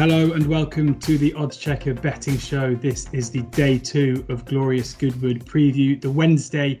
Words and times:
Hello 0.00 0.32
and 0.32 0.46
welcome 0.46 0.98
to 1.00 1.18
the 1.18 1.34
Odds 1.34 1.58
Checker 1.58 1.92
betting 1.92 2.38
show. 2.38 2.74
This 2.74 3.06
is 3.12 3.30
the 3.30 3.42
day 3.42 3.76
two 3.78 4.24
of 4.30 4.46
Glorious 4.46 4.94
Goodwood 4.94 5.44
preview, 5.44 6.00
the 6.00 6.10
Wednesday 6.10 6.80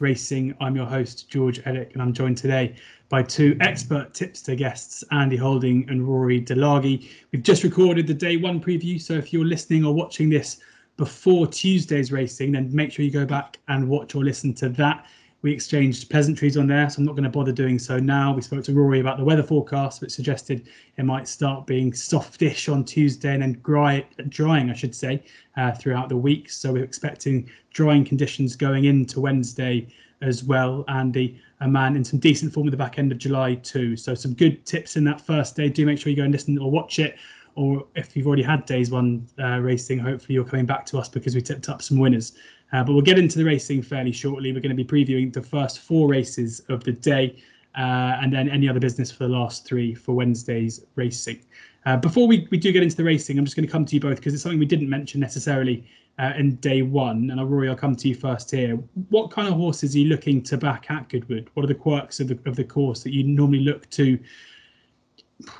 racing. 0.00 0.54
I'm 0.60 0.76
your 0.76 0.84
host, 0.84 1.30
George 1.30 1.64
Elek, 1.64 1.94
and 1.94 2.02
I'm 2.02 2.12
joined 2.12 2.36
today 2.36 2.76
by 3.08 3.22
two 3.22 3.56
expert 3.62 4.12
tipster 4.12 4.54
guests, 4.54 5.02
Andy 5.12 5.38
Holding 5.38 5.88
and 5.88 6.06
Rory 6.06 6.42
Delargy. 6.42 7.08
We've 7.32 7.42
just 7.42 7.64
recorded 7.64 8.06
the 8.06 8.12
day 8.12 8.36
one 8.36 8.60
preview, 8.60 9.00
so 9.00 9.14
if 9.14 9.32
you're 9.32 9.46
listening 9.46 9.86
or 9.86 9.94
watching 9.94 10.28
this 10.28 10.60
before 10.98 11.46
Tuesday's 11.46 12.12
racing, 12.12 12.52
then 12.52 12.68
make 12.70 12.92
sure 12.92 13.02
you 13.02 13.10
go 13.10 13.24
back 13.24 13.56
and 13.68 13.88
watch 13.88 14.14
or 14.14 14.22
listen 14.22 14.52
to 14.56 14.68
that. 14.68 15.06
We 15.40 15.52
exchanged 15.52 16.10
pleasantries 16.10 16.56
on 16.56 16.66
there, 16.66 16.90
so 16.90 16.98
I'm 16.98 17.04
not 17.04 17.12
going 17.12 17.22
to 17.22 17.30
bother 17.30 17.52
doing 17.52 17.78
so 17.78 18.00
now. 18.00 18.34
We 18.34 18.42
spoke 18.42 18.64
to 18.64 18.72
Rory 18.72 18.98
about 18.98 19.18
the 19.18 19.24
weather 19.24 19.44
forecast, 19.44 20.00
which 20.00 20.10
suggested 20.10 20.68
it 20.96 21.04
might 21.04 21.28
start 21.28 21.64
being 21.64 21.92
softish 21.92 22.68
on 22.68 22.84
Tuesday 22.84 23.34
and 23.34 23.42
then 23.42 23.60
dry, 23.62 24.04
drying, 24.28 24.68
I 24.68 24.74
should 24.74 24.96
say, 24.96 25.22
uh, 25.56 25.70
throughout 25.72 26.08
the 26.08 26.16
week. 26.16 26.50
So 26.50 26.72
we're 26.72 26.82
expecting 26.82 27.48
drying 27.72 28.04
conditions 28.04 28.56
going 28.56 28.86
into 28.86 29.20
Wednesday 29.20 29.86
as 30.22 30.42
well. 30.42 30.84
Andy, 30.88 31.40
a 31.60 31.68
man 31.68 31.94
in 31.94 32.02
some 32.02 32.18
decent 32.18 32.52
form 32.52 32.66
at 32.66 32.72
the 32.72 32.76
back 32.76 32.98
end 32.98 33.12
of 33.12 33.18
July 33.18 33.54
too. 33.54 33.96
So 33.96 34.16
some 34.16 34.34
good 34.34 34.66
tips 34.66 34.96
in 34.96 35.04
that 35.04 35.20
first 35.20 35.54
day. 35.54 35.68
Do 35.68 35.86
make 35.86 36.00
sure 36.00 36.10
you 36.10 36.16
go 36.16 36.24
and 36.24 36.32
listen 36.32 36.58
or 36.58 36.68
watch 36.68 36.98
it. 36.98 37.16
Or 37.54 37.86
if 37.94 38.16
you've 38.16 38.26
already 38.26 38.42
had 38.42 38.66
days 38.66 38.90
one 38.90 39.26
uh, 39.38 39.58
racing, 39.58 40.00
hopefully 40.00 40.34
you're 40.34 40.44
coming 40.44 40.66
back 40.66 40.84
to 40.86 40.98
us 40.98 41.08
because 41.08 41.34
we 41.34 41.42
tipped 41.42 41.68
up 41.68 41.82
some 41.82 41.98
winners. 41.98 42.32
Uh, 42.72 42.84
but 42.84 42.92
we'll 42.92 43.02
get 43.02 43.18
into 43.18 43.38
the 43.38 43.44
racing 43.44 43.82
fairly 43.82 44.12
shortly. 44.12 44.52
We're 44.52 44.60
going 44.60 44.76
to 44.76 44.84
be 44.84 44.84
previewing 44.84 45.32
the 45.32 45.42
first 45.42 45.80
four 45.80 46.08
races 46.08 46.60
of 46.68 46.84
the 46.84 46.92
day 46.92 47.42
uh, 47.76 48.18
and 48.20 48.32
then 48.32 48.48
any 48.48 48.68
other 48.68 48.80
business 48.80 49.10
for 49.10 49.24
the 49.24 49.30
last 49.30 49.64
three 49.66 49.94
for 49.94 50.14
Wednesday's 50.14 50.84
racing. 50.94 51.40
Uh, 51.86 51.96
before 51.96 52.26
we, 52.26 52.46
we 52.50 52.58
do 52.58 52.72
get 52.72 52.82
into 52.82 52.96
the 52.96 53.04
racing, 53.04 53.38
I'm 53.38 53.44
just 53.44 53.56
going 53.56 53.66
to 53.66 53.72
come 53.72 53.84
to 53.86 53.94
you 53.94 54.00
both 54.00 54.16
because 54.16 54.34
it's 54.34 54.42
something 54.42 54.58
we 54.58 54.66
didn't 54.66 54.90
mention 54.90 55.20
necessarily 55.20 55.86
uh, 56.18 56.32
in 56.36 56.56
day 56.56 56.82
one. 56.82 57.30
And 57.30 57.50
Rory, 57.50 57.68
I'll 57.68 57.76
come 57.76 57.96
to 57.96 58.08
you 58.08 58.14
first 58.14 58.50
here. 58.50 58.74
What 59.08 59.30
kind 59.30 59.48
of 59.48 59.54
horses 59.54 59.94
are 59.94 59.98
you 60.00 60.06
looking 60.06 60.42
to 60.42 60.58
back 60.58 60.90
at 60.90 61.08
Goodwood? 61.08 61.48
What 61.54 61.64
are 61.64 61.68
the 61.68 61.74
quirks 61.74 62.20
of 62.20 62.28
the, 62.28 62.38
of 62.46 62.56
the 62.56 62.64
course 62.64 63.02
that 63.04 63.14
you 63.14 63.22
normally 63.22 63.60
look 63.60 63.88
to, 63.90 64.18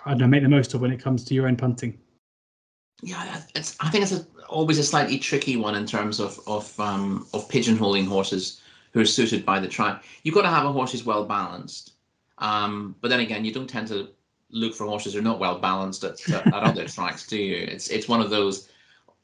I 0.04 0.10
don't 0.10 0.18
know, 0.18 0.26
make 0.26 0.42
the 0.42 0.48
most 0.48 0.74
of 0.74 0.80
when 0.80 0.90
it 0.90 1.00
comes 1.00 1.24
to 1.24 1.34
your 1.34 1.46
own 1.46 1.56
punting? 1.56 1.96
Yeah, 3.02 3.40
it's, 3.54 3.76
I 3.80 3.90
think 3.90 4.02
it's 4.02 4.12
a, 4.12 4.26
always 4.48 4.78
a 4.78 4.82
slightly 4.82 5.18
tricky 5.18 5.56
one 5.56 5.74
in 5.76 5.86
terms 5.86 6.18
of 6.18 6.40
of 6.46 6.78
um, 6.80 7.26
of 7.32 7.48
pigeonholing 7.48 8.06
horses 8.06 8.60
who 8.92 9.00
are 9.00 9.06
suited 9.06 9.44
by 9.44 9.60
the 9.60 9.68
track. 9.68 10.04
You've 10.22 10.34
got 10.34 10.42
to 10.42 10.48
have 10.48 10.64
a 10.64 10.72
horse 10.72 10.92
who's 10.92 11.04
well 11.04 11.24
balanced, 11.24 11.92
um, 12.38 12.96
but 13.00 13.08
then 13.08 13.20
again, 13.20 13.44
you 13.44 13.52
don't 13.52 13.70
tend 13.70 13.88
to 13.88 14.08
look 14.50 14.74
for 14.74 14.86
horses 14.86 15.12
who 15.12 15.20
are 15.20 15.22
not 15.22 15.38
well 15.38 15.58
balanced 15.58 16.04
at, 16.04 16.28
at 16.30 16.52
other 16.52 16.88
tracks, 16.88 17.26
do 17.26 17.36
you? 17.36 17.56
It's 17.56 17.88
it's 17.88 18.08
one 18.08 18.20
of 18.20 18.30
those. 18.30 18.68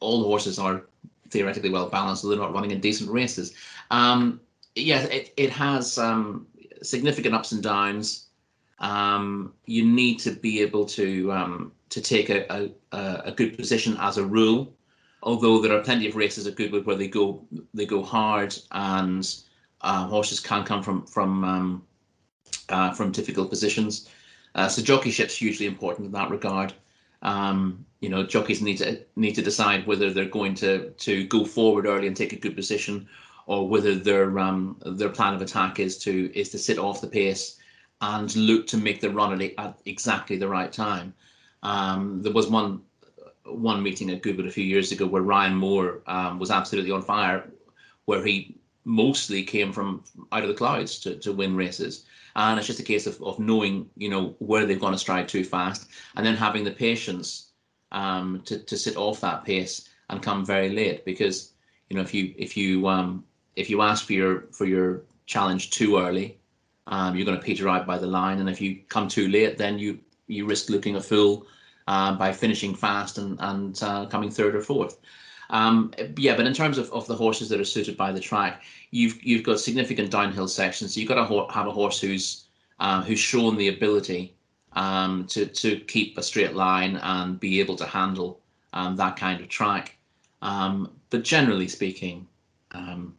All 0.01 0.23
horses 0.23 0.59
are 0.59 0.83
theoretically 1.31 1.71
well 1.71 1.89
balanced, 1.89 2.23
so 2.23 2.29
they're 2.29 2.39
not 2.39 2.53
running 2.53 2.71
in 2.71 2.81
decent 2.81 3.11
races. 3.11 3.55
Um, 3.91 4.41
yeah, 4.77 5.03
it 5.05 5.33
it 5.37 5.51
has 5.51 5.99
um, 5.99 6.47
significant 6.83 7.35
ups 7.35 7.53
and 7.53 7.63
downs. 7.63 8.27
Um, 8.79 9.55
you 9.67 9.85
need 9.85 10.19
to 10.21 10.33
be 10.33 10.61
able 10.61 10.85
to 10.87 11.33
um, 11.33 11.73
to 11.91 12.01
take 12.01 12.29
a, 12.31 12.71
a, 12.93 13.23
a 13.27 13.33
good 13.33 13.57
position 13.57 13.97
as 14.01 14.19
a 14.19 14.25
rule. 14.25 14.75
Although 15.23 15.61
there 15.61 15.77
are 15.77 15.83
plenty 15.83 16.09
of 16.09 16.17
races 16.17 16.47
at 16.47 16.57
Goodwood 16.57 16.85
where 16.85 16.97
they 16.97 17.09
go 17.09 17.47
they 17.73 17.87
go 17.87 18.03
hard 18.03 18.57
and 18.73 19.35
uh, 19.81 20.07
horses 20.07 20.41
can 20.41 20.65
come 20.65 20.83
from 20.83 21.07
from 21.07 21.45
um, 21.45 21.83
uh, 22.69 22.93
from 22.93 23.13
difficult 23.13 23.51
positions. 23.51 24.09
Uh, 24.55 24.69
so 24.69 24.83
jockeyship's 24.83 25.37
hugely 25.37 25.67
important 25.67 26.07
in 26.07 26.13
that 26.13 26.31
regard. 26.31 26.73
Um, 27.23 27.85
you 28.01 28.09
know, 28.09 28.25
jockeys 28.25 28.61
need 28.61 28.79
to 28.79 29.01
need 29.17 29.35
to 29.37 29.43
decide 29.43 29.87
whether 29.87 30.11
they're 30.11 30.27
going 30.27 30.55
to 30.57 30.91
to 30.91 31.27
go 31.27 31.45
forward 31.45 31.87
early 31.87 32.07
and 32.07 32.17
take 32.17 32.33
a 32.33 32.39
good 32.39 32.55
position, 32.55 33.09
or 33.47 33.69
whether 33.69 33.95
their 33.95 34.39
um, 34.39 34.77
their 34.85 35.09
plan 35.09 35.35
of 35.35 35.41
attack 35.43 35.81
is 35.81 35.97
to 35.99 36.31
is 36.39 36.51
to 36.51 36.59
sit 36.59 36.79
off 36.79 37.01
the 37.01 37.07
pace 37.07 37.59
and 38.01 38.35
look 38.37 38.67
to 38.67 38.77
make 38.77 39.01
the 39.01 39.11
run 39.11 39.41
at, 39.41 39.53
at 39.59 39.79
exactly 39.87 40.37
the 40.37 40.49
right 40.49 40.73
time. 40.73 41.15
Um, 41.63 42.23
there 42.23 42.33
was 42.33 42.49
one 42.49 42.83
one 43.47 43.83
meeting 43.83 44.11
at 44.11 44.23
Goodwood 44.23 44.47
a 44.47 44.51
few 44.51 44.65
years 44.65 44.91
ago 44.91 45.07
where 45.07 45.23
Ryan 45.23 45.55
Moore 45.55 46.03
um, 46.07 46.39
was 46.39 46.51
absolutely 46.51 46.91
on 46.91 47.03
fire, 47.03 47.51
where 48.07 48.25
he 48.25 48.57
mostly 48.85 49.43
came 49.43 49.73
from 49.73 50.05
out 50.33 50.43
of 50.43 50.49
the 50.49 50.55
clouds 50.55 50.99
to, 51.01 51.17
to 51.17 51.33
win 51.33 51.57
races. 51.57 52.05
And 52.37 52.59
it's 52.59 52.67
just 52.67 52.81
a 52.81 52.85
case 52.85 53.07
of, 53.07 53.23
of 53.23 53.39
knowing, 53.39 53.89
you 53.97 54.09
know, 54.09 54.35
where 54.39 54.67
they've 54.67 54.81
gone 54.81 54.93
to 54.93 54.99
stride 54.99 55.29
too 55.29 55.45
fast 55.45 55.89
and 56.17 56.27
then 56.27 56.37
having 56.37 56.65
the 56.65 56.71
patience 56.71 57.51
um, 57.93 58.43
to, 58.47 58.59
to 58.59 58.77
sit 58.77 58.97
off 58.97 59.21
that 59.21 59.45
pace 59.45 59.89
and 60.11 60.23
come 60.23 60.45
very 60.45 60.71
late. 60.71 61.05
Because, 61.05 61.53
you 61.89 61.97
know, 61.97 62.03
if 62.03 62.13
you 62.13 62.35
if 62.37 62.57
you 62.57 62.89
um, 62.89 63.25
if 63.57 63.71
you 63.71 63.83
ask 63.83 64.07
for 64.07 64.15
your 64.15 64.47
for 64.53 64.65
your 64.65 65.03
challenge 65.27 65.71
too 65.71 65.99
early, 65.99 66.39
um, 66.87 67.17
you're 67.17 67.27
going 67.27 67.39
to 67.39 67.45
peter 67.45 67.69
out 67.69 67.87
by 67.87 67.99
the 67.99 68.07
line. 68.07 68.41
And 68.41 68.49
if 68.49 68.61
you 68.61 68.81
come 68.89 69.09
too 69.09 69.29
late, 69.29 69.59
then 69.59 69.79
you 69.79 69.99
you 70.27 70.47
risk 70.47 70.71
looking 70.71 70.97
a 70.97 71.01
fool 71.01 71.47
uh, 71.87 72.15
by 72.17 72.33
finishing 72.33 72.75
fast 72.75 73.19
and 73.19 73.39
and 73.41 73.83
uh, 73.83 74.07
coming 74.07 74.31
third 74.31 74.55
or 74.55 74.61
fourth. 74.61 74.99
Um, 75.51 75.93
yeah, 76.17 76.37
but 76.37 76.47
in 76.47 76.55
terms 76.55 76.79
of, 76.79 76.91
of 76.93 77.07
the 77.07 77.15
horses 77.15 77.49
that 77.51 77.61
are 77.61 77.65
suited 77.65 77.97
by 77.97 78.13
the 78.13 78.21
track, 78.21 78.63
you've 78.91 79.23
you've 79.23 79.43
got 79.43 79.61
significant 79.61 80.11
downhill 80.11 80.49
sections. 80.49 80.95
So 80.95 81.01
you've 81.01 81.09
got 81.09 81.27
to 81.27 81.53
have 81.53 81.67
a 81.67 81.71
horse 81.71 82.01
who's 82.01 82.45
uh, 82.81 83.03
who's 83.03 83.19
shown 83.19 83.57
the 83.57 83.69
ability 83.69 84.35
um, 84.73 85.27
to 85.29 85.47
to 85.47 85.81
keep 85.81 86.19
a 86.19 86.23
straight 86.23 86.55
line 86.55 86.97
and 86.97 87.39
be 87.39 87.61
able 87.61 87.77
to 87.77 87.87
handle 87.87 88.41
um, 88.73 88.97
that 88.97 89.17
kind 89.17 89.41
of 89.41 89.49
track. 89.49 89.97
Um, 90.43 90.91
but 91.11 91.25
generally 91.25 91.69
speaking, 91.69 92.27
um, 92.73 93.17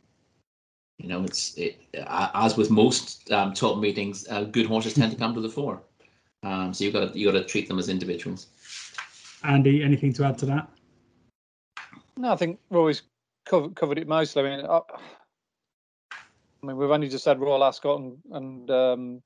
you 0.98 1.10
know, 1.10 1.24
it's 1.24 1.56
it, 1.58 1.80
as 1.94 2.58
with 2.58 2.72
most 2.72 3.32
um, 3.32 3.54
top 3.54 3.78
meetings, 3.78 4.28
uh, 4.30 4.44
good 4.44 4.66
horses 4.66 4.94
tend 4.94 5.12
to 5.12 5.18
come 5.18 5.34
to 5.34 5.42
the 5.42 5.50
fore. 5.50 5.82
Um, 6.44 6.74
so 6.74 6.84
you've 6.84 6.94
got 6.94 7.14
to 7.14 7.20
you 7.20 7.32
got 7.32 7.38
to 7.38 7.44
treat 7.44 7.68
them 7.68 7.80
as 7.80 7.90
individuals. 7.90 8.48
Andy, 9.44 9.84
anything 9.84 10.14
to 10.14 10.24
add 10.24 10.38
to 10.40 10.46
that? 10.48 10.70
No, 12.18 12.32
I 12.32 12.36
think 12.36 12.60
Roy's 12.70 13.04
covered, 13.46 13.76
covered 13.76 14.00
it 14.00 14.08
mostly. 14.08 14.44
I 14.44 14.58
mean, 14.58 14.66
I, 14.66 14.78
I, 14.78 16.66
mean, 16.66 16.78
we've 16.78 16.90
only 16.90 17.10
just 17.10 17.26
had 17.26 17.40
Royal 17.40 17.64
Ascot 17.64 18.00
and 18.00 18.18
and, 18.32 18.72
um, 18.72 19.22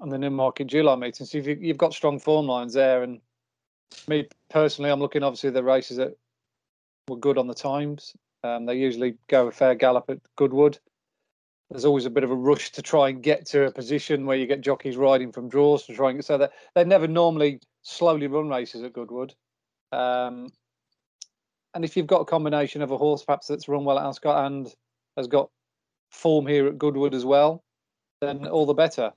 and 0.00 0.12
the 0.12 0.18
Newmarket 0.18 0.66
July 0.66 0.96
meeting, 0.96 1.26
so 1.26 1.38
you've, 1.38 1.62
you've 1.62 1.78
got 1.78 1.94
strong 1.94 2.18
form 2.18 2.46
lines 2.46 2.74
there. 2.74 3.02
And 3.02 3.20
me 4.08 4.28
personally, 4.50 4.90
I'm 4.90 5.00
looking 5.00 5.22
obviously 5.22 5.48
at 5.48 5.54
the 5.54 5.62
races 5.62 5.96
that 5.98 6.16
were 7.08 7.16
good 7.16 7.38
on 7.38 7.46
the 7.46 7.54
times. 7.54 8.16
Um, 8.42 8.66
they 8.66 8.74
usually 8.74 9.16
go 9.28 9.46
a 9.46 9.52
fair 9.52 9.74
gallop 9.74 10.10
at 10.10 10.18
Goodwood. 10.36 10.78
There's 11.70 11.84
always 11.84 12.06
a 12.06 12.10
bit 12.10 12.24
of 12.24 12.30
a 12.30 12.36
rush 12.36 12.72
to 12.72 12.82
try 12.82 13.08
and 13.08 13.22
get 13.22 13.46
to 13.46 13.64
a 13.64 13.72
position 13.72 14.26
where 14.26 14.36
you 14.36 14.46
get 14.46 14.60
jockeys 14.60 14.96
riding 14.96 15.32
from 15.32 15.48
draws 15.48 15.86
to 15.86 15.94
try 15.94 16.10
and 16.10 16.24
so 16.24 16.38
that 16.38 16.52
they 16.74 16.84
never 16.84 17.08
normally 17.08 17.60
slowly 17.82 18.26
run 18.26 18.48
races 18.48 18.82
at 18.82 18.92
Goodwood. 18.92 19.34
Um, 19.92 20.48
and 21.74 21.84
if 21.84 21.96
you've 21.96 22.06
got 22.06 22.20
a 22.20 22.26
combination 22.26 22.82
of 22.82 22.90
a 22.90 22.98
horse 22.98 23.24
perhaps 23.24 23.48
that's 23.48 23.68
run 23.68 23.84
well 23.84 23.98
at 23.98 24.06
Ascot 24.06 24.46
and 24.46 24.72
has 25.16 25.26
got 25.26 25.50
form 26.10 26.46
here 26.46 26.68
at 26.68 26.78
Goodwood 26.78 27.14
as 27.14 27.24
well, 27.24 27.64
then 28.20 28.46
all 28.46 28.66
the 28.66 28.74
better. 28.74 29.12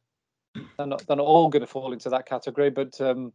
They're 0.78 0.88
not, 0.88 1.06
they're 1.07 1.18
not 1.18 1.25
all 1.25 1.50
going 1.50 1.62
to 1.62 1.68
fall 1.68 1.94
into 1.94 2.09
that 2.09 2.25
category, 2.25 2.69
but 2.69 3.00
um, 3.00 3.34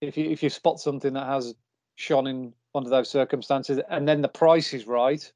if 0.00 0.16
you 0.16 0.30
if 0.30 0.42
you 0.42 0.50
spot 0.50 0.80
something 0.80 1.12
that 1.12 1.26
has 1.26 1.54
shone 1.96 2.26
in 2.26 2.54
under 2.74 2.88
those 2.88 3.10
circumstances, 3.10 3.78
and 3.90 4.08
then 4.08 4.22
the 4.22 4.28
price 4.28 4.72
is 4.72 4.86
right, 4.86 5.30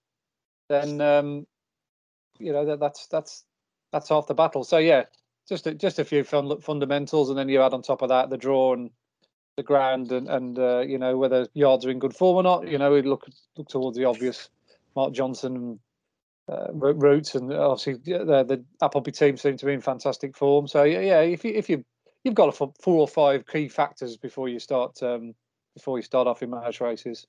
then 0.69 1.01
um, 1.01 1.47
you 2.39 2.53
know 2.53 2.65
that, 2.65 2.81
that's 2.81 3.07
that's 3.07 3.45
that's 3.93 4.09
half 4.09 4.27
the 4.27 4.35
battle. 4.35 4.65
So 4.65 4.79
yeah, 4.79 5.05
just 5.49 5.67
a, 5.67 5.75
just 5.75 5.99
a 5.99 6.05
few 6.05 6.25
fun, 6.25 6.61
fundamentals, 6.61 7.31
and 7.31 7.39
then 7.39 7.49
you 7.49 7.63
add 7.63 7.73
on 7.73 7.83
top 7.83 8.03
of 8.03 8.09
that 8.09 8.31
the 8.31 8.37
draw 8.37 8.75
and 8.75 8.91
the 9.57 9.63
ground 9.63 10.13
and 10.13 10.29
and 10.29 10.59
uh, 10.59 10.81
you 10.81 10.99
know 10.99 11.17
whether 11.17 11.49
yards 11.55 11.87
are 11.87 11.91
in 11.91 11.99
good 11.99 12.15
form 12.15 12.37
or 12.37 12.43
not. 12.43 12.69
You 12.69 12.79
know, 12.79 12.93
we 12.93 13.03
look 13.03 13.27
look 13.57 13.69
towards 13.69 13.97
the 13.97 14.05
obvious. 14.05 14.49
Mark 14.95 15.13
Johnston 15.13 15.79
uh, 16.51 16.73
Roots, 16.73 17.35
and 17.35 17.53
obviously 17.53 17.95
the 17.95 18.45
the 18.45 18.65
Appleby 18.83 19.11
team 19.11 19.37
seem 19.37 19.57
to 19.59 19.67
be 19.67 19.75
in 19.75 19.81
fantastic 19.81 20.37
form. 20.37 20.67
So 20.67 20.85
yeah, 20.85 21.01
yeah 21.01 21.21
if 21.21 21.45
you 21.45 21.53
if 21.53 21.69
you 21.69 21.85
you've 22.25 22.35
got 22.35 22.57
four 22.57 22.73
or 22.87 23.09
five 23.09 23.47
key 23.47 23.69
factors 23.69 24.17
before 24.17 24.49
you 24.49 24.59
start 24.59 25.03
um, 25.03 25.35
before 25.75 25.99
you 25.99 26.03
start 26.03 26.27
off 26.27 26.43
in 26.43 26.51
match 26.51 26.81
races. 26.81 27.27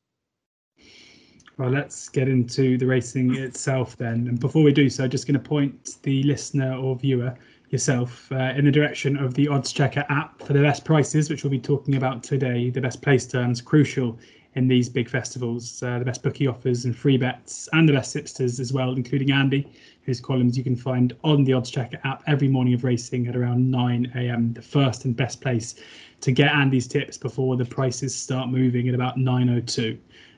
Well, 1.57 1.71
let's 1.71 2.07
get 2.07 2.27
into 2.27 2.77
the 2.77 2.85
racing 2.85 3.35
itself 3.35 3.97
then. 3.97 4.27
And 4.27 4.39
before 4.39 4.61
we 4.61 4.71
do 4.71 4.91
so, 4.91 5.07
just 5.07 5.25
going 5.25 5.41
to 5.41 5.49
point 5.49 5.97
the 6.03 6.21
listener 6.21 6.75
or 6.75 6.95
viewer 6.95 7.35
yourself 7.71 8.31
uh, 8.31 8.53
in 8.55 8.65
the 8.65 8.71
direction 8.71 9.17
of 9.17 9.33
the 9.33 9.47
Odds 9.47 9.73
Checker 9.73 10.05
app 10.07 10.39
for 10.43 10.53
the 10.53 10.61
best 10.61 10.85
prices, 10.85 11.31
which 11.31 11.43
we'll 11.43 11.49
be 11.49 11.59
talking 11.59 11.95
about 11.95 12.21
today. 12.21 12.69
The 12.69 12.79
best 12.79 13.01
place 13.01 13.25
terms, 13.25 13.59
crucial 13.59 14.19
in 14.53 14.67
these 14.67 14.87
big 14.87 15.09
festivals, 15.09 15.81
uh, 15.81 15.97
the 15.97 16.05
best 16.05 16.21
bookie 16.21 16.45
offers 16.45 16.85
and 16.85 16.95
free 16.95 17.17
bets, 17.17 17.67
and 17.73 17.89
the 17.89 17.93
best 17.93 18.13
tipsters 18.13 18.59
as 18.59 18.71
well, 18.71 18.93
including 18.93 19.31
Andy, 19.31 19.67
whose 20.03 20.19
columns 20.19 20.59
you 20.59 20.63
can 20.63 20.75
find 20.75 21.13
on 21.23 21.43
the 21.43 21.53
Odds 21.53 21.71
Checker 21.71 21.99
app 22.03 22.21
every 22.27 22.47
morning 22.47 22.75
of 22.75 22.83
racing 22.83 23.27
at 23.27 23.35
around 23.35 23.69
9 23.69 24.11
a.m. 24.15 24.53
The 24.53 24.61
first 24.61 25.05
and 25.05 25.15
best 25.15 25.41
place 25.41 25.73
to 26.21 26.31
get 26.31 26.51
Andy's 26.53 26.87
tips 26.87 27.17
before 27.17 27.57
the 27.57 27.65
prices 27.65 28.13
start 28.15 28.49
moving 28.49 28.87
at 28.87 28.93
about 28.93 29.17
9.02. 29.17 29.97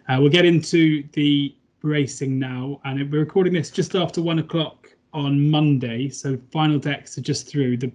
Uh, 0.09 0.17
we'll 0.19 0.29
get 0.29 0.43
into 0.43 1.03
the 1.13 1.55
racing 1.83 2.39
now, 2.39 2.81
and 2.83 3.11
we're 3.11 3.19
recording 3.19 3.53
this 3.53 3.69
just 3.69 3.93
after 3.93 4.23
one 4.23 4.39
o'clock 4.39 4.89
on 5.13 5.51
Monday. 5.51 6.09
So 6.09 6.35
final 6.51 6.79
decks 6.79 7.15
are 7.19 7.21
just 7.21 7.47
through. 7.47 7.77
The 7.77 7.91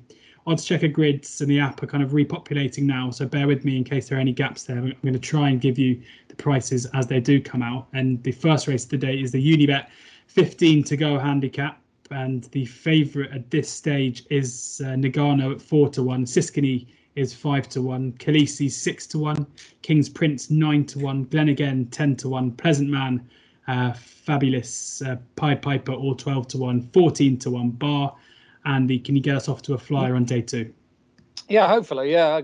odds 0.47 0.65
checker 0.65 0.87
grids 0.87 1.41
and 1.41 1.51
the 1.51 1.59
app 1.59 1.83
are 1.83 1.89
kind 1.89 2.05
of 2.05 2.11
repopulating 2.11 2.85
now. 2.85 3.11
So 3.11 3.27
bear 3.27 3.49
with 3.49 3.65
me 3.65 3.77
in 3.77 3.83
case 3.83 4.09
there 4.09 4.19
are 4.19 4.21
any 4.21 4.33
gaps 4.33 4.63
there. 4.63 4.79
I'm 4.79 4.95
going 5.03 5.13
to 5.13 5.19
try 5.19 5.49
and 5.49 5.61
give 5.61 5.77
you 5.77 6.01
the 6.29 6.37
prices 6.37 6.87
as 6.95 7.09
they 7.09 7.19
do 7.19 7.41
come 7.41 7.63
out. 7.63 7.89
And 7.95 8.23
the 8.23 8.33
first 8.33 8.69
race 8.69 8.85
of 8.85 8.91
the 8.91 8.99
day 8.99 9.21
is 9.21 9.33
the 9.33 9.43
Unibet 9.43 9.89
15 10.29 10.85
to 10.85 10.97
go 10.97 11.19
handicap. 11.19 11.81
And 12.13 12.45
the 12.53 12.65
favourite 12.65 13.33
at 13.33 13.51
this 13.51 13.69
stage 13.69 14.25
is 14.31 14.81
uh, 14.85 14.91
Nagano 14.91 15.53
at 15.53 15.61
four 15.61 15.89
to 15.91 16.05
one. 16.05 16.27
Siskany 16.27 16.87
is 17.17 17.33
five 17.33 17.69
to 17.71 17.83
one. 17.83 18.13
Khaleesi 18.13 18.71
six 18.71 19.07
to 19.09 19.19
one. 19.19 19.47
King's 19.83 20.09
Prince 20.09 20.51
nine 20.51 20.85
to 20.87 20.99
one. 20.99 21.25
Glen 21.25 21.89
ten 21.91 22.17
to 22.17 22.29
one. 22.29 22.53
Pleasant 22.53 22.91
Man, 22.91 23.29
uh, 23.69 23.93
Fabulous, 23.93 25.03
uh, 25.03 25.17
Pied 25.37 25.63
Piper 25.63 25.93
all 25.93 26.15
twelve 26.15 26.49
to 26.49 26.59
one. 26.59 26.89
Fourteen 26.93 27.39
to 27.39 27.51
one. 27.51 27.71
Bar 27.71 28.15
Andy, 28.65 28.99
can 28.99 29.15
you 29.15 29.23
get 29.23 29.37
us 29.37 29.49
off 29.49 29.63
to 29.63 29.75
a 29.75 29.79
flyer 29.79 30.17
on 30.17 30.25
day 30.25 30.43
two? 30.43 30.73
Yeah, 31.49 31.69
hopefully. 31.69 32.11
Yeah, 32.11 32.29
I 32.29 32.43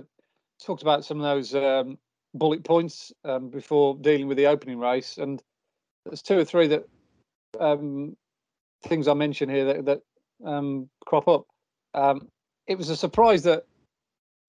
talked 0.63 0.83
about 0.83 1.05
some 1.05 1.19
of 1.19 1.25
those 1.25 1.55
um, 1.55 1.99
bullet 2.35 2.65
points 2.65 3.13
um, 3.25 3.49
before 3.49 3.97
dealing 3.97 4.29
with 4.29 4.37
the 4.37 4.47
opening 4.47 4.79
race, 4.79 5.19
and 5.19 5.43
there's 6.05 6.23
two 6.23 6.39
or 6.39 6.45
three 6.45 6.69
that 6.69 6.85
um, 7.59 8.17
things 8.83 9.09
I 9.09 9.15
mentioned 9.15 9.51
here 9.51 9.65
that, 9.67 9.85
that 9.87 10.01
um, 10.45 10.89
crop 11.07 11.29
up. 11.29 11.47
Um, 11.95 12.29
it 12.67 12.77
was 12.77 12.91
a 12.91 12.97
surprise 12.97 13.43
that 13.45 13.65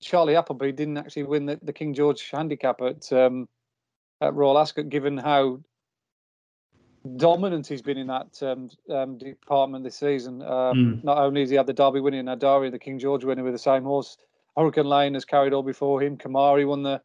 Charlie 0.01 0.35
Appleby 0.35 0.71
didn't 0.71 0.97
actually 0.97 1.23
win 1.23 1.45
the, 1.45 1.59
the 1.61 1.73
King 1.73 1.93
George 1.93 2.29
handicap 2.29 2.81
at 2.81 3.11
um, 3.13 3.47
at 4.19 4.33
Royal 4.33 4.57
Ascot, 4.57 4.89
given 4.89 5.17
how 5.17 5.61
dominant 7.17 7.67
he's 7.67 7.81
been 7.81 7.97
in 7.97 8.07
that 8.07 8.41
um, 8.43 8.69
um, 8.89 9.17
department 9.17 9.83
this 9.83 9.95
season. 9.95 10.41
Um, 10.41 10.49
mm. 10.49 11.03
Not 11.03 11.17
only 11.17 11.41
has 11.41 11.49
he 11.49 11.55
had 11.55 11.67
the 11.67 11.73
Derby 11.73 11.99
winner, 11.99 12.23
Adayar, 12.23 12.71
the 12.71 12.79
King 12.79 12.99
George 12.99 13.23
winner 13.23 13.43
with 13.43 13.53
the 13.53 13.59
same 13.59 13.83
horse. 13.83 14.17
Hurricane 14.57 14.85
Lane 14.85 15.13
has 15.13 15.25
carried 15.25 15.53
all 15.53 15.63
before 15.63 16.01
him. 16.01 16.17
Kemari 16.17 16.67
won 16.67 16.83
the 16.83 17.01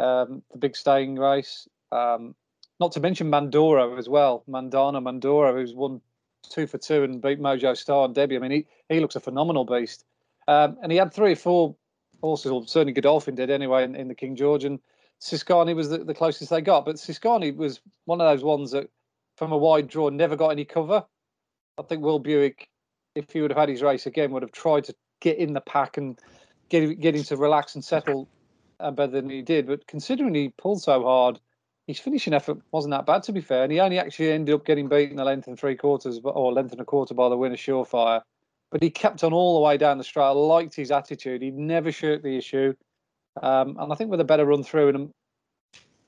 um, 0.00 0.42
the 0.52 0.58
big 0.58 0.76
staying 0.76 1.16
race. 1.16 1.68
Um, 1.92 2.34
not 2.80 2.92
to 2.92 3.00
mention 3.00 3.30
Mandora 3.30 3.96
as 3.96 4.08
well. 4.08 4.42
Mandana 4.46 5.00
Mandora, 5.00 5.52
who's 5.52 5.72
won 5.72 6.00
two 6.50 6.66
for 6.66 6.78
two 6.78 7.04
and 7.04 7.22
beat 7.22 7.40
Mojo 7.40 7.76
Star 7.76 8.04
and 8.04 8.14
Debbie. 8.14 8.36
I 8.36 8.40
mean, 8.40 8.50
he, 8.50 8.66
he 8.88 9.00
looks 9.00 9.16
a 9.16 9.20
phenomenal 9.20 9.64
beast. 9.64 10.04
Um, 10.48 10.76
and 10.82 10.92
he 10.92 10.98
had 10.98 11.12
three 11.12 11.32
or 11.32 11.36
four 11.36 11.76
horses, 12.24 12.50
or 12.50 12.66
certainly 12.66 12.92
Godolphin 12.92 13.34
did 13.34 13.50
anyway, 13.50 13.84
in, 13.84 13.94
in 13.94 14.08
the 14.08 14.14
King 14.14 14.34
George. 14.34 14.64
And 14.64 14.80
Siskany 15.20 15.76
was 15.76 15.90
the, 15.90 15.98
the 15.98 16.14
closest 16.14 16.50
they 16.50 16.60
got. 16.60 16.84
But 16.84 16.96
Siskany 16.96 17.54
was 17.54 17.80
one 18.06 18.20
of 18.20 18.26
those 18.26 18.42
ones 18.42 18.72
that 18.72 18.88
from 19.36 19.52
a 19.52 19.56
wide 19.56 19.88
draw, 19.88 20.08
never 20.08 20.36
got 20.36 20.50
any 20.50 20.64
cover. 20.64 21.04
I 21.78 21.82
think 21.82 22.02
Will 22.02 22.18
Buick, 22.18 22.68
if 23.14 23.30
he 23.30 23.40
would 23.40 23.50
have 23.50 23.58
had 23.58 23.68
his 23.68 23.82
race 23.82 24.06
again, 24.06 24.30
would 24.30 24.42
have 24.42 24.52
tried 24.52 24.84
to 24.84 24.94
get 25.20 25.38
in 25.38 25.52
the 25.52 25.60
pack 25.60 25.96
and 25.96 26.18
get 26.68 27.00
get 27.00 27.16
him 27.16 27.24
to 27.24 27.36
relax 27.36 27.74
and 27.74 27.84
settle 27.84 28.28
uh, 28.80 28.90
better 28.90 29.12
than 29.12 29.28
he 29.28 29.42
did. 29.42 29.66
But 29.66 29.86
considering 29.86 30.34
he 30.34 30.50
pulled 30.50 30.82
so 30.82 31.02
hard, 31.02 31.40
his 31.86 31.98
finishing 31.98 32.32
effort 32.32 32.58
wasn't 32.70 32.92
that 32.92 33.06
bad 33.06 33.24
to 33.24 33.32
be 33.32 33.40
fair, 33.40 33.64
and 33.64 33.72
he 33.72 33.80
only 33.80 33.98
actually 33.98 34.30
ended 34.30 34.54
up 34.54 34.64
getting 34.64 34.88
beaten 34.88 35.18
a 35.18 35.24
length 35.24 35.48
and 35.48 35.58
three 35.58 35.76
quarters, 35.76 36.20
or 36.22 36.52
length 36.52 36.72
and 36.72 36.80
a 36.80 36.84
quarter 36.84 37.14
by 37.14 37.28
the 37.28 37.36
winner 37.36 37.56
Surefire. 37.56 38.22
But 38.74 38.82
he 38.82 38.90
kept 38.90 39.22
on 39.22 39.32
all 39.32 39.54
the 39.54 39.60
way 39.60 39.76
down 39.76 39.98
the 39.98 40.04
straight. 40.04 40.24
I 40.24 40.30
liked 40.30 40.74
his 40.74 40.90
attitude. 40.90 41.42
He 41.42 41.52
never 41.52 41.92
shirked 41.92 42.24
the 42.24 42.36
issue, 42.36 42.74
um, 43.40 43.76
and 43.78 43.92
I 43.92 43.94
think 43.94 44.10
with 44.10 44.18
a 44.18 44.24
better 44.24 44.44
run 44.44 44.64
through 44.64 44.88
and 44.88 45.10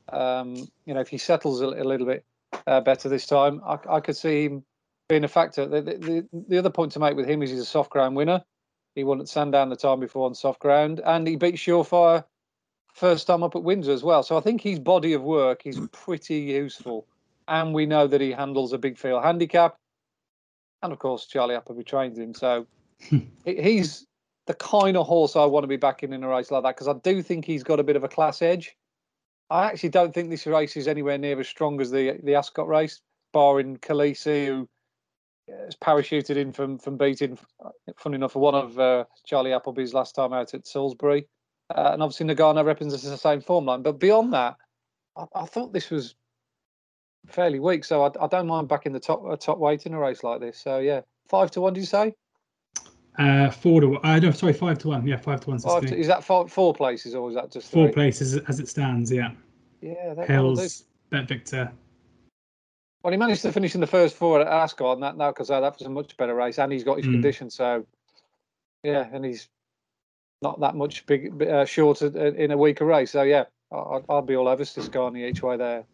um, 0.08 0.56
you 0.84 0.92
know 0.92 0.98
if 0.98 1.06
he 1.06 1.16
settles 1.16 1.60
a, 1.60 1.66
a 1.66 1.86
little 1.86 2.08
bit 2.08 2.24
uh, 2.66 2.80
better 2.80 3.08
this 3.08 3.24
time. 3.24 3.62
I, 3.64 3.78
I, 3.88 4.00
could 4.00 4.16
see 4.16 4.46
him 4.46 4.64
being 5.08 5.22
a 5.22 5.28
factor. 5.28 5.64
The, 5.64 5.80
the, 5.80 6.28
the, 6.48 6.58
other 6.58 6.70
point 6.70 6.90
to 6.92 6.98
make 6.98 7.14
with 7.14 7.28
him 7.28 7.40
is 7.40 7.50
he's 7.50 7.60
a 7.60 7.64
soft 7.64 7.90
ground 7.90 8.16
winner. 8.16 8.42
He 8.96 9.04
won 9.04 9.20
at 9.20 9.28
Sandown 9.28 9.68
the 9.68 9.76
time 9.76 10.00
before 10.00 10.26
on 10.26 10.34
soft 10.34 10.58
ground, 10.58 11.00
and 11.04 11.24
he 11.24 11.36
beat 11.36 11.54
Surefire 11.54 12.24
first 12.94 13.28
time 13.28 13.44
up 13.44 13.54
at 13.54 13.62
Windsor 13.62 13.92
as 13.92 14.02
well. 14.02 14.24
So 14.24 14.36
I 14.36 14.40
think 14.40 14.60
his 14.60 14.80
body 14.80 15.12
of 15.12 15.22
work 15.22 15.66
is 15.66 15.80
pretty 15.92 16.38
useful, 16.38 17.06
and 17.46 17.72
we 17.72 17.86
know 17.86 18.08
that 18.08 18.20
he 18.20 18.32
handles 18.32 18.72
a 18.72 18.78
big 18.78 18.98
field 18.98 19.22
handicap, 19.22 19.76
and 20.82 20.92
of 20.92 20.98
course 20.98 21.26
Charlie 21.26 21.54
Appleby 21.54 21.84
trains 21.84 22.18
him. 22.18 22.34
So 22.34 22.66
he's 23.44 24.06
the 24.46 24.54
kind 24.54 24.96
of 24.96 25.06
horse 25.06 25.36
I 25.36 25.44
want 25.44 25.64
to 25.64 25.68
be 25.68 25.76
backing 25.76 26.12
in 26.12 26.22
a 26.22 26.28
race 26.28 26.50
like 26.50 26.62
that 26.62 26.76
because 26.76 26.88
I 26.88 26.94
do 26.94 27.22
think 27.22 27.44
he's 27.44 27.64
got 27.64 27.80
a 27.80 27.84
bit 27.84 27.96
of 27.96 28.04
a 28.04 28.08
class 28.08 28.42
edge. 28.42 28.76
I 29.50 29.66
actually 29.66 29.90
don't 29.90 30.12
think 30.12 30.30
this 30.30 30.46
race 30.46 30.76
is 30.76 30.88
anywhere 30.88 31.18
near 31.18 31.38
as 31.38 31.48
strong 31.48 31.80
as 31.80 31.90
the 31.90 32.18
the 32.22 32.34
Ascot 32.34 32.66
race, 32.66 33.00
barring 33.32 33.76
Khaleesi, 33.76 34.46
who 34.46 34.68
has 35.48 35.76
parachuted 35.76 36.36
in 36.36 36.52
from 36.52 36.78
from 36.78 36.96
beating, 36.96 37.38
funny 37.96 38.16
enough, 38.16 38.32
for 38.32 38.40
one 38.40 38.54
of 38.54 38.78
uh, 38.78 39.04
Charlie 39.24 39.52
Appleby's 39.52 39.94
last 39.94 40.14
time 40.14 40.32
out 40.32 40.54
at 40.54 40.66
Salisbury, 40.66 41.28
uh, 41.70 41.90
and 41.92 42.02
obviously 42.02 42.26
Nagano 42.26 42.64
represents 42.64 43.04
the 43.04 43.16
same 43.16 43.40
form 43.40 43.66
line. 43.66 43.82
But 43.82 44.00
beyond 44.00 44.32
that, 44.32 44.56
I, 45.16 45.26
I 45.34 45.46
thought 45.46 45.72
this 45.72 45.90
was 45.90 46.16
fairly 47.26 47.60
weak, 47.60 47.84
so 47.84 48.04
I, 48.04 48.24
I 48.24 48.26
don't 48.26 48.46
mind 48.46 48.68
backing 48.68 48.92
the 48.92 49.00
top 49.00 49.24
uh, 49.24 49.36
top 49.36 49.58
weight 49.58 49.86
in 49.86 49.94
a 49.94 49.98
race 49.98 50.22
like 50.24 50.40
this. 50.40 50.58
So 50.58 50.78
yeah, 50.78 51.00
five 51.28 51.50
to 51.52 51.60
one. 51.60 51.74
Did 51.74 51.80
you 51.80 51.86
say? 51.86 52.14
Uh, 53.18 53.50
four 53.50 53.80
to 53.80 53.88
one. 53.88 54.00
Uh, 54.04 54.18
no, 54.18 54.30
sorry, 54.30 54.52
five 54.52 54.78
to 54.78 54.88
one. 54.88 55.06
Yeah, 55.06 55.16
five 55.16 55.40
to 55.40 55.50
one. 55.50 55.58
Five 55.58 55.86
to, 55.86 55.96
is 55.96 56.06
that 56.06 56.22
four, 56.22 56.48
four 56.48 56.74
places 56.74 57.14
or 57.14 57.28
is 57.30 57.34
that 57.34 57.50
just 57.50 57.70
four 57.70 57.86
three? 57.86 57.92
places 57.92 58.36
as 58.48 58.60
it 58.60 58.68
stands? 58.68 59.10
Yeah. 59.10 59.30
Yeah. 59.80 60.14
That, 60.14 60.28
Hills, 60.28 60.84
Bet 61.10 61.28
Victor. 61.28 61.72
Well, 63.02 63.12
he 63.12 63.16
managed 63.16 63.42
to 63.42 63.52
finish 63.52 63.74
in 63.74 63.80
the 63.80 63.86
first 63.86 64.16
four 64.16 64.40
at 64.40 64.48
Ascot, 64.48 64.94
and 64.94 65.02
that 65.02 65.16
now 65.16 65.30
because 65.30 65.50
uh, 65.50 65.60
that 65.60 65.78
was 65.78 65.86
a 65.86 65.90
much 65.90 66.16
better 66.16 66.34
race, 66.34 66.58
and 66.58 66.72
he's 66.72 66.84
got 66.84 66.98
his 66.98 67.06
mm. 67.06 67.12
condition. 67.12 67.50
So, 67.50 67.86
yeah, 68.82 69.06
and 69.12 69.24
he's 69.24 69.48
not 70.42 70.60
that 70.60 70.74
much 70.74 71.06
big 71.06 71.42
uh, 71.42 71.64
shorter 71.64 72.06
in 72.06 72.50
a 72.50 72.56
weaker 72.56 72.84
race. 72.84 73.12
So 73.12 73.22
yeah, 73.22 73.44
I'll, 73.72 74.04
I'll 74.08 74.22
be 74.22 74.36
all 74.36 74.48
over 74.48 74.64
Siskany 74.64 75.28
each 75.28 75.42
way 75.42 75.56
there. 75.56 75.84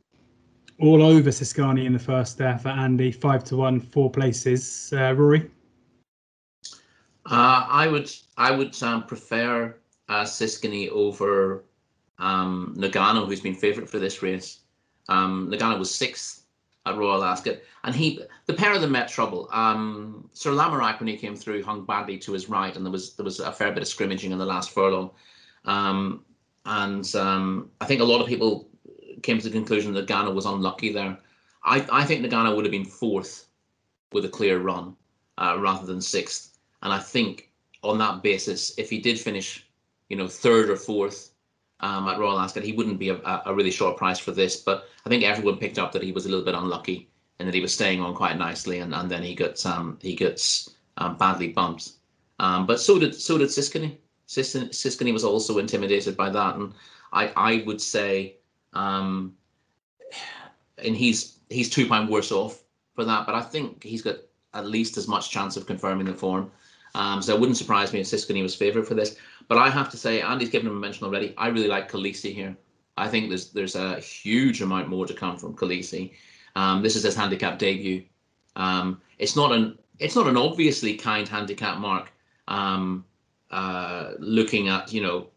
All 0.83 1.01
over 1.01 1.31
Siskany 1.31 1.87
in 1.87 1.93
the 1.93 1.99
first 2.01 2.39
there 2.39 2.59
for 2.59 2.71
Andy, 2.71 3.13
five 3.13 3.45
to 3.45 3.57
one, 3.57 3.79
four 3.79 4.11
places. 4.11 4.93
Uh, 4.93 5.15
Rory. 5.15 5.49
Uh, 7.25 7.67
I 7.69 7.87
would 7.87 8.11
I 8.37 8.51
would 8.51 8.83
um, 8.83 9.05
prefer 9.05 9.77
uh, 10.09 10.25
Siskany 10.25 10.91
over 10.91 11.63
um, 12.19 12.75
Nagano, 12.77 13.29
who's 13.29 13.41
been 13.41 13.55
favourite 13.55 13.89
for 13.89 14.01
this 14.01 14.25
race. 14.25 14.63
Um, 15.09 15.49
Nagano 15.53 15.79
was 15.79 15.95
sixth 15.95 16.47
at 16.85 16.97
Royal 16.97 17.23
Ascot, 17.23 17.59
and 17.85 17.95
he 17.95 18.21
the 18.47 18.55
pair 18.55 18.73
of 18.73 18.81
them 18.81 18.91
met 18.91 19.07
trouble. 19.07 19.49
Um, 19.53 20.29
Sir 20.33 20.51
Lamorak, 20.51 20.99
when 20.99 21.07
he 21.07 21.17
came 21.17 21.37
through, 21.37 21.63
hung 21.63 21.85
badly 21.85 22.19
to 22.19 22.33
his 22.33 22.49
right, 22.49 22.75
and 22.75 22.85
there 22.85 22.91
was 22.91 23.15
there 23.15 23.25
was 23.25 23.39
a 23.39 23.53
fair 23.53 23.71
bit 23.71 23.83
of 23.83 23.89
scrimmaging 23.89 24.33
in 24.33 24.39
the 24.39 24.45
last 24.45 24.71
furlong. 24.71 25.13
Um, 25.65 26.25
and 26.67 27.15
um, 27.15 27.71
I 27.81 27.85
think 27.85 28.01
a 28.01 28.05
lot 28.05 28.21
of 28.21 28.27
people 28.27 28.69
came 29.23 29.39
to 29.39 29.49
the 29.49 29.51
conclusion 29.51 29.93
that 29.95 30.07
Ghana 30.07 30.31
was 30.31 30.47
unlucky 30.47 30.93
there. 30.93 31.19
I, 31.65 31.87
I 31.91 32.05
think 32.05 32.29
Ghana 32.29 32.55
would 32.55 32.65
have 32.65 32.73
been 32.73 32.85
fourth 32.85 33.47
with 34.13 34.25
a 34.25 34.29
clear 34.29 34.59
run 34.59 34.97
uh, 35.39 35.57
rather 35.59 35.87
than 35.87 36.01
sixth. 36.01 36.59
And 36.83 36.93
I 36.93 36.99
think 36.99 37.51
on 37.83 37.99
that 37.99 38.23
basis, 38.23 38.77
if 38.79 38.91
he 38.91 38.99
did 38.99 39.19
finish, 39.19 39.67
you 40.09 40.17
know, 40.17 40.29
third 40.29 40.71
or 40.71 40.77
fourth 40.77 41.31
um, 41.81 42.09
at 42.09 42.19
Royal 42.19 42.39
Ascot, 42.39 42.63
he 42.63 42.73
wouldn't 42.73 42.99
be 42.99 43.11
a, 43.11 43.43
a, 43.47 43.55
really 43.55 43.71
short 43.71 43.97
price 43.97 44.19
for 44.19 44.31
this. 44.33 44.57
But 44.57 44.85
I 45.05 45.09
think 45.09 45.25
everyone 45.25 45.59
picked 45.59 45.79
up 45.79 45.93
that 45.93 46.03
he 46.03 46.13
was 46.13 46.27
a 46.27 46.29
little 46.29 46.45
bit 46.45 46.55
unlucky 46.55 47.09
and 47.39 47.49
that 47.49 47.55
he 47.55 47.61
was 47.61 47.75
staying 47.75 48.01
on 48.01 48.15
quite 48.15 48.39
nicely, 48.39 48.79
and, 48.79 48.95
and 48.95 49.11
then 49.11 49.23
he 49.23 49.35
gets 49.35 49.67
um, 49.67 49.99
he 50.01 50.15
gets 50.15 50.71
um, 50.99 51.17
badly 51.17 51.49
bumped. 51.49 51.93
Um, 52.39 52.67
but 52.67 52.81
so 52.81 52.99
did 52.99 53.15
so 53.15 53.37
did 53.39 53.49
Siskany. 53.49 53.97
Siskany 54.29 55.13
was 55.13 55.25
also 55.25 55.59
intimidated 55.59 56.17
by 56.17 56.31
that, 56.31 56.55
and 56.55 56.73
I 57.13 57.33
I 57.37 57.65
would 57.67 57.81
say, 57.81 58.37
um, 58.73 59.35
and 60.79 60.97
he's 60.97 61.39
he's 61.51 61.71
two 61.71 61.87
pound 61.87 62.09
worse 62.09 62.33
off 62.33 62.63
for 62.95 63.05
that. 63.05 63.27
But 63.27 63.35
I 63.35 63.43
think 63.43 63.83
he's 63.83 64.03
got 64.03 64.17
at 64.55 64.67
least 64.67 64.97
as 64.97 65.09
much 65.09 65.31
chance 65.31 65.57
of 65.57 65.67
confirming 65.67 66.07
the 66.07 66.15
form 66.15 66.51
um, 66.95 67.23
so 67.23 67.35
it 67.35 67.41
wouldn't 67.41 67.57
surprise 67.57 67.93
me 67.93 68.01
if 68.01 68.07
Siskany 68.07 68.43
was 68.43 68.55
favourite 68.55 68.87
for 68.87 68.95
this. 68.95 69.17
But 69.49 69.59
I 69.59 69.71
have 69.71 69.91
to 69.91 69.97
say, 69.97 70.21
Andy's 70.21 70.51
given 70.51 70.69
him 70.69 70.77
a 70.77 70.81
mention 70.81 71.07
already. 71.07 71.35
I 71.39 71.49
really 71.49 71.69
like 71.69 71.91
Khaleesi 71.91 72.35
here. 72.35 72.57
I 72.97 73.09
think 73.09 73.29
there's 73.29 73.51
there's 73.51 73.77
a 73.77 73.99
huge 74.01 74.61
amount 74.61 74.89
more 74.89 75.07
to 75.07 75.15
come 75.15 75.39
from 75.39 75.57
Khaleesi. 75.57 76.13
Um, 76.55 76.83
this 76.83 76.97
is 76.97 77.03
his 77.03 77.17
handicap 77.17 77.59
debut. 77.59 78.05
Um, 78.57 79.01
it's 79.19 79.35
not 79.35 79.53
an 79.53 79.79
it's 79.99 80.15
not 80.15 80.27
an 80.27 80.37
obviously 80.37 80.95
kind 80.95 81.27
handicap 81.27 81.79
mark. 81.79 82.13
Um, 82.49 83.05
uh, 83.51 84.13
looking 84.19 84.69
at 84.69 84.93
you 84.93 85.03
know 85.03 85.29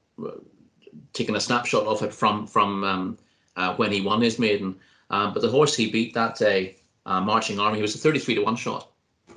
taking 1.13 1.35
a 1.35 1.39
snapshot 1.39 1.85
of 1.85 2.01
it 2.03 2.13
from 2.13 2.45
from 2.45 2.83
um, 2.83 3.17
uh, 3.55 3.75
when 3.75 3.91
he 3.91 4.01
won 4.01 4.21
his 4.21 4.39
maiden, 4.39 4.75
um, 5.09 5.33
but 5.33 5.41
the 5.41 5.49
horse 5.49 5.75
he 5.75 5.91
beat 5.91 6.13
that 6.13 6.37
day, 6.37 6.77
uh, 7.05 7.21
Marching 7.21 7.59
Army, 7.59 7.77
he 7.77 7.81
was 7.81 7.95
a 7.95 7.99
33 7.99 8.35
to 8.35 8.43
one 8.43 8.55
shot. 8.55 8.89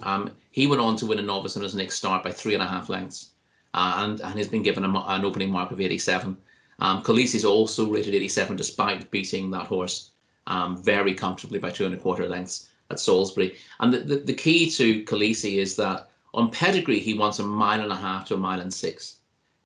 Um, 0.02 0.30
he 0.50 0.66
went 0.66 0.80
on 0.80 0.96
to 0.96 1.06
win 1.06 1.18
a 1.18 1.22
novice 1.22 1.56
on 1.56 1.62
his 1.62 1.75
next 1.75 1.96
start 1.96 2.25
by 2.25 2.32
three 2.32 2.54
and 2.54 2.62
a 2.62 2.66
half 2.66 2.88
lengths, 2.88 3.30
uh, 3.75 3.94
and 3.98 4.20
and 4.20 4.38
has 4.38 4.48
been 4.48 4.62
given 4.62 4.84
a, 4.84 5.04
an 5.08 5.25
opening 5.25 5.50
mark 5.50 5.70
of 5.70 5.80
87. 5.80 6.37
Um, 6.80 7.02
Khaleesi 7.02 7.37
is 7.37 7.44
also 7.44 7.90
rated 7.90 8.14
87 8.14 8.56
despite 8.56 9.10
beating 9.10 9.50
that 9.50 9.66
horse 9.66 10.12
um, 10.46 10.82
very 10.82 11.14
comfortably 11.14 11.58
by 11.58 11.70
two 11.70 11.87
and 11.87 11.94
a 11.94 11.98
quarter 11.98 12.28
lengths 12.28 12.68
at 12.90 13.00
Salisbury. 13.00 13.56
And 13.80 13.92
the, 13.92 13.98
the, 13.98 14.16
the 14.16 14.34
key 14.34 14.70
to 14.70 15.04
Khaleesi 15.04 15.56
is 15.56 15.76
that 15.76 16.10
on 16.34 16.50
pedigree, 16.50 17.00
he 17.00 17.14
wants 17.14 17.38
a 17.38 17.42
mile 17.42 17.80
and 17.80 17.92
a 17.92 17.96
half 17.96 18.26
to 18.26 18.34
a 18.34 18.38
mile 18.38 18.60
and 18.60 18.72
six. 18.72 19.16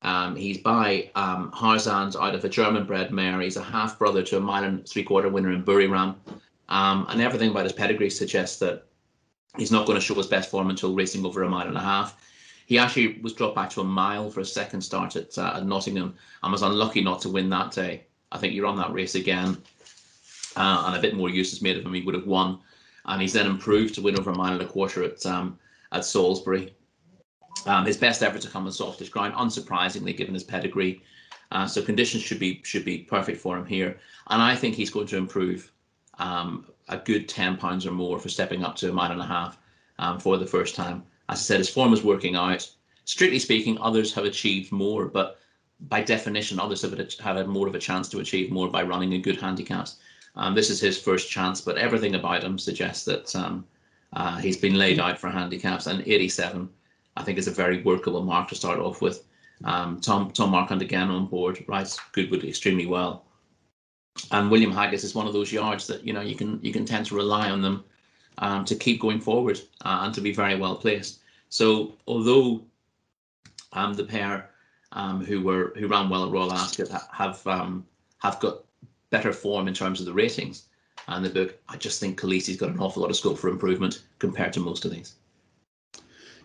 Um, 0.02 0.34
he's 0.34 0.58
by 0.58 1.10
um, 1.14 1.52
Harzand 1.52 2.16
out 2.20 2.34
of 2.34 2.44
a 2.44 2.48
German 2.48 2.84
bred 2.84 3.12
mare. 3.12 3.40
He's 3.40 3.56
a 3.56 3.62
half 3.62 3.98
brother 3.98 4.22
to 4.24 4.36
a 4.36 4.40
mile 4.40 4.64
and 4.64 4.86
three 4.86 5.04
quarter 5.04 5.28
winner 5.28 5.52
in 5.52 5.64
Buriram. 5.64 6.16
Um, 6.68 7.06
and 7.08 7.20
everything 7.20 7.50
about 7.50 7.64
his 7.64 7.72
pedigree 7.72 8.10
suggests 8.10 8.58
that 8.60 8.86
he's 9.56 9.70
not 9.70 9.86
going 9.86 9.98
to 9.98 10.04
show 10.04 10.14
his 10.14 10.26
best 10.26 10.50
form 10.50 10.70
until 10.70 10.94
racing 10.94 11.24
over 11.24 11.42
a 11.42 11.48
mile 11.48 11.68
and 11.68 11.76
a 11.76 11.80
half. 11.80 12.18
He 12.66 12.78
actually 12.78 13.18
was 13.20 13.34
dropped 13.34 13.54
back 13.54 13.70
to 13.70 13.80
a 13.80 13.84
mile 13.84 14.30
for 14.30 14.40
a 14.40 14.44
second 14.44 14.80
start 14.80 15.14
at, 15.16 15.36
uh, 15.36 15.54
at 15.56 15.66
Nottingham 15.66 16.14
and 16.42 16.52
was 16.52 16.62
unlucky 16.62 17.02
not 17.02 17.20
to 17.22 17.28
win 17.28 17.50
that 17.50 17.72
day. 17.72 18.04
I 18.30 18.38
think 18.38 18.54
you're 18.54 18.66
on 18.66 18.78
that 18.78 18.92
race 18.92 19.14
again, 19.14 19.58
uh, 20.56 20.84
and 20.86 20.96
a 20.96 21.00
bit 21.00 21.14
more 21.14 21.28
use 21.28 21.52
is 21.52 21.60
made 21.60 21.76
of 21.76 21.84
him. 21.84 21.92
He 21.92 22.00
would 22.00 22.14
have 22.14 22.26
won, 22.26 22.60
and 23.04 23.20
he's 23.20 23.34
then 23.34 23.46
improved 23.46 23.94
to 23.96 24.02
win 24.02 24.18
over 24.18 24.30
a 24.30 24.34
mile 24.34 24.54
and 24.54 24.62
a 24.62 24.66
quarter 24.66 25.04
at 25.04 25.24
um, 25.26 25.58
at 25.90 26.06
Salisbury. 26.06 26.74
Um, 27.66 27.86
his 27.86 27.96
best 27.96 28.22
effort 28.22 28.42
to 28.42 28.48
come 28.48 28.66
on 28.66 28.72
softish 28.72 29.08
ground, 29.08 29.34
unsurprisingly, 29.34 30.16
given 30.16 30.34
his 30.34 30.44
pedigree. 30.44 31.02
Uh, 31.50 31.66
so 31.66 31.82
conditions 31.82 32.22
should 32.22 32.38
be 32.38 32.60
should 32.64 32.84
be 32.84 32.98
perfect 32.98 33.40
for 33.40 33.56
him 33.58 33.66
here, 33.66 33.98
and 34.28 34.40
I 34.40 34.56
think 34.56 34.74
he's 34.74 34.90
going 34.90 35.06
to 35.08 35.18
improve 35.18 35.70
um, 36.18 36.66
a 36.88 36.96
good 36.96 37.28
ten 37.28 37.56
pounds 37.56 37.86
or 37.86 37.92
more 37.92 38.18
for 38.18 38.28
stepping 38.28 38.64
up 38.64 38.74
to 38.76 38.90
a 38.90 38.92
mile 38.92 39.12
and 39.12 39.20
a 39.20 39.26
half 39.26 39.58
um, 39.98 40.18
for 40.18 40.38
the 40.38 40.46
first 40.46 40.74
time. 40.74 41.02
As 41.28 41.38
I 41.38 41.42
said, 41.42 41.58
his 41.58 41.68
form 41.68 41.92
is 41.92 42.02
working 42.02 42.36
out. 42.36 42.68
Strictly 43.04 43.38
speaking, 43.38 43.78
others 43.80 44.14
have 44.14 44.24
achieved 44.24 44.72
more, 44.72 45.06
but 45.06 45.38
by 45.88 46.02
definition, 46.02 46.60
others 46.60 46.82
have 46.82 46.96
have 46.96 47.36
had 47.36 47.48
more 47.48 47.68
of 47.68 47.74
a 47.74 47.78
chance 47.78 48.08
to 48.08 48.20
achieve 48.20 48.50
more 48.50 48.68
by 48.68 48.82
running 48.82 49.12
a 49.14 49.18
good 49.18 49.40
handicaps. 49.40 49.98
Um, 50.36 50.54
this 50.54 50.70
is 50.70 50.80
his 50.80 50.98
first 50.98 51.28
chance, 51.28 51.60
but 51.60 51.76
everything 51.76 52.14
about 52.14 52.44
him 52.44 52.58
suggests 52.58 53.04
that 53.04 53.34
um, 53.36 53.66
uh, 54.12 54.38
he's 54.38 54.56
been 54.56 54.78
laid 54.78 54.98
out 55.00 55.18
for 55.18 55.28
handicaps, 55.28 55.86
and 55.86 56.06
87, 56.06 56.68
I 57.16 57.22
think, 57.22 57.38
is 57.38 57.48
a 57.48 57.52
very 57.52 57.82
workable 57.82 58.22
mark 58.22 58.48
to 58.48 58.54
start 58.54 58.78
off 58.78 59.02
with. 59.02 59.24
Um, 59.64 60.00
Tom 60.00 60.30
Tom 60.32 60.50
Marquand 60.50 60.82
again 60.82 61.08
on 61.08 61.26
board 61.26 61.64
rides 61.68 61.98
Goodwood 62.12 62.44
extremely 62.44 62.86
well, 62.86 63.24
and 64.30 64.50
William 64.50 64.72
Haggas 64.72 65.04
is 65.04 65.14
one 65.14 65.26
of 65.26 65.32
those 65.32 65.52
yards 65.52 65.86
that 65.86 66.04
you 66.06 66.12
know 66.12 66.20
you 66.20 66.34
can 66.34 66.58
you 66.62 66.72
can 66.72 66.84
tend 66.84 67.06
to 67.06 67.14
rely 67.14 67.50
on 67.50 67.62
them 67.62 67.84
um, 68.38 68.64
to 68.64 68.74
keep 68.74 69.00
going 69.00 69.20
forward 69.20 69.60
uh, 69.84 70.00
and 70.02 70.14
to 70.14 70.20
be 70.20 70.32
very 70.32 70.56
well 70.56 70.76
placed. 70.76 71.20
So 71.48 71.94
although 72.06 72.62
um, 73.72 73.94
the 73.94 74.04
pair 74.04 74.50
um, 74.92 75.24
who 75.24 75.42
were 75.42 75.72
who 75.76 75.86
ran 75.86 76.08
well 76.08 76.26
at 76.26 76.32
Royal 76.32 76.52
Ascot 76.52 76.88
have 77.12 77.46
um, 77.46 77.86
have 78.18 78.40
got 78.40 78.64
better 79.10 79.32
form 79.32 79.68
in 79.68 79.74
terms 79.74 80.00
of 80.00 80.06
the 80.06 80.12
ratings, 80.12 80.66
and 81.08 81.24
the 81.24 81.30
book. 81.30 81.58
I 81.68 81.76
just 81.76 82.00
think 82.00 82.20
Khaleesi's 82.20 82.56
got 82.56 82.70
an 82.70 82.80
awful 82.80 83.02
lot 83.02 83.10
of 83.10 83.16
scope 83.16 83.38
for 83.38 83.48
improvement 83.48 84.02
compared 84.18 84.52
to 84.54 84.60
most 84.60 84.84
of 84.84 84.90
these. 84.90 85.14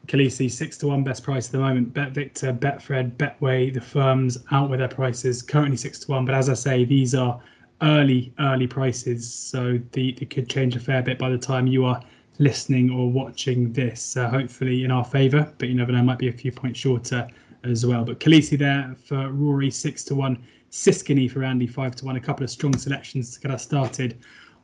Khaleesi 0.08 0.50
six 0.50 0.78
to 0.78 0.88
one 0.88 1.04
best 1.04 1.24
price 1.24 1.48
at 1.48 1.52
the 1.52 1.60
moment. 1.60 1.94
Bet 1.94 2.12
Victor, 2.12 2.54
Betfred, 2.54 3.18
Betway, 3.18 3.74
the 3.74 3.82
firms 3.82 4.38
out 4.52 4.70
with 4.70 4.80
their 4.80 4.88
prices 4.88 5.42
currently 5.42 5.78
six 5.78 6.00
to 6.00 6.12
one. 6.12 6.26
But 6.26 6.36
as 6.36 6.50
I 6.50 6.54
say, 6.54 6.86
these 6.86 7.14
are 7.14 7.40
early 7.82 8.34
early 8.40 8.68
prices, 8.68 9.32
so 9.32 9.80
the 9.92 10.14
they 10.14 10.26
could 10.26 10.50
change 10.50 10.76
a 10.76 10.80
fair 10.80 11.02
bit 11.04 11.20
by 11.20 11.30
the 11.30 11.38
time 11.38 11.68
you 11.68 11.86
are 11.86 12.02
listening 12.40 12.90
or 12.90 13.12
watching 13.12 13.74
this. 13.74 14.16
Uh, 14.16 14.30
hopefully 14.30 14.84
in 14.84 14.92
our 14.92 15.04
favour, 15.04 15.52
but 15.58 15.68
you 15.68 15.76
never 15.76 15.92
know, 15.92 16.04
might 16.04 16.20
be 16.20 16.30
a 16.30 16.34
few 16.34 16.52
points 16.52 16.80
shorter 16.80 17.28
as 17.64 17.86
well. 17.86 18.06
But 18.06 18.20
Khaleesi 18.20 18.58
there 18.58 18.96
for 19.06 19.30
Rory 19.32 19.70
six 19.70 20.04
to 20.06 20.16
one. 20.16 20.44
Siskany 20.72 21.30
for 21.30 21.44
Andy 21.44 21.68
five 21.68 21.96
to 21.98 22.06
one. 22.06 22.16
A 22.16 22.20
couple 22.20 22.44
of 22.44 22.50
strong 22.50 22.78
selections 22.78 23.34
to 23.34 23.40
get 23.40 23.52
us 23.52 23.64
started 23.64 24.18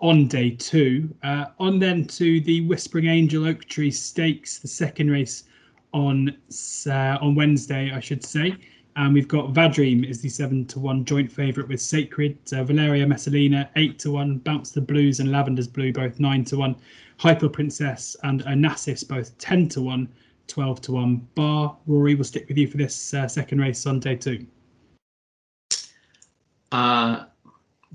on 0.04 0.28
day 0.28 0.52
two. 0.52 1.10
Uh, 1.24 1.46
on 1.60 1.80
then 1.80 2.06
to 2.06 2.42
the 2.42 2.62
Whispering 2.68 3.08
Angel 3.08 3.48
Oak 3.48 3.66
Tree 3.66 3.90
Stakes, 3.90 4.60
the 4.60 4.68
second 4.68 5.10
race 5.10 5.46
on 5.94 6.38
uh, 6.86 7.18
on 7.22 7.34
Wednesday, 7.34 7.92
I 7.92 8.00
should 8.00 8.24
say. 8.24 8.56
And 8.96 9.14
we've 9.14 9.28
got 9.28 9.54
Vadream 9.54 10.08
is 10.08 10.22
the 10.22 10.30
seven 10.30 10.66
to 10.66 10.80
one 10.80 11.04
joint 11.06 11.32
favourite 11.32 11.68
with 11.68 11.82
Sacred, 11.82 12.38
uh, 12.52 12.64
Valeria 12.64 13.08
Messalina 13.08 13.70
eight 13.78 13.98
to 14.00 14.12
one, 14.12 14.38
Bounce 14.40 14.70
the 14.72 14.82
Blues 14.82 15.20
and 15.20 15.30
Lavender's 15.30 15.68
Blue 15.68 15.94
both 15.94 16.20
nine 16.20 16.44
to 16.46 16.58
one, 16.58 16.76
Hyper 17.18 17.50
Princess 17.50 18.16
and 18.24 18.44
Onassis 18.44 19.08
both 19.08 19.36
ten 19.38 19.68
to 19.70 19.82
one, 19.82 20.10
12 20.48 20.82
to 20.82 20.92
one. 20.92 21.28
Bar 21.34 21.78
Rory 21.88 22.16
will 22.16 22.26
stick 22.26 22.48
with 22.50 22.58
you 22.58 22.68
for 22.68 22.78
this 22.78 23.14
uh, 23.14 23.28
second 23.28 23.62
race 23.62 23.88
on 23.88 24.02
day 24.02 24.18
two. 24.18 24.46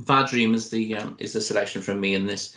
Vadream 0.03 0.55
is 0.55 0.71
the 0.71 0.97
um, 0.97 1.17
is 1.19 1.33
the 1.33 1.41
selection 1.41 1.83
from 1.83 2.01
me 2.01 2.15
in 2.15 2.27
this. 2.27 2.57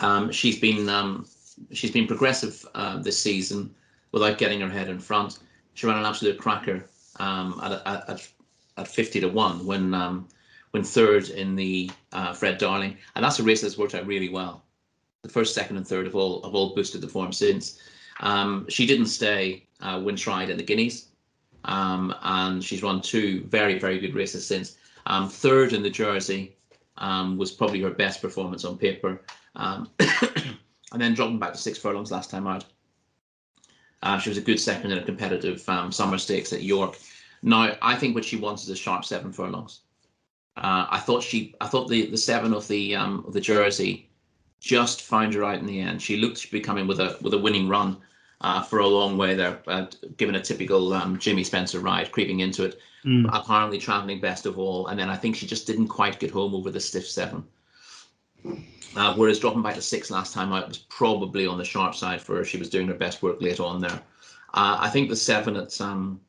Um, 0.00 0.30
she's 0.30 0.58
been 0.58 0.88
um, 0.88 1.26
she's 1.72 1.90
been 1.90 2.06
progressive 2.06 2.64
uh, 2.74 2.98
this 2.98 3.18
season 3.18 3.74
without 4.12 4.38
getting 4.38 4.60
her 4.60 4.68
head 4.68 4.88
in 4.88 4.98
front. 4.98 5.38
She 5.74 5.86
ran 5.86 5.98
an 5.98 6.04
absolute 6.04 6.38
cracker 6.38 6.84
um, 7.18 7.60
at, 7.62 8.10
at, 8.10 8.28
at 8.76 8.88
50 8.88 9.20
to 9.20 9.28
one 9.28 9.64
when 9.64 9.94
um, 9.94 10.28
when 10.72 10.84
third 10.84 11.28
in 11.30 11.56
the 11.56 11.90
uh, 12.12 12.32
Fred 12.32 12.58
Darling, 12.58 12.96
and 13.14 13.24
that's 13.24 13.38
a 13.38 13.42
race 13.42 13.62
that's 13.62 13.78
worked 13.78 13.94
out 13.94 14.06
really 14.06 14.28
well. 14.28 14.62
The 15.22 15.28
first, 15.28 15.54
second, 15.54 15.76
and 15.76 15.86
third 15.86 16.06
have 16.06 16.14
all 16.14 16.42
have 16.42 16.54
all 16.54 16.74
boosted 16.74 17.00
the 17.00 17.08
form 17.08 17.32
since. 17.32 17.80
Um, 18.20 18.66
she 18.68 18.86
didn't 18.86 19.06
stay 19.06 19.66
uh, 19.80 20.00
when 20.00 20.16
tried 20.16 20.50
in 20.50 20.56
the 20.56 20.62
Guineas, 20.62 21.08
um, 21.64 22.14
and 22.22 22.62
she's 22.62 22.82
run 22.82 23.00
two 23.00 23.44
very 23.44 23.78
very 23.78 23.98
good 23.98 24.14
races 24.14 24.46
since. 24.46 24.76
Um, 25.06 25.28
third 25.28 25.72
in 25.72 25.82
the 25.82 25.90
Jersey 25.90 26.56
um, 26.98 27.36
was 27.36 27.50
probably 27.50 27.80
her 27.82 27.90
best 27.90 28.20
performance 28.20 28.64
on 28.64 28.78
paper, 28.78 29.22
um, 29.56 29.90
and 29.98 31.00
then 31.00 31.14
dropping 31.14 31.38
back 31.38 31.52
to 31.52 31.58
six 31.58 31.78
furlongs 31.78 32.10
last 32.10 32.30
time 32.30 32.46
out. 32.46 32.64
Uh, 34.02 34.18
she 34.18 34.28
was 34.28 34.38
a 34.38 34.42
good 34.42 34.58
second 34.60 34.92
in 34.92 34.98
a 34.98 35.04
competitive 35.04 35.66
um, 35.68 35.92
summer 35.92 36.18
stakes 36.18 36.52
at 36.52 36.62
York. 36.62 36.98
Now, 37.42 37.76
I 37.82 37.96
think 37.96 38.14
what 38.14 38.24
she 38.24 38.36
wants 38.36 38.64
is 38.64 38.70
a 38.70 38.76
sharp 38.76 39.04
seven 39.04 39.32
furlongs. 39.32 39.80
Uh, 40.56 40.86
I 40.90 40.98
thought 40.98 41.22
she, 41.22 41.54
I 41.60 41.66
thought 41.66 41.88
the, 41.88 42.06
the 42.06 42.16
seven 42.16 42.52
of 42.52 42.68
the 42.68 42.94
um, 42.94 43.24
of 43.26 43.32
the 43.32 43.40
Jersey 43.40 44.08
just 44.60 45.02
found 45.02 45.34
her 45.34 45.44
out 45.44 45.58
in 45.58 45.66
the 45.66 45.80
end. 45.80 46.02
She 46.02 46.16
looked 46.16 46.42
to 46.42 46.50
be 46.50 46.60
coming 46.60 46.86
with 46.86 47.00
a 47.00 47.16
with 47.20 47.34
a 47.34 47.38
winning 47.38 47.68
run 47.68 47.96
uh, 48.42 48.62
for 48.62 48.80
a 48.80 48.86
long 48.86 49.16
way 49.16 49.34
there, 49.34 49.60
uh, 49.66 49.86
given 50.16 50.34
a 50.34 50.40
typical 50.40 50.92
um, 50.92 51.18
Jamie 51.18 51.44
Spencer 51.44 51.80
ride, 51.80 52.12
creeping 52.12 52.40
into 52.40 52.64
it 52.64 52.78
mm. 53.04 53.28
apparently 53.32 53.78
traveling 53.78 54.20
best 54.20 54.46
of 54.46 54.58
all. 54.58 54.88
And 54.88 54.98
then 54.98 55.08
I 55.08 55.16
think 55.16 55.36
she 55.36 55.46
just 55.46 55.66
didn't 55.66 55.88
quite 55.88 56.20
get 56.20 56.30
home 56.30 56.54
over 56.54 56.70
the 56.70 56.80
stiff 56.80 57.06
seven. 57.06 57.44
Uh, 58.94 59.14
whereas 59.14 59.38
dropping 59.38 59.62
back 59.62 59.74
to 59.74 59.82
six 59.82 60.10
last 60.10 60.34
time 60.34 60.52
out 60.52 60.68
was 60.68 60.78
probably 60.78 61.46
on 61.46 61.58
the 61.58 61.64
sharp 61.64 61.94
side 61.94 62.20
for 62.20 62.36
her. 62.36 62.44
She 62.44 62.58
was 62.58 62.68
doing 62.68 62.88
her 62.88 62.94
best 62.94 63.22
work 63.22 63.40
late 63.40 63.60
on 63.60 63.80
there. 63.80 64.02
Uh, 64.54 64.76
I 64.80 64.90
think 64.90 65.08
the 65.08 65.16
seven 65.16 65.56
at 65.56 65.80
um, 65.80 66.20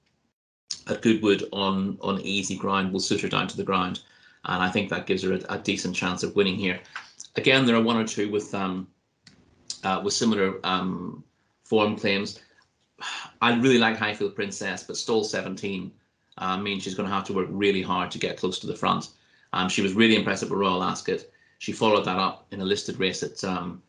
at 0.88 1.02
Goodwood 1.02 1.44
on 1.52 1.98
on 2.02 2.22
easy 2.22 2.56
ground 2.56 2.94
will 2.94 3.02
suit 3.02 3.20
her 3.22 3.28
down 3.28 3.48
to 3.50 3.58
the 3.58 3.64
ground, 3.64 4.02
and 4.46 4.64
I 4.64 4.70
think 4.70 4.90
that 4.90 5.08
gives 5.08 5.24
her 5.24 5.34
a, 5.34 5.40
a 5.50 5.58
decent 5.58 5.94
chance 5.94 6.24
of 6.24 6.36
winning 6.38 6.56
here. 6.56 6.80
Again, 7.36 7.66
there 7.66 7.76
are 7.76 7.82
one 7.82 7.98
or 7.98 8.08
two 8.08 8.32
with 8.32 8.54
um, 8.54 8.88
uh, 9.84 10.00
with 10.02 10.14
similar 10.14 10.66
um, 10.66 11.22
form 11.64 11.96
claims. 11.96 12.40
I 13.42 13.56
really 13.56 13.80
like 13.80 13.98
Highfield 13.98 14.36
Princess, 14.36 14.84
but 14.84 14.98
Stall 14.98 15.24
17 15.24 15.92
uh, 16.38 16.58
means 16.58 16.84
she's 16.84 16.96
going 16.96 17.10
to 17.10 17.14
have 17.16 17.26
to 17.26 17.34
work 17.34 17.48
really 17.50 17.82
hard 17.82 18.12
to 18.12 18.20
get 18.20 18.38
close 18.38 18.60
to 18.60 18.68
the 18.68 18.76
front. 18.76 19.10
Um, 19.52 19.70
she 19.70 19.82
was 19.82 19.94
really 19.94 20.16
impressive 20.16 20.50
with 20.50 20.60
Royal 20.60 20.84
Ascot. 20.84 21.26
She 21.60 21.72
followed 21.72 22.06
that 22.06 22.18
up 22.18 22.48
in 22.52 22.62
a 22.62 22.66
listed 22.66 23.00
race 23.00 23.24
at 23.24 23.44
um, 23.44 23.82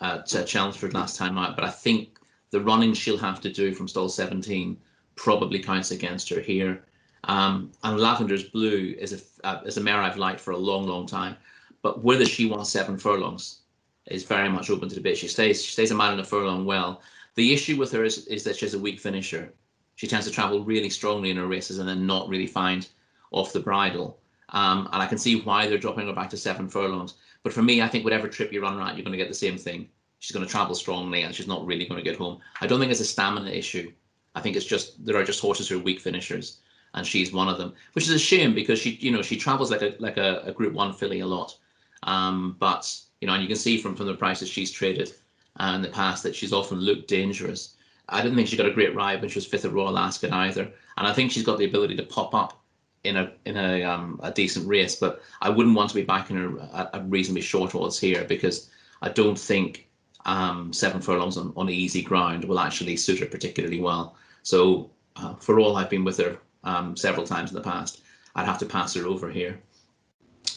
at 0.00 0.34
uh, 0.34 0.44
Chelmsford 0.44 0.94
last 0.94 1.16
time 1.16 1.36
out, 1.36 1.56
but 1.56 1.64
I 1.64 1.70
think 1.70 2.18
the 2.50 2.60
running 2.60 2.94
she'll 2.94 3.18
have 3.18 3.40
to 3.42 3.52
do 3.52 3.74
from 3.74 3.86
stall 3.86 4.08
17 4.08 4.76
probably 5.14 5.58
counts 5.58 5.90
against 5.90 6.28
her 6.30 6.40
here. 6.40 6.84
Um, 7.24 7.70
and 7.84 7.98
Lavender's 7.98 8.44
Blue 8.44 8.94
is 8.98 9.12
a 9.12 9.46
uh, 9.46 9.60
is 9.66 9.76
a 9.76 9.80
mare 9.80 10.00
I've 10.00 10.16
liked 10.16 10.40
for 10.40 10.52
a 10.52 10.56
long, 10.56 10.86
long 10.86 11.06
time, 11.06 11.36
but 11.82 12.02
whether 12.02 12.24
she 12.24 12.46
wants 12.46 12.70
seven 12.70 12.96
furlongs 12.96 13.60
is 14.06 14.24
very 14.24 14.48
much 14.48 14.70
open 14.70 14.88
to 14.88 14.94
debate. 14.94 15.18
She 15.18 15.28
stays 15.28 15.62
she 15.62 15.72
stays 15.72 15.90
a 15.90 15.94
mile 15.94 16.12
and 16.12 16.20
a 16.20 16.24
furlong 16.24 16.64
well. 16.64 17.02
The 17.36 17.52
issue 17.52 17.76
with 17.76 17.92
her 17.92 18.04
is, 18.04 18.26
is 18.26 18.44
that 18.44 18.56
she's 18.56 18.74
a 18.74 18.78
weak 18.78 19.00
finisher 19.00 19.52
she 20.00 20.06
tends 20.06 20.24
to 20.24 20.32
travel 20.32 20.64
really 20.64 20.88
strongly 20.88 21.30
in 21.30 21.36
her 21.36 21.46
races 21.46 21.78
and 21.78 21.86
then 21.86 22.06
not 22.06 22.26
really 22.26 22.46
find 22.46 22.88
off 23.32 23.52
the 23.52 23.60
bridle. 23.60 24.18
Um, 24.48 24.88
and 24.94 25.02
I 25.02 25.06
can 25.06 25.18
see 25.18 25.42
why 25.42 25.66
they're 25.66 25.76
dropping 25.76 26.06
her 26.06 26.14
back 26.14 26.30
to 26.30 26.38
seven 26.38 26.70
furlongs. 26.70 27.16
But 27.42 27.52
for 27.52 27.60
me, 27.60 27.82
I 27.82 27.88
think 27.88 28.04
whatever 28.04 28.26
trip 28.26 28.50
you 28.50 28.62
run 28.62 28.78
her 28.78 28.82
at, 28.82 28.96
you're 28.96 29.04
going 29.04 29.12
to 29.12 29.22
get 29.22 29.28
the 29.28 29.34
same 29.34 29.58
thing. 29.58 29.90
She's 30.20 30.34
going 30.34 30.46
to 30.46 30.50
travel 30.50 30.74
strongly 30.74 31.20
and 31.24 31.34
she's 31.34 31.46
not 31.46 31.66
really 31.66 31.84
going 31.84 32.02
to 32.02 32.10
get 32.10 32.18
home. 32.18 32.40
I 32.62 32.66
don't 32.66 32.80
think 32.80 32.90
it's 32.90 33.02
a 33.02 33.04
stamina 33.04 33.50
issue. 33.50 33.92
I 34.34 34.40
think 34.40 34.56
it's 34.56 34.64
just 34.64 35.04
there 35.04 35.16
are 35.16 35.22
just 35.22 35.40
horses 35.40 35.68
who 35.68 35.78
are 35.78 35.82
weak 35.82 36.00
finishers, 36.00 36.60
and 36.94 37.06
she's 37.06 37.30
one 37.30 37.50
of 37.50 37.58
them, 37.58 37.74
which 37.92 38.04
is 38.04 38.14
a 38.14 38.18
shame 38.18 38.54
because 38.54 38.78
she, 38.78 38.92
you 39.02 39.10
know, 39.10 39.20
she 39.20 39.36
travels 39.36 39.70
like 39.70 39.82
a 39.82 39.96
like 39.98 40.16
a, 40.16 40.40
a 40.46 40.52
Group 40.52 40.72
One 40.72 40.94
filly 40.94 41.20
a 41.20 41.26
lot. 41.26 41.58
Um, 42.04 42.56
but 42.58 42.90
you 43.20 43.26
know, 43.26 43.34
and 43.34 43.42
you 43.42 43.48
can 43.48 43.58
see 43.58 43.76
from 43.76 43.94
from 43.96 44.06
the 44.06 44.14
prices 44.14 44.48
she's 44.48 44.70
traded 44.70 45.12
uh, 45.60 45.74
in 45.74 45.82
the 45.82 45.88
past 45.88 46.22
that 46.22 46.34
she's 46.34 46.52
often 46.52 46.78
looked 46.78 47.08
dangerous. 47.08 47.76
I 48.08 48.22
didn't 48.22 48.36
think 48.36 48.48
she 48.48 48.56
got 48.56 48.66
a 48.66 48.72
great 48.72 48.94
ride 48.94 49.20
when 49.20 49.30
she 49.30 49.38
was 49.38 49.46
fifth 49.46 49.64
at 49.64 49.72
Royal 49.72 49.98
Ascot 49.98 50.32
either. 50.32 50.62
And 50.96 51.06
I 51.06 51.12
think 51.12 51.30
she's 51.30 51.44
got 51.44 51.58
the 51.58 51.66
ability 51.66 51.96
to 51.96 52.02
pop 52.02 52.34
up 52.34 52.60
in 53.04 53.16
a 53.16 53.32
in 53.44 53.56
a 53.56 53.82
um, 53.82 54.20
a 54.22 54.30
decent 54.30 54.66
race, 54.66 54.96
but 54.96 55.22
I 55.40 55.48
wouldn't 55.48 55.76
want 55.76 55.90
to 55.90 55.94
be 55.94 56.02
backing 56.02 56.36
her 56.36 56.60
at, 56.74 56.94
at 56.94 57.10
reasonably 57.10 57.42
short 57.42 57.74
odds 57.74 57.98
here 57.98 58.24
because 58.24 58.70
I 59.00 59.10
don't 59.10 59.38
think 59.38 59.88
um, 60.26 60.72
seven 60.72 61.00
furlongs 61.00 61.36
on, 61.36 61.52
on 61.56 61.70
easy 61.70 62.02
ground 62.02 62.44
will 62.44 62.60
actually 62.60 62.96
suit 62.96 63.20
her 63.20 63.26
particularly 63.26 63.80
well. 63.80 64.16
So 64.42 64.90
uh, 65.16 65.34
for 65.36 65.60
all 65.60 65.76
I've 65.76 65.90
been 65.90 66.04
with 66.04 66.18
her 66.18 66.38
um, 66.64 66.96
several 66.96 67.26
times 67.26 67.50
in 67.50 67.56
the 67.56 67.62
past, 67.62 68.02
I'd 68.34 68.46
have 68.46 68.58
to 68.58 68.66
pass 68.66 68.94
her 68.94 69.06
over 69.06 69.30
here. 69.30 69.60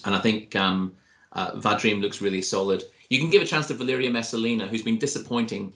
And 0.06 0.16
I 0.16 0.20
think 0.20 0.56
um, 0.56 0.94
uh, 1.34 1.52
Vadream 1.52 2.02
looks 2.02 2.22
really 2.22 2.42
solid. 2.42 2.84
You 3.10 3.20
can 3.20 3.30
give 3.30 3.42
a 3.42 3.46
chance 3.46 3.68
to 3.68 3.74
Valeria 3.74 4.10
Messalina, 4.10 4.68
who's 4.68 4.82
been 4.82 4.98
disappointing 4.98 5.74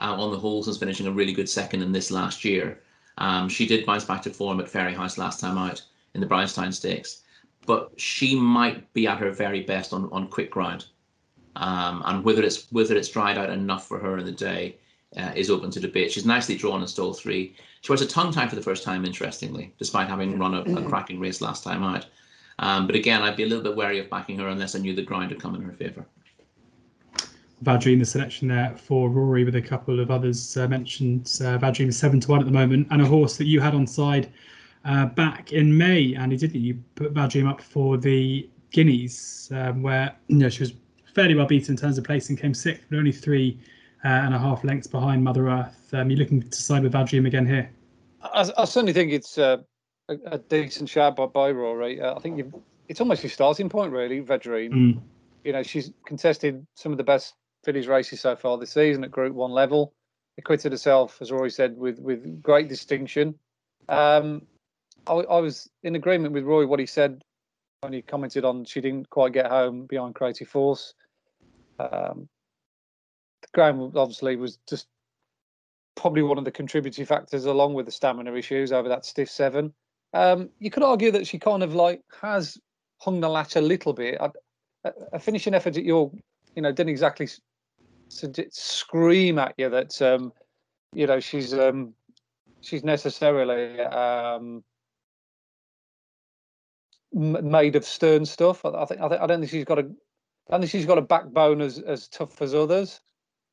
uh, 0.00 0.14
on 0.14 0.30
the 0.32 0.38
whole 0.38 0.62
since 0.62 0.78
finishing 0.78 1.06
a 1.06 1.12
really 1.12 1.32
good 1.32 1.48
second 1.48 1.82
in 1.82 1.92
this 1.92 2.10
last 2.10 2.44
year. 2.44 2.80
Um, 3.18 3.48
she 3.48 3.66
did 3.66 3.86
bounce 3.86 4.04
back 4.04 4.22
to 4.22 4.30
form 4.30 4.60
at 4.60 4.66
Fairyhouse 4.66 5.18
last 5.18 5.40
time 5.40 5.58
out 5.58 5.82
in 6.14 6.20
the 6.20 6.26
Brownstown 6.26 6.72
Stakes, 6.72 7.22
but 7.66 7.92
she 7.96 8.34
might 8.34 8.92
be 8.94 9.06
at 9.06 9.18
her 9.18 9.30
very 9.30 9.60
best 9.60 9.92
on, 9.92 10.08
on 10.10 10.28
quick 10.28 10.50
ground. 10.50 10.86
Um, 11.56 12.02
and 12.06 12.24
whether 12.24 12.42
it's 12.42 12.70
whether 12.70 12.96
it's 12.96 13.08
dried 13.08 13.36
out 13.36 13.50
enough 13.50 13.86
for 13.86 13.98
her 13.98 14.18
in 14.18 14.24
the 14.24 14.32
day 14.32 14.76
uh, 15.16 15.32
is 15.34 15.50
open 15.50 15.70
to 15.72 15.80
debate. 15.80 16.12
She's 16.12 16.24
nicely 16.24 16.56
drawn 16.56 16.80
in 16.80 16.88
stall 16.88 17.12
three. 17.12 17.54
She 17.82 17.92
was 17.92 18.02
a 18.02 18.06
tongue 18.06 18.32
tie 18.32 18.46
for 18.46 18.54
the 18.56 18.62
first 18.62 18.84
time, 18.84 19.04
interestingly, 19.04 19.74
despite 19.78 20.08
having 20.08 20.38
run 20.38 20.54
a, 20.54 20.60
a 20.60 20.64
mm. 20.64 20.88
cracking 20.88 21.18
race 21.18 21.40
last 21.40 21.64
time 21.64 21.82
out. 21.82 22.06
Um, 22.60 22.86
but 22.86 22.94
again, 22.94 23.22
I'd 23.22 23.36
be 23.36 23.42
a 23.42 23.46
little 23.46 23.64
bit 23.64 23.76
wary 23.76 23.98
of 23.98 24.10
backing 24.10 24.38
her 24.38 24.48
unless 24.48 24.74
I 24.74 24.78
knew 24.78 24.94
the 24.94 25.02
ground 25.02 25.30
had 25.30 25.40
come 25.40 25.54
in 25.54 25.62
her 25.62 25.72
favour. 25.72 26.06
Vadream 27.62 27.98
the 27.98 28.06
selection 28.06 28.48
there 28.48 28.74
for 28.76 29.10
Rory 29.10 29.44
with 29.44 29.56
a 29.56 29.62
couple 29.62 30.00
of 30.00 30.10
others 30.10 30.56
uh, 30.56 30.66
mentioned. 30.66 31.26
Uh, 31.40 31.58
Vadream 31.58 31.92
seven 31.92 32.20
to 32.20 32.30
one 32.30 32.40
at 32.40 32.46
the 32.46 32.52
moment, 32.52 32.88
and 32.90 33.02
a 33.02 33.06
horse 33.06 33.36
that 33.36 33.46
you 33.46 33.60
had 33.60 33.74
on 33.74 33.86
side 33.86 34.32
uh, 34.84 35.06
back 35.06 35.52
in 35.52 35.76
May, 35.76 36.14
Andy, 36.14 36.36
didn't 36.36 36.54
you? 36.54 36.74
You 36.74 36.82
put 36.94 37.12
Vadream 37.12 37.48
up 37.48 37.60
for 37.60 37.98
the 37.98 38.48
Guineas, 38.72 39.50
um, 39.54 39.82
where 39.82 40.14
you 40.28 40.36
know 40.36 40.48
she 40.48 40.62
was 40.62 40.72
fairly 41.14 41.34
well 41.34 41.46
beaten 41.46 41.72
in 41.72 41.76
terms 41.76 41.98
of 41.98 42.04
placing, 42.04 42.36
came 42.36 42.54
sixth, 42.54 42.86
but 42.88 42.96
only 42.98 43.12
three 43.12 43.58
uh, 44.04 44.08
and 44.08 44.34
a 44.34 44.38
half 44.38 44.64
lengths 44.64 44.86
behind 44.86 45.22
Mother 45.22 45.48
Earth. 45.48 45.88
Um, 45.92 46.10
you're 46.10 46.20
looking 46.20 46.42
to 46.42 46.56
side 46.56 46.82
with 46.82 46.92
Vadream 46.92 47.26
again 47.26 47.46
here? 47.46 47.70
I, 48.22 48.50
I 48.56 48.64
certainly 48.64 48.92
think 48.92 49.12
it's 49.12 49.36
uh, 49.36 49.58
a, 50.08 50.16
a, 50.26 50.38
decent 50.38 50.88
shot 50.88 51.16
by, 51.16 51.26
by 51.26 51.50
Rory. 51.50 52.00
Uh, 52.00 52.14
I 52.14 52.18
think 52.20 52.54
it's 52.88 53.00
almost 53.00 53.22
your 53.22 53.30
starting 53.30 53.68
point, 53.68 53.92
really, 53.92 54.20
Vadream. 54.22 54.70
Mm. 54.70 55.00
You 55.44 55.52
know, 55.52 55.62
she's 55.62 55.92
contested 56.06 56.66
some 56.74 56.92
of 56.92 56.98
the 56.98 57.04
best 57.04 57.34
fillies 57.64 57.88
races 57.88 58.20
so 58.20 58.36
far 58.36 58.58
this 58.58 58.72
season 58.72 59.04
at 59.04 59.10
Group 59.10 59.34
One 59.34 59.52
level. 59.52 59.92
Acquitted 60.38 60.72
herself, 60.72 61.18
as 61.20 61.30
Rory 61.30 61.50
said, 61.50 61.76
with 61.76 61.98
with 61.98 62.42
great 62.42 62.68
distinction. 62.68 63.34
Um, 63.88 64.42
I, 65.06 65.14
I, 65.14 65.40
was 65.40 65.68
in 65.82 65.96
agreement 65.96 66.32
with 66.32 66.44
Roy 66.44 66.66
what 66.66 66.78
he 66.78 66.86
said 66.86 67.22
when 67.80 67.92
he 67.92 68.02
commented 68.02 68.44
on 68.44 68.64
she 68.64 68.80
didn't 68.80 69.10
quite 69.10 69.32
get 69.32 69.46
home 69.46 69.86
behind 69.86 70.14
Creative 70.14 70.48
Force. 70.48 70.94
Um, 71.78 72.28
the 73.42 73.48
ground 73.52 73.96
obviously 73.96 74.36
was 74.36 74.58
just 74.68 74.86
probably 75.96 76.22
one 76.22 76.38
of 76.38 76.44
the 76.44 76.50
contributing 76.50 77.04
factors, 77.04 77.44
along 77.44 77.74
with 77.74 77.86
the 77.86 77.92
stamina 77.92 78.34
issues 78.34 78.72
over 78.72 78.88
that 78.88 79.04
stiff 79.04 79.30
seven. 79.30 79.72
Um, 80.12 80.50
you 80.58 80.70
could 80.70 80.82
argue 80.82 81.10
that 81.12 81.26
she 81.26 81.38
kind 81.38 81.62
of 81.62 81.74
like 81.74 82.02
has 82.20 82.58
hung 82.98 83.20
the 83.20 83.28
latch 83.28 83.56
a 83.56 83.60
little 83.60 83.92
bit. 83.92 84.18
A, 84.20 84.30
a 85.12 85.18
finishing 85.18 85.54
effort 85.54 85.76
at 85.76 85.84
your, 85.84 86.10
you 86.54 86.62
know, 86.62 86.72
didn't 86.72 86.90
exactly 86.90 87.28
scream 88.10 89.38
at 89.38 89.54
you 89.56 89.68
that 89.70 90.00
um, 90.02 90.32
you 90.92 91.06
know 91.06 91.20
she's 91.20 91.54
um, 91.54 91.94
she's 92.60 92.84
necessarily 92.84 93.80
um, 93.80 94.62
made 97.12 97.76
of 97.76 97.84
stern 97.84 98.24
stuff. 98.24 98.64
I, 98.64 98.70
I 98.70 98.84
think 98.84 99.00
I, 99.00 99.08
think 99.08 99.20
I 99.22 99.26
don't 99.26 99.40
think 99.40 99.50
she's 99.50 99.64
got 99.64 99.78
a 99.78 99.82
I 99.82 100.52
don't 100.52 100.60
think 100.60 100.70
she's 100.70 100.86
got 100.86 100.98
a 100.98 101.02
backbone 101.02 101.60
as 101.60 101.78
as 101.78 102.08
tough 102.08 102.40
as 102.42 102.54
others, 102.54 103.00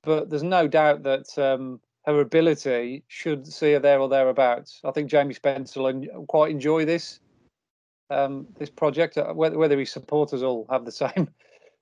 but 0.04 0.30
there's 0.30 0.44
no 0.44 0.68
doubt 0.68 1.04
that 1.04 1.38
um, 1.38 1.80
her 2.06 2.20
ability 2.22 3.04
should 3.08 3.46
see 3.46 3.74
her 3.74 3.80
there 3.80 4.00
or 4.00 4.10
thereabouts. 4.10 4.82
I 4.84 4.92
think 4.92 5.10
Jamie 5.10 5.34
Spencer 5.34 5.82
will 5.82 6.26
quite 6.28 6.52
enjoy 6.52 6.86
this 6.86 7.20
um, 8.10 8.48
this 8.58 8.70
project. 8.70 9.18
Uh, 9.18 9.34
whether, 9.34 9.58
whether 9.58 9.78
his 9.78 9.92
supporters 9.92 10.44
all 10.44 10.66
have 10.70 10.86
the 10.86 10.92
same 11.04 11.30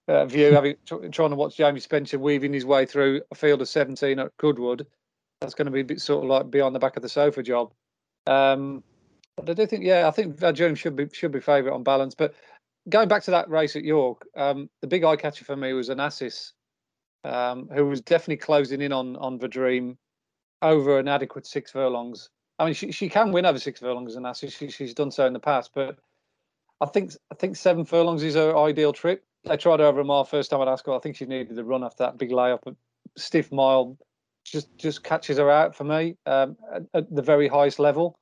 uh, 0.07 0.25
view, 0.25 0.53
having 0.53 0.75
trying 0.85 1.29
to 1.31 1.35
watch 1.35 1.57
Jamie 1.57 1.79
Spencer 1.79 2.19
weaving 2.19 2.53
his 2.53 2.65
way 2.65 2.85
through 2.85 3.21
a 3.31 3.35
field 3.35 3.61
of 3.61 3.69
17 3.69 4.19
at 4.19 4.35
Goodwood, 4.37 4.85
that's 5.41 5.55
going 5.55 5.71
to 5.71 5.83
be 5.83 5.97
sort 5.97 6.23
of 6.23 6.29
like 6.29 6.51
beyond 6.51 6.75
the 6.75 6.79
back 6.79 6.95
of 6.95 7.03
the 7.03 7.09
sofa 7.09 7.41
job. 7.43 7.73
Um, 8.27 8.83
but 9.37 9.49
I 9.49 9.53
do 9.53 9.65
think, 9.65 9.83
yeah, 9.83 10.07
I 10.07 10.11
think 10.11 10.37
Vadream 10.37 10.77
should 10.77 10.95
be 10.95 11.09
should 11.11 11.31
be 11.31 11.39
favourite 11.39 11.75
on 11.75 11.83
balance. 11.83 12.15
But 12.15 12.33
going 12.89 13.07
back 13.07 13.23
to 13.23 13.31
that 13.31 13.49
race 13.49 13.75
at 13.75 13.83
York, 13.83 14.25
um, 14.35 14.69
the 14.81 14.87
big 14.87 15.03
eye 15.03 15.15
catcher 15.15 15.45
for 15.45 15.55
me 15.55 15.73
was 15.73 15.89
Onassis, 15.89 16.51
um, 17.23 17.67
who 17.73 17.85
was 17.85 18.01
definitely 18.01 18.37
closing 18.37 18.81
in 18.81 18.91
on 18.91 19.15
on 19.17 19.37
the 19.37 19.47
dream 19.47 19.97
over 20.61 20.99
an 20.99 21.07
adequate 21.07 21.45
six 21.45 21.71
furlongs. 21.71 22.29
I 22.59 22.65
mean, 22.65 22.73
she 22.73 22.91
she 22.91 23.09
can 23.09 23.31
win 23.31 23.45
over 23.45 23.59
six 23.59 23.79
furlongs, 23.79 24.15
Onassis. 24.15 24.55
She, 24.55 24.69
she's 24.69 24.93
done 24.93 25.11
so 25.11 25.25
in 25.25 25.33
the 25.33 25.39
past, 25.39 25.71
but 25.73 25.97
I 26.79 26.85
think 26.85 27.13
I 27.31 27.35
think 27.35 27.55
seven 27.55 27.85
furlongs 27.85 28.23
is 28.23 28.35
her 28.35 28.55
ideal 28.55 28.93
trip. 28.93 29.23
I 29.49 29.55
tried 29.55 29.81
over 29.81 29.99
a 29.99 30.03
mile 30.03 30.23
first 30.23 30.49
time 30.49 30.61
at 30.61 30.67
Ascot. 30.67 30.95
I 30.95 30.99
think 30.99 31.15
she 31.15 31.25
needed 31.25 31.55
the 31.55 31.63
run 31.63 31.83
after 31.83 32.03
that 32.03 32.17
big 32.17 32.31
layup. 32.31 32.65
A 32.65 32.75
stiff 33.17 33.51
mile 33.51 33.97
just 34.43 34.75
just 34.77 35.03
catches 35.03 35.37
her 35.37 35.49
out 35.49 35.75
for 35.75 35.83
me 35.83 36.15
um, 36.25 36.55
at, 36.73 36.83
at, 36.93 37.15
the 37.15 37.21
very 37.21 37.47
highest 37.47 37.79
level. 37.79 38.17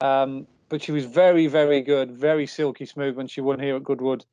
Um, 0.00 0.46
but 0.68 0.82
she 0.82 0.92
was 0.92 1.04
very, 1.04 1.46
very 1.46 1.82
good, 1.82 2.12
very 2.12 2.46
silky 2.46 2.86
smooth 2.86 3.16
when 3.16 3.26
she 3.26 3.40
won 3.40 3.60
here 3.60 3.76
at 3.76 3.84
Goodwood 3.84 4.24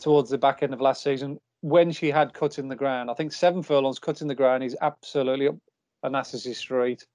towards 0.00 0.30
the 0.30 0.38
back 0.38 0.62
end 0.62 0.72
of 0.72 0.80
last 0.80 1.02
season 1.02 1.38
when 1.60 1.92
she 1.92 2.10
had 2.10 2.34
cut 2.34 2.58
in 2.58 2.68
the 2.68 2.76
ground. 2.76 3.10
I 3.10 3.14
think 3.14 3.32
seven 3.32 3.62
furlongs 3.62 3.98
cut 3.98 4.20
in 4.20 4.26
the 4.28 4.34
ground 4.34 4.64
is 4.64 4.76
absolutely 4.80 5.48
up 5.48 5.56
Onassis' 6.04 6.56
street. 6.56 7.06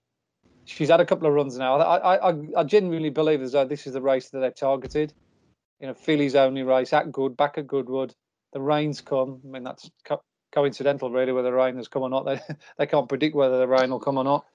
She's 0.65 0.89
had 0.89 1.01
a 1.01 1.05
couple 1.05 1.27
of 1.27 1.33
runs 1.33 1.57
now. 1.57 1.77
I, 1.77 2.15
I, 2.15 2.33
I 2.57 2.63
genuinely 2.63 3.09
believe 3.09 3.41
as 3.41 3.53
though 3.53 3.65
this 3.65 3.87
is 3.87 3.93
the 3.93 4.01
race 4.01 4.29
that 4.29 4.39
they've 4.39 4.55
targeted. 4.55 5.13
You 5.79 5.87
know, 5.87 5.93
fillies 5.93 6.35
only 6.35 6.63
race 6.63 6.93
at 6.93 7.11
Good, 7.11 7.37
back 7.37 7.57
at 7.57 7.67
Goodwood. 7.67 8.13
The 8.53 8.61
rain's 8.61 9.01
come. 9.01 9.41
I 9.43 9.47
mean, 9.47 9.63
that's 9.63 9.89
co- 10.05 10.23
coincidental, 10.51 11.11
really, 11.11 11.31
whether 11.31 11.49
the 11.49 11.57
rain 11.57 11.77
has 11.77 11.87
come 11.87 12.03
or 12.03 12.09
not. 12.09 12.25
They 12.25 12.39
they 12.77 12.85
can't 12.85 13.09
predict 13.09 13.35
whether 13.35 13.57
the 13.57 13.67
rain 13.67 13.89
will 13.89 13.99
come 13.99 14.17
or 14.17 14.23
not. 14.23 14.45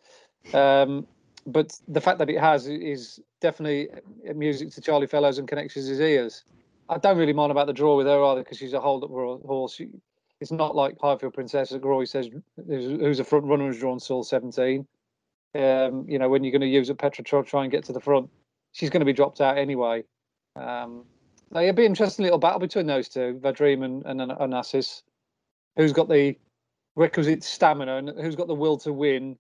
Um, 0.55 1.07
but 1.47 1.79
the 1.89 2.01
fact 2.01 2.19
that 2.19 2.31
it 2.31 2.39
has 2.39 2.69
is 2.69 3.21
definitely 3.41 3.89
music 4.35 4.71
to 4.73 4.81
Charlie 4.81 5.07
Fellowes 5.07 5.39
and 5.39 5.49
connections 5.49 5.87
his 5.87 6.01
ears. 6.01 6.45
I 6.89 6.99
don't 6.99 7.19
really 7.19 7.33
mind 7.33 7.51
about 7.51 7.67
the 7.67 7.73
draw 7.73 7.97
with 7.97 8.07
her 8.07 8.23
either 8.25 8.43
because 8.43 8.59
she's 8.59 8.75
a 8.75 8.81
hold 8.81 9.05
up 9.05 9.11
horse. 9.11 9.75
She, 9.75 9.89
it's 10.41 10.53
not 10.53 10.75
like 10.75 10.97
Highfield 11.01 11.35
Princess 11.35 11.71
that 11.71 11.85
Roy 11.85 12.05
says 12.05 12.29
who's 12.67 13.21
a 13.21 13.25
front 13.25 13.47
runner 13.47 13.67
who's 13.67 13.79
drawn 13.79 14.01
stall 14.01 14.25
17. 14.25 14.87
Um, 15.55 16.07
you 16.09 16.19
know, 16.19 16.29
when 16.29 16.45
you're 16.45 16.53
going 16.53 16.63
to 16.63 16.67
use 16.67 16.89
a 16.91 16.95
Petra 16.95 17.25
try 17.45 17.63
and 17.63 17.71
get 17.71 17.85
to 17.85 17.93
the 17.93 18.01
front, 18.01 18.31
she's 18.73 18.91
going 18.91 19.01
to 19.01 19.07
be 19.07 19.13
dropped 19.13 19.41
out 19.41 19.59
anyway. 19.59 20.05
Um, 20.57 21.05
it'd 21.61 21.77
be 21.77 21.85
an 21.85 21.93
interesting 21.93 22.25
little 22.25 22.39
battle 22.39 22.61
between 22.61 22.87
those 22.87 23.09
two, 23.09 23.39
Vadream 23.43 23.85
and, 23.85 24.05
and 24.07 24.33
Onassis. 24.33 25.03
Who's 25.77 25.93
got 25.93 26.09
the 26.09 26.37
requisite 26.97 27.43
stamina 27.43 27.97
and 27.97 28.09
who's 28.21 28.37
got 28.37 28.47
the 28.47 28.55
will 28.55 28.77
to 28.79 28.93
win 28.93 29.37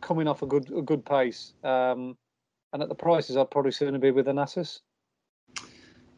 coming 0.00 0.28
off 0.28 0.42
a 0.42 0.46
good 0.46 0.70
a 0.72 0.82
good 0.82 1.04
pace. 1.04 1.54
Um, 1.64 2.16
and 2.72 2.82
at 2.82 2.88
the 2.88 2.94
prices, 2.94 3.36
I'd 3.36 3.50
probably 3.50 3.72
sooner 3.72 3.98
be 3.98 4.10
with 4.10 4.26
Onassis. 4.26 4.80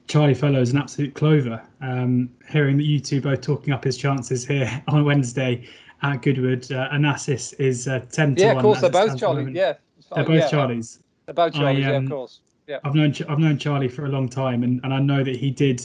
Charlie 0.09 0.35
Fellow 0.35 0.61
is 0.61 0.73
an 0.73 0.79
absolute 0.79 1.15
clover. 1.15 1.63
Um, 1.81 2.31
hearing 2.49 2.77
that 2.79 2.85
you 2.85 2.99
two 2.99 3.21
both 3.21 3.43
talking 3.43 3.73
up 3.73 3.85
his 3.85 3.97
chances 3.97 4.45
here 4.45 4.83
on 4.89 5.05
Wednesday 5.05 5.69
at 6.03 6.23
Goodwood, 6.23 6.71
uh, 6.73 6.89
Onassis 6.91 7.55
is 7.61 7.87
uh, 7.87 8.01
10 8.11 8.35
to 8.35 8.43
yeah, 8.43 8.47
1. 8.49 8.55
Yeah, 8.55 8.59
of 8.59 8.63
course, 8.63 8.81
they're 8.81 8.91
both 8.91 9.19
Charlie. 9.19 9.53
Yeah. 9.53 9.75
They're 10.13 10.25
both 10.25 10.35
yeah, 10.35 10.49
Charlies. 10.49 10.99
They're 11.27 11.35
both 11.35 11.53
Charlies, 11.53 11.65
I, 11.65 11.71
um, 11.71 11.79
yeah, 11.79 11.89
of 11.91 11.97
um, 11.97 12.09
course. 12.09 12.41
Yeah. 12.71 12.79
I've 12.85 12.95
known 12.95 13.13
I've 13.29 13.41
known 13.41 13.59
Charlie 13.59 13.89
for 13.89 14.07
a 14.07 14.09
long 14.09 14.29
time, 14.29 14.63
and, 14.63 14.81
and 14.85 14.95
I 14.95 15.01
know 15.01 15.25
that 15.25 15.35
he 15.35 15.51
did 15.51 15.85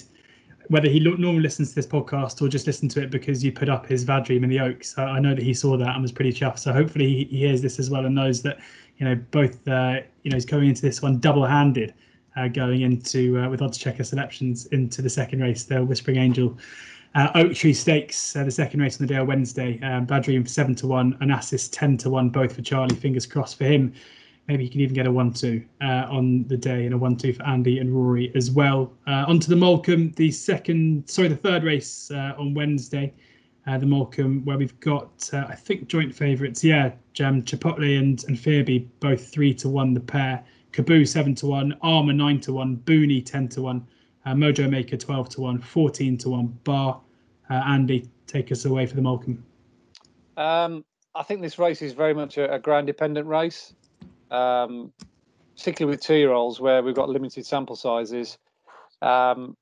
whether 0.67 0.87
he 0.87 0.99
normally 0.99 1.39
listens 1.39 1.69
to 1.69 1.75
this 1.75 1.87
podcast 1.87 2.43
or 2.43 2.47
just 2.47 2.67
listened 2.67 2.91
to 2.91 3.01
it 3.01 3.09
because 3.09 3.43
you 3.43 3.51
put 3.51 3.69
up 3.69 3.87
his 3.87 4.05
Vadream 4.05 4.43
in 4.43 4.49
the 4.49 4.59
Oaks. 4.59 4.95
I 4.97 5.19
know 5.19 5.33
that 5.33 5.43
he 5.43 5.53
saw 5.53 5.77
that 5.77 5.89
and 5.89 6.01
was 6.01 6.11
pretty 6.11 6.31
chuffed. 6.31 6.59
So 6.59 6.73
hopefully 6.73 7.07
he, 7.07 7.23
he 7.25 7.37
hears 7.39 7.61
this 7.63 7.79
as 7.79 7.89
well 7.89 8.05
and 8.05 8.13
knows 8.13 8.43
that 8.43 8.59
you 8.97 9.05
know 9.05 9.15
both 9.31 9.67
uh, 9.67 10.01
you 10.21 10.29
know 10.29 10.35
he's 10.35 10.45
going 10.45 10.69
into 10.69 10.83
this 10.83 11.01
one 11.01 11.17
double-handed, 11.17 11.95
uh, 12.35 12.49
going 12.49 12.81
into 12.81 13.39
uh, 13.39 13.49
with 13.49 13.63
odds 13.63 13.79
checker 13.79 14.03
selections 14.03 14.67
into 14.67 15.01
the 15.01 15.09
second 15.09 15.41
race, 15.41 15.63
the 15.63 15.83
Whispering 15.83 16.17
Angel. 16.17 16.55
Uh, 17.15 17.31
Oak 17.33 17.55
Tree 17.55 17.73
Stakes, 17.73 18.35
uh, 18.35 18.43
the 18.43 18.51
second 18.51 18.79
race 18.79 19.01
on 19.01 19.07
the 19.07 19.11
day 19.11 19.19
of 19.19 19.27
Wednesday. 19.27 19.79
Um, 19.81 20.05
Vadream 20.05 20.47
seven 20.47 20.75
to 20.75 20.85
one, 20.85 21.17
Onassis 21.17 21.67
ten 21.71 21.97
to 21.97 22.11
one, 22.11 22.29
both 22.29 22.55
for 22.55 22.61
Charlie. 22.61 22.95
Fingers 22.95 23.25
crossed 23.25 23.57
for 23.57 23.63
him 23.63 23.91
maybe 24.47 24.63
you 24.63 24.69
can 24.69 24.81
even 24.81 24.93
get 24.93 25.07
a 25.07 25.11
one-two 25.11 25.63
uh, 25.81 26.05
on 26.09 26.47
the 26.47 26.57
day 26.57 26.85
and 26.85 26.93
a 26.93 26.97
one-two 26.97 27.33
for 27.33 27.43
Andy 27.43 27.79
and 27.79 27.93
Rory 27.95 28.31
as 28.35 28.51
well. 28.51 28.91
Uh, 29.07 29.25
onto 29.27 29.47
the 29.47 29.55
Molecomb, 29.55 30.15
the 30.15 30.31
second, 30.31 31.09
sorry, 31.09 31.29
the 31.29 31.35
third 31.35 31.63
race 31.63 32.11
uh, 32.11 32.33
on 32.37 32.53
Wednesday. 32.53 33.13
Uh, 33.67 33.79
the 33.79 33.85
Molecomb, 33.85 34.45
where 34.45 34.59
we've 34.59 34.79
got, 34.79 35.27
uh, 35.33 35.45
I 35.49 35.55
think, 35.55 35.87
joint 35.87 36.13
favourites. 36.13 36.63
Yeah, 36.63 36.91
Jam, 37.13 37.41
Chipotle 37.41 37.97
and 37.97 38.23
and 38.25 38.37
Fearby, 38.37 38.87
both 38.99 39.27
three 39.27 39.55
to 39.55 39.69
one 39.69 39.95
the 39.95 39.99
pair. 39.99 40.43
Kaboo 40.71 41.07
seven 41.07 41.33
to 41.35 41.47
one, 41.47 41.75
Armor 41.81 42.13
nine 42.13 42.39
to 42.41 42.53
one, 42.53 42.77
Booney 42.77 43.25
ten 43.25 43.47
to 43.49 43.63
one, 43.63 43.87
uh, 44.27 44.33
Mojo 44.33 44.69
Maker 44.69 44.97
twelve 44.97 45.29
to 45.29 45.41
one, 45.41 45.59
14 45.59 46.15
to 46.19 46.29
one. 46.29 46.47
Bar 46.63 47.01
Andy, 47.49 48.07
take 48.27 48.51
us 48.51 48.65
away 48.65 48.85
for 48.85 48.95
the 48.95 49.01
Molecomb. 49.01 49.39
Um, 50.37 50.85
I 51.15 51.23
think 51.23 51.41
this 51.41 51.57
race 51.57 51.81
is 51.81 51.93
very 51.93 52.13
much 52.13 52.37
a, 52.37 52.53
a 52.53 52.59
ground 52.59 52.85
dependent 52.85 53.27
race, 53.27 53.73
um, 54.31 54.91
particularly 55.57 55.95
with 55.95 56.03
two 56.03 56.15
year 56.15 56.31
olds 56.31 56.59
where 56.59 56.83
we've 56.83 56.95
got 56.95 57.09
limited 57.09 57.45
sample 57.45 57.75
sizes. 57.75 58.37
Um, 59.01 59.55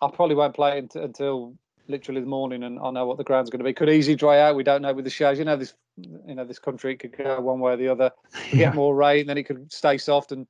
I 0.00 0.10
probably 0.12 0.34
won't 0.34 0.54
play 0.54 0.78
it 0.78 0.94
until 0.94 1.54
literally 1.86 2.20
the 2.20 2.26
morning 2.26 2.62
and 2.62 2.78
I 2.78 2.90
know 2.90 3.06
what 3.06 3.18
the 3.18 3.24
ground's 3.24 3.50
going 3.50 3.58
to 3.58 3.64
be. 3.64 3.72
Could 3.72 3.90
easily 3.90 4.16
dry 4.16 4.40
out. 4.40 4.56
We 4.56 4.64
don't 4.64 4.82
know 4.82 4.92
with 4.92 5.04
the 5.04 5.10
shows. 5.10 5.38
You 5.38 5.44
know 5.44 5.56
this. 5.56 5.74
You 5.96 6.34
know 6.34 6.44
this 6.44 6.58
country 6.58 6.94
it 6.94 6.98
could 6.98 7.16
go 7.16 7.40
one 7.40 7.60
way 7.60 7.74
or 7.74 7.76
the 7.76 7.88
other. 7.88 8.10
yeah. 8.50 8.58
Get 8.58 8.74
more 8.74 8.96
rain, 8.96 9.26
then 9.26 9.38
it 9.38 9.44
could 9.44 9.72
stay 9.72 9.96
soft, 9.96 10.32
and 10.32 10.46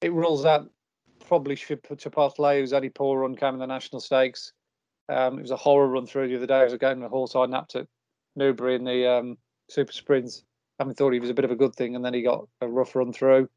it 0.00 0.12
rules 0.12 0.46
out 0.46 0.70
probably 1.26 1.56
should 1.56 1.82
put 1.82 1.98
Chipotle, 1.98 2.58
who's 2.58 2.72
only 2.72 2.88
poor 2.88 3.20
run 3.20 3.36
came 3.36 3.54
in 3.54 3.60
the 3.60 3.66
national 3.66 4.00
stakes. 4.00 4.52
Um, 5.08 5.38
it 5.38 5.42
was 5.42 5.50
a 5.50 5.56
horror 5.56 5.88
run 5.88 6.06
through 6.06 6.28
the 6.28 6.36
other 6.36 6.46
day. 6.46 6.60
I 6.60 6.64
was 6.64 6.72
a 6.72 7.08
horse 7.08 7.36
I 7.36 7.46
napped 7.46 7.76
at 7.76 7.86
Newbury 8.34 8.74
in 8.74 8.84
the 8.84 9.10
um, 9.10 9.38
super 9.68 9.92
sprints. 9.92 10.44
I 10.78 10.84
thought 10.92 11.12
he 11.12 11.20
was 11.20 11.30
a 11.30 11.34
bit 11.34 11.44
of 11.44 11.50
a 11.50 11.56
good 11.56 11.74
thing, 11.74 11.96
and 11.96 12.04
then 12.04 12.14
he 12.14 12.22
got 12.22 12.46
a 12.60 12.68
rough 12.68 12.94
run 12.94 13.12
through. 13.12 13.48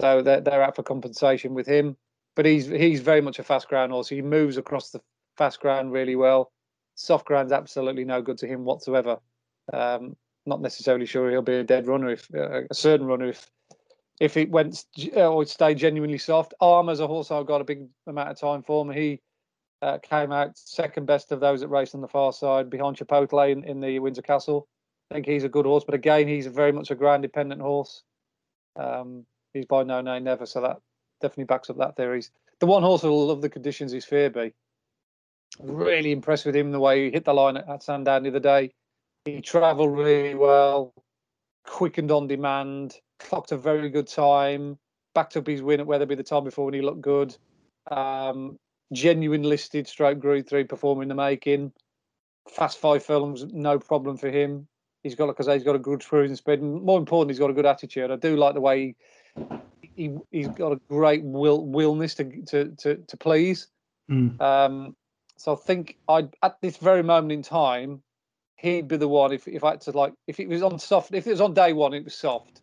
So 0.00 0.22
they're, 0.22 0.40
they're 0.40 0.62
out 0.62 0.76
for 0.76 0.82
compensation 0.82 1.54
with 1.54 1.66
him. 1.66 1.96
But 2.34 2.46
he's 2.46 2.66
he's 2.66 3.00
very 3.00 3.20
much 3.20 3.38
a 3.38 3.44
fast 3.44 3.68
ground 3.68 3.92
horse. 3.92 4.08
He 4.08 4.20
moves 4.20 4.56
across 4.56 4.90
the 4.90 5.00
fast 5.36 5.60
ground 5.60 5.92
really 5.92 6.16
well. 6.16 6.52
Soft 6.96 7.26
ground's 7.26 7.52
absolutely 7.52 8.04
no 8.04 8.22
good 8.22 8.38
to 8.38 8.46
him 8.46 8.64
whatsoever. 8.64 9.18
Um, 9.72 10.16
not 10.46 10.60
necessarily 10.60 11.06
sure 11.06 11.30
he'll 11.30 11.42
be 11.42 11.54
a 11.54 11.64
dead 11.64 11.86
runner 11.86 12.10
if 12.10 12.28
uh, 12.34 12.62
a 12.70 12.74
certain 12.74 13.06
runner 13.06 13.28
if 13.28 13.48
if 14.20 14.36
it 14.36 14.50
went 14.50 14.84
uh, 15.16 15.28
or 15.28 15.44
stayed 15.46 15.78
genuinely 15.78 16.18
soft. 16.18 16.54
Armor's 16.60 17.00
a 17.00 17.06
horse 17.06 17.30
I've 17.30 17.46
got 17.46 17.60
a 17.60 17.64
big 17.64 17.86
amount 18.06 18.30
of 18.30 18.38
time 18.38 18.62
for 18.62 18.84
him. 18.84 18.90
He 18.90 19.20
uh, 19.82 19.98
came 19.98 20.32
out 20.32 20.56
second 20.56 21.06
best 21.06 21.32
of 21.32 21.40
those 21.40 21.60
that 21.60 21.68
raced 21.68 21.94
on 21.94 22.00
the 22.00 22.08
far 22.08 22.32
side 22.32 22.70
behind 22.70 22.96
Chipotle 22.96 23.50
in, 23.50 23.64
in 23.64 23.80
the 23.80 23.98
Windsor 23.98 24.22
Castle. 24.22 24.68
I 25.10 25.14
think 25.14 25.26
he's 25.26 25.44
a 25.44 25.48
good 25.48 25.66
horse, 25.66 25.84
but 25.84 25.94
again, 25.94 26.26
he's 26.26 26.46
very 26.46 26.72
much 26.72 26.90
a 26.90 26.94
ground 26.94 27.22
dependent 27.22 27.60
horse. 27.60 28.02
Um, 28.76 29.26
he's 29.52 29.66
by 29.66 29.82
No 29.82 30.00
Nay 30.00 30.18
Never, 30.20 30.46
so 30.46 30.60
that 30.62 30.80
definitely 31.20 31.44
backs 31.44 31.70
up 31.70 31.78
that 31.78 31.96
theory. 31.96 32.22
The 32.60 32.66
one 32.66 32.82
horse 32.82 33.04
I 33.04 33.08
love 33.08 33.42
the 33.42 33.48
conditions 33.48 33.92
is 33.92 34.04
Fearby. 34.04 34.52
Really 35.60 36.12
impressed 36.12 36.46
with 36.46 36.56
him 36.56 36.72
the 36.72 36.80
way 36.80 37.04
he 37.04 37.10
hit 37.10 37.24
the 37.24 37.34
line 37.34 37.56
at, 37.56 37.68
at 37.68 37.82
Sandown 37.82 38.22
the 38.22 38.30
other 38.30 38.40
day. 38.40 38.72
He 39.24 39.40
travelled 39.40 39.96
really 39.96 40.34
well, 40.34 40.92
quickened 41.64 42.10
on 42.10 42.26
demand, 42.26 42.96
clocked 43.18 43.52
a 43.52 43.56
very 43.56 43.88
good 43.88 44.08
time, 44.08 44.78
backed 45.14 45.36
up 45.36 45.46
his 45.46 45.62
win 45.62 45.80
at 45.80 45.86
Wetherby 45.86 46.16
the 46.16 46.22
time 46.22 46.44
before 46.44 46.66
when 46.66 46.74
he 46.74 46.82
looked 46.82 47.00
good. 47.00 47.36
Um, 47.90 48.58
genuine 48.92 49.42
listed 49.42 49.86
stroke 49.86 50.18
group 50.18 50.48
three 50.48 50.64
performing 50.64 51.08
the 51.08 51.14
making. 51.14 51.72
Fast 52.50 52.78
five 52.78 53.04
furlongs, 53.04 53.44
no 53.52 53.78
problem 53.78 54.16
for 54.16 54.30
him. 54.30 54.66
He's 55.04 55.14
got, 55.14 55.28
like 55.28 55.36
I 55.38 55.44
say, 55.44 55.54
he's 55.54 55.62
got 55.62 55.76
a 55.76 55.78
good 55.78 56.04
cruising 56.04 56.34
speed. 56.34 56.60
And 56.60 56.82
more 56.82 56.98
important, 56.98 57.30
he's 57.30 57.38
got 57.38 57.50
a 57.50 57.54
good 57.54 57.66
attitude. 57.66 58.10
I 58.10 58.16
do 58.16 58.36
like 58.36 58.54
the 58.54 58.60
way 58.60 58.96
he, 59.94 60.16
he 60.32 60.42
has 60.42 60.48
got 60.48 60.72
a 60.72 60.80
great 60.88 61.22
will 61.22 61.64
willness 61.64 62.14
to 62.16 62.42
to 62.46 62.74
to, 62.78 62.96
to 62.96 63.16
please. 63.16 63.68
Mm. 64.10 64.40
Um, 64.40 64.96
so 65.36 65.52
I 65.52 65.56
think 65.56 65.98
I 66.08 66.28
at 66.42 66.60
this 66.60 66.78
very 66.78 67.02
moment 67.02 67.32
in 67.32 67.42
time, 67.42 68.02
he'd 68.56 68.88
be 68.88 68.96
the 68.96 69.08
one 69.08 69.32
if 69.32 69.46
if 69.46 69.62
I 69.62 69.70
had 69.70 69.82
to 69.82 69.92
like 69.92 70.14
if 70.26 70.40
it 70.40 70.48
was 70.48 70.62
on 70.62 70.78
soft 70.78 71.12
if 71.12 71.26
it 71.26 71.30
was 71.30 71.40
on 71.40 71.54
day 71.54 71.72
one 71.72 71.94
it 71.94 72.04
was 72.04 72.14
soft, 72.14 72.62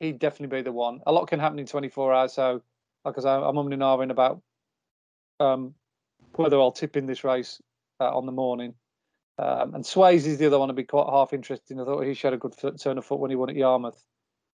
he'd 0.00 0.18
definitely 0.18 0.58
be 0.58 0.62
the 0.62 0.72
one. 0.72 1.00
A 1.06 1.12
lot 1.12 1.28
can 1.28 1.40
happen 1.40 1.58
in 1.58 1.66
24 1.66 2.12
hours, 2.12 2.32
so 2.32 2.62
like 3.04 3.18
I 3.18 3.20
say, 3.20 3.28
I'm 3.28 3.56
umming 3.56 3.74
and 3.74 3.82
ahhing 3.82 4.10
about 4.10 4.40
um, 5.40 5.74
whether 6.34 6.58
I'll 6.58 6.72
tip 6.72 6.96
in 6.96 7.06
this 7.06 7.24
race 7.24 7.60
uh, 8.00 8.16
on 8.16 8.26
the 8.26 8.32
morning. 8.32 8.74
Um, 9.38 9.74
and 9.74 9.84
Swayze 9.84 10.26
is 10.26 10.38
the 10.38 10.46
other 10.46 10.58
one 10.58 10.68
to 10.68 10.74
be 10.74 10.84
quite 10.84 11.08
half 11.08 11.32
interesting. 11.32 11.80
I 11.80 11.84
thought 11.84 12.02
he 12.02 12.14
showed 12.14 12.34
a 12.34 12.38
good 12.38 12.54
turn 12.78 12.98
of 12.98 13.04
foot 13.04 13.18
when 13.18 13.30
he 13.30 13.36
won 13.36 13.50
at 13.50 13.56
Yarmouth. 13.56 14.02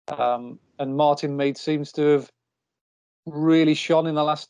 Um, 0.08 0.58
and 0.78 0.96
Martyn 0.96 1.36
Meade 1.36 1.56
seems 1.56 1.92
to 1.92 2.02
have 2.02 2.30
really 3.26 3.74
shone 3.74 4.06
in 4.06 4.14
the 4.14 4.24
last 4.24 4.48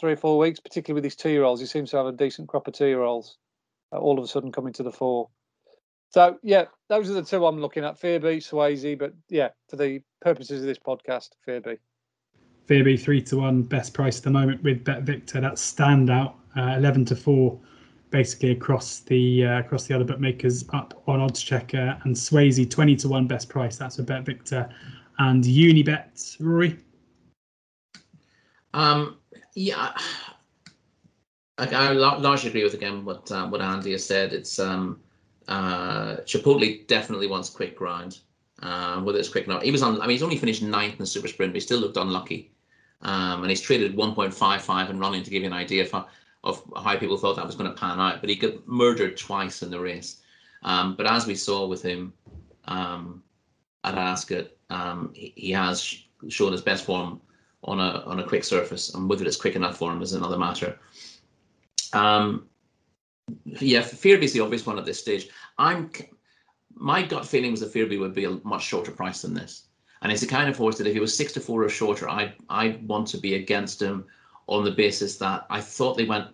three 0.00 0.12
or 0.12 0.16
four 0.16 0.38
weeks, 0.38 0.60
particularly 0.60 0.98
with 0.98 1.04
his 1.04 1.16
two 1.16 1.30
year 1.30 1.44
olds. 1.44 1.60
He 1.60 1.66
seems 1.66 1.90
to 1.90 1.98
have 1.98 2.06
a 2.06 2.12
decent 2.12 2.48
crop 2.48 2.66
of 2.66 2.74
two 2.74 2.86
year 2.86 3.02
olds 3.02 3.36
uh, 3.92 3.98
all 3.98 4.18
of 4.18 4.24
a 4.24 4.28
sudden 4.28 4.52
coming 4.52 4.72
to 4.74 4.82
the 4.82 4.92
fore. 4.92 5.28
So, 6.10 6.38
yeah, 6.42 6.64
those 6.88 7.10
are 7.10 7.14
the 7.14 7.22
two 7.22 7.44
I'm 7.46 7.60
looking 7.60 7.84
at 7.84 8.00
Fearby, 8.00 8.38
Swayze. 8.38 8.98
But 8.98 9.12
yeah, 9.28 9.50
for 9.68 9.76
the 9.76 10.00
purposes 10.20 10.60
of 10.60 10.66
this 10.66 10.78
podcast, 10.78 11.30
Fearby. 11.46 11.78
Fearby 12.66 12.98
three 12.98 13.22
to 13.22 13.38
one, 13.38 13.62
best 13.62 13.94
price 13.94 14.18
at 14.18 14.24
the 14.24 14.30
moment 14.30 14.62
with 14.62 14.82
Bet 14.84 15.02
Victor. 15.02 15.40
That's 15.40 15.72
standout, 15.72 16.34
uh, 16.56 16.74
eleven 16.76 17.04
to 17.06 17.16
four, 17.16 17.60
basically 18.16 18.52
across 18.52 19.00
the 19.00 19.44
uh, 19.44 19.58
across 19.58 19.84
the 19.84 19.94
other 19.94 20.04
bookmakers 20.04 20.64
up 20.72 21.02
on 21.06 21.20
Odds 21.20 21.42
Checker 21.42 22.00
and 22.04 22.16
Swayze 22.16 22.68
twenty 22.70 22.96
to 22.96 23.08
one, 23.08 23.26
best 23.26 23.50
price. 23.50 23.76
That's 23.76 23.98
a 23.98 24.02
Bet 24.02 24.24
Victor 24.24 24.66
and 25.18 25.44
Unibet. 25.44 26.36
Rory. 26.40 26.78
Um, 28.72 29.18
yeah, 29.54 29.92
I, 31.58 31.66
I 31.66 31.92
largely 31.92 32.48
agree 32.48 32.64
with 32.64 32.72
again 32.72 33.04
what 33.04 33.30
uh, 33.30 33.46
what 33.48 33.60
Andy 33.60 33.92
has 33.92 34.06
said. 34.06 34.32
It's 34.32 34.58
um, 34.58 34.98
uh, 35.48 36.16
Chipotle 36.24 36.86
definitely 36.86 37.26
wants 37.26 37.50
quick 37.50 37.76
grind. 37.76 38.20
Uh, 38.62 39.02
whether 39.02 39.18
it's 39.18 39.28
quick 39.28 39.46
or 39.46 39.52
not, 39.52 39.62
he 39.62 39.70
was 39.70 39.82
on. 39.82 40.00
I 40.00 40.06
mean, 40.06 40.12
he's 40.12 40.22
only 40.22 40.38
finished 40.38 40.62
ninth 40.62 40.94
in 40.94 41.00
the 41.00 41.06
super 41.06 41.28
sprint, 41.28 41.52
but 41.52 41.56
he 41.56 41.60
still 41.60 41.80
looked 41.80 41.98
unlucky. 41.98 42.50
Um, 43.02 43.42
and 43.42 43.50
he's 43.50 43.60
traded 43.60 43.94
1.55 43.94 44.88
and 44.88 44.98
running 44.98 45.22
to 45.22 45.28
give 45.28 45.42
you 45.42 45.48
an 45.48 45.52
idea 45.52 45.84
of, 45.84 46.06
of 46.46 46.62
how 46.76 46.96
people 46.96 47.16
thought 47.18 47.36
that 47.36 47.44
was 47.44 47.56
going 47.56 47.70
to 47.70 47.78
pan 47.78 47.98
out. 48.00 48.20
But 48.20 48.30
he 48.30 48.36
got 48.36 48.66
murdered 48.66 49.16
twice 49.16 49.62
in 49.62 49.70
the 49.70 49.80
race. 49.80 50.22
Um, 50.62 50.94
but 50.96 51.06
as 51.06 51.26
we 51.26 51.34
saw 51.34 51.66
with 51.66 51.82
him 51.82 52.12
um, 52.66 53.22
at 53.84 53.96
Ascot, 53.96 54.46
um, 54.70 55.10
he, 55.12 55.32
he, 55.36 55.50
has 55.52 56.02
shown 56.28 56.52
his 56.52 56.62
best 56.62 56.84
form 56.84 57.20
on 57.64 57.78
a 57.80 58.02
on 58.06 58.20
a 58.20 58.26
quick 58.26 58.44
surface, 58.44 58.94
and 58.94 59.08
whether 59.08 59.24
it's 59.24 59.36
quick 59.36 59.56
enough 59.56 59.76
for 59.76 59.92
him 59.92 60.02
is 60.02 60.12
another 60.12 60.38
matter. 60.38 60.78
Um, 61.92 62.48
yeah, 63.44 63.82
Fearby's 63.82 64.32
the 64.32 64.40
obvious 64.40 64.66
one 64.66 64.78
at 64.78 64.84
this 64.84 65.00
stage. 65.00 65.28
I'm 65.58 65.90
my 66.74 67.02
gut 67.02 67.26
feeling 67.26 67.50
was 67.50 67.60
that 67.60 67.72
Fearby 67.72 67.98
would 67.98 68.14
be 68.14 68.24
a 68.24 68.38
much 68.44 68.64
shorter 68.64 68.92
price 68.92 69.22
than 69.22 69.34
this. 69.34 69.64
And 70.02 70.12
it's 70.12 70.20
the 70.20 70.26
kind 70.26 70.48
of 70.48 70.56
horse 70.56 70.78
that 70.78 70.86
if 70.86 70.92
he 70.94 71.00
was 71.00 71.16
six 71.16 71.32
to 71.32 71.40
four 71.40 71.64
or 71.64 71.68
shorter, 71.68 72.08
I 72.08 72.34
I 72.48 72.78
want 72.86 73.08
to 73.08 73.18
be 73.18 73.34
against 73.34 73.80
him 73.80 74.04
on 74.48 74.64
the 74.64 74.70
basis 74.70 75.16
that 75.18 75.46
I 75.50 75.60
thought 75.60 75.96
they 75.96 76.04
went 76.04 76.28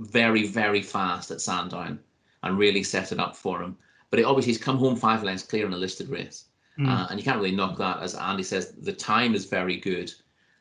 very 0.00 0.46
very 0.46 0.82
fast 0.82 1.30
at 1.30 1.40
Sandown 1.40 1.98
and 2.42 2.58
really 2.58 2.82
set 2.82 3.12
it 3.12 3.20
up 3.20 3.36
for 3.36 3.62
him. 3.62 3.76
But 4.10 4.20
it, 4.20 4.24
obviously 4.24 4.52
he's 4.52 4.62
come 4.62 4.78
home 4.78 4.96
five 4.96 5.22
lengths 5.22 5.44
clear 5.44 5.66
in 5.66 5.72
a 5.72 5.76
listed 5.76 6.08
race, 6.08 6.44
mm. 6.78 6.88
uh, 6.88 7.06
and 7.10 7.18
you 7.18 7.24
can't 7.24 7.38
really 7.38 7.56
knock 7.56 7.78
that. 7.78 8.00
As 8.00 8.14
Andy 8.14 8.42
says, 8.42 8.72
the 8.72 8.92
time 8.92 9.34
is 9.34 9.46
very 9.46 9.76
good. 9.76 10.12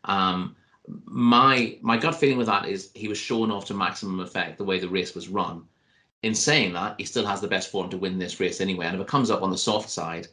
Um, 0.05 0.55
my 1.05 1.77
my 1.81 1.97
gut 1.97 2.15
feeling 2.15 2.37
with 2.37 2.47
that 2.47 2.67
is 2.67 2.91
he 2.93 3.07
was 3.07 3.17
shown 3.17 3.51
off 3.51 3.65
to 3.65 3.73
maximum 3.73 4.19
effect 4.19 4.57
the 4.57 4.63
way 4.63 4.79
the 4.79 4.89
race 4.89 5.15
was 5.15 5.29
run. 5.29 5.63
In 6.23 6.33
saying 6.33 6.73
that, 6.73 6.95
he 6.97 7.05
still 7.05 7.25
has 7.25 7.41
the 7.41 7.47
best 7.47 7.69
form 7.69 7.89
to 7.89 7.97
win 7.97 8.17
this 8.17 8.39
race 8.39 8.61
anyway. 8.61 8.85
And 8.85 8.95
if 8.95 9.01
it 9.01 9.07
comes 9.07 9.29
up 9.29 9.41
on 9.41 9.51
the 9.51 9.57
soft 9.57 9.89
side, 9.89 10.27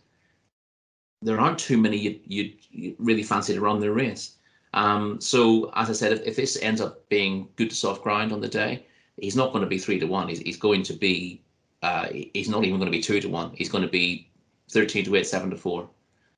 there 1.20 1.40
aren't 1.40 1.58
too 1.58 1.76
many 1.76 2.20
you 2.26 2.54
you, 2.70 2.96
really 2.98 3.22
fancy 3.22 3.54
to 3.54 3.60
run 3.60 3.80
the 3.80 3.90
race. 3.90 4.36
Um, 4.74 5.20
so 5.20 5.70
as 5.74 5.90
I 5.90 5.92
said, 5.92 6.12
if, 6.12 6.22
if 6.22 6.36
this 6.36 6.58
ends 6.62 6.80
up 6.80 7.08
being 7.08 7.48
good 7.56 7.70
to 7.70 7.76
soft 7.76 8.02
grind 8.02 8.32
on 8.32 8.40
the 8.40 8.48
day, 8.48 8.86
he's 9.16 9.36
not 9.36 9.52
going 9.52 9.62
to 9.62 9.68
be 9.68 9.78
three 9.78 9.98
to 9.98 10.06
one. 10.06 10.28
He's, 10.28 10.40
he's 10.40 10.56
going 10.56 10.82
to 10.84 10.92
be 10.92 11.42
uh, 11.82 12.08
he's 12.34 12.48
not 12.48 12.64
even 12.64 12.78
going 12.78 12.90
to 12.90 12.96
be 12.96 13.02
two 13.02 13.20
to 13.20 13.28
one. 13.28 13.52
He's 13.54 13.70
going 13.70 13.82
to 13.82 13.90
be 13.90 14.30
thirteen 14.70 15.04
to 15.04 15.16
eight, 15.16 15.26
seven 15.26 15.50
to 15.50 15.56
four 15.56 15.88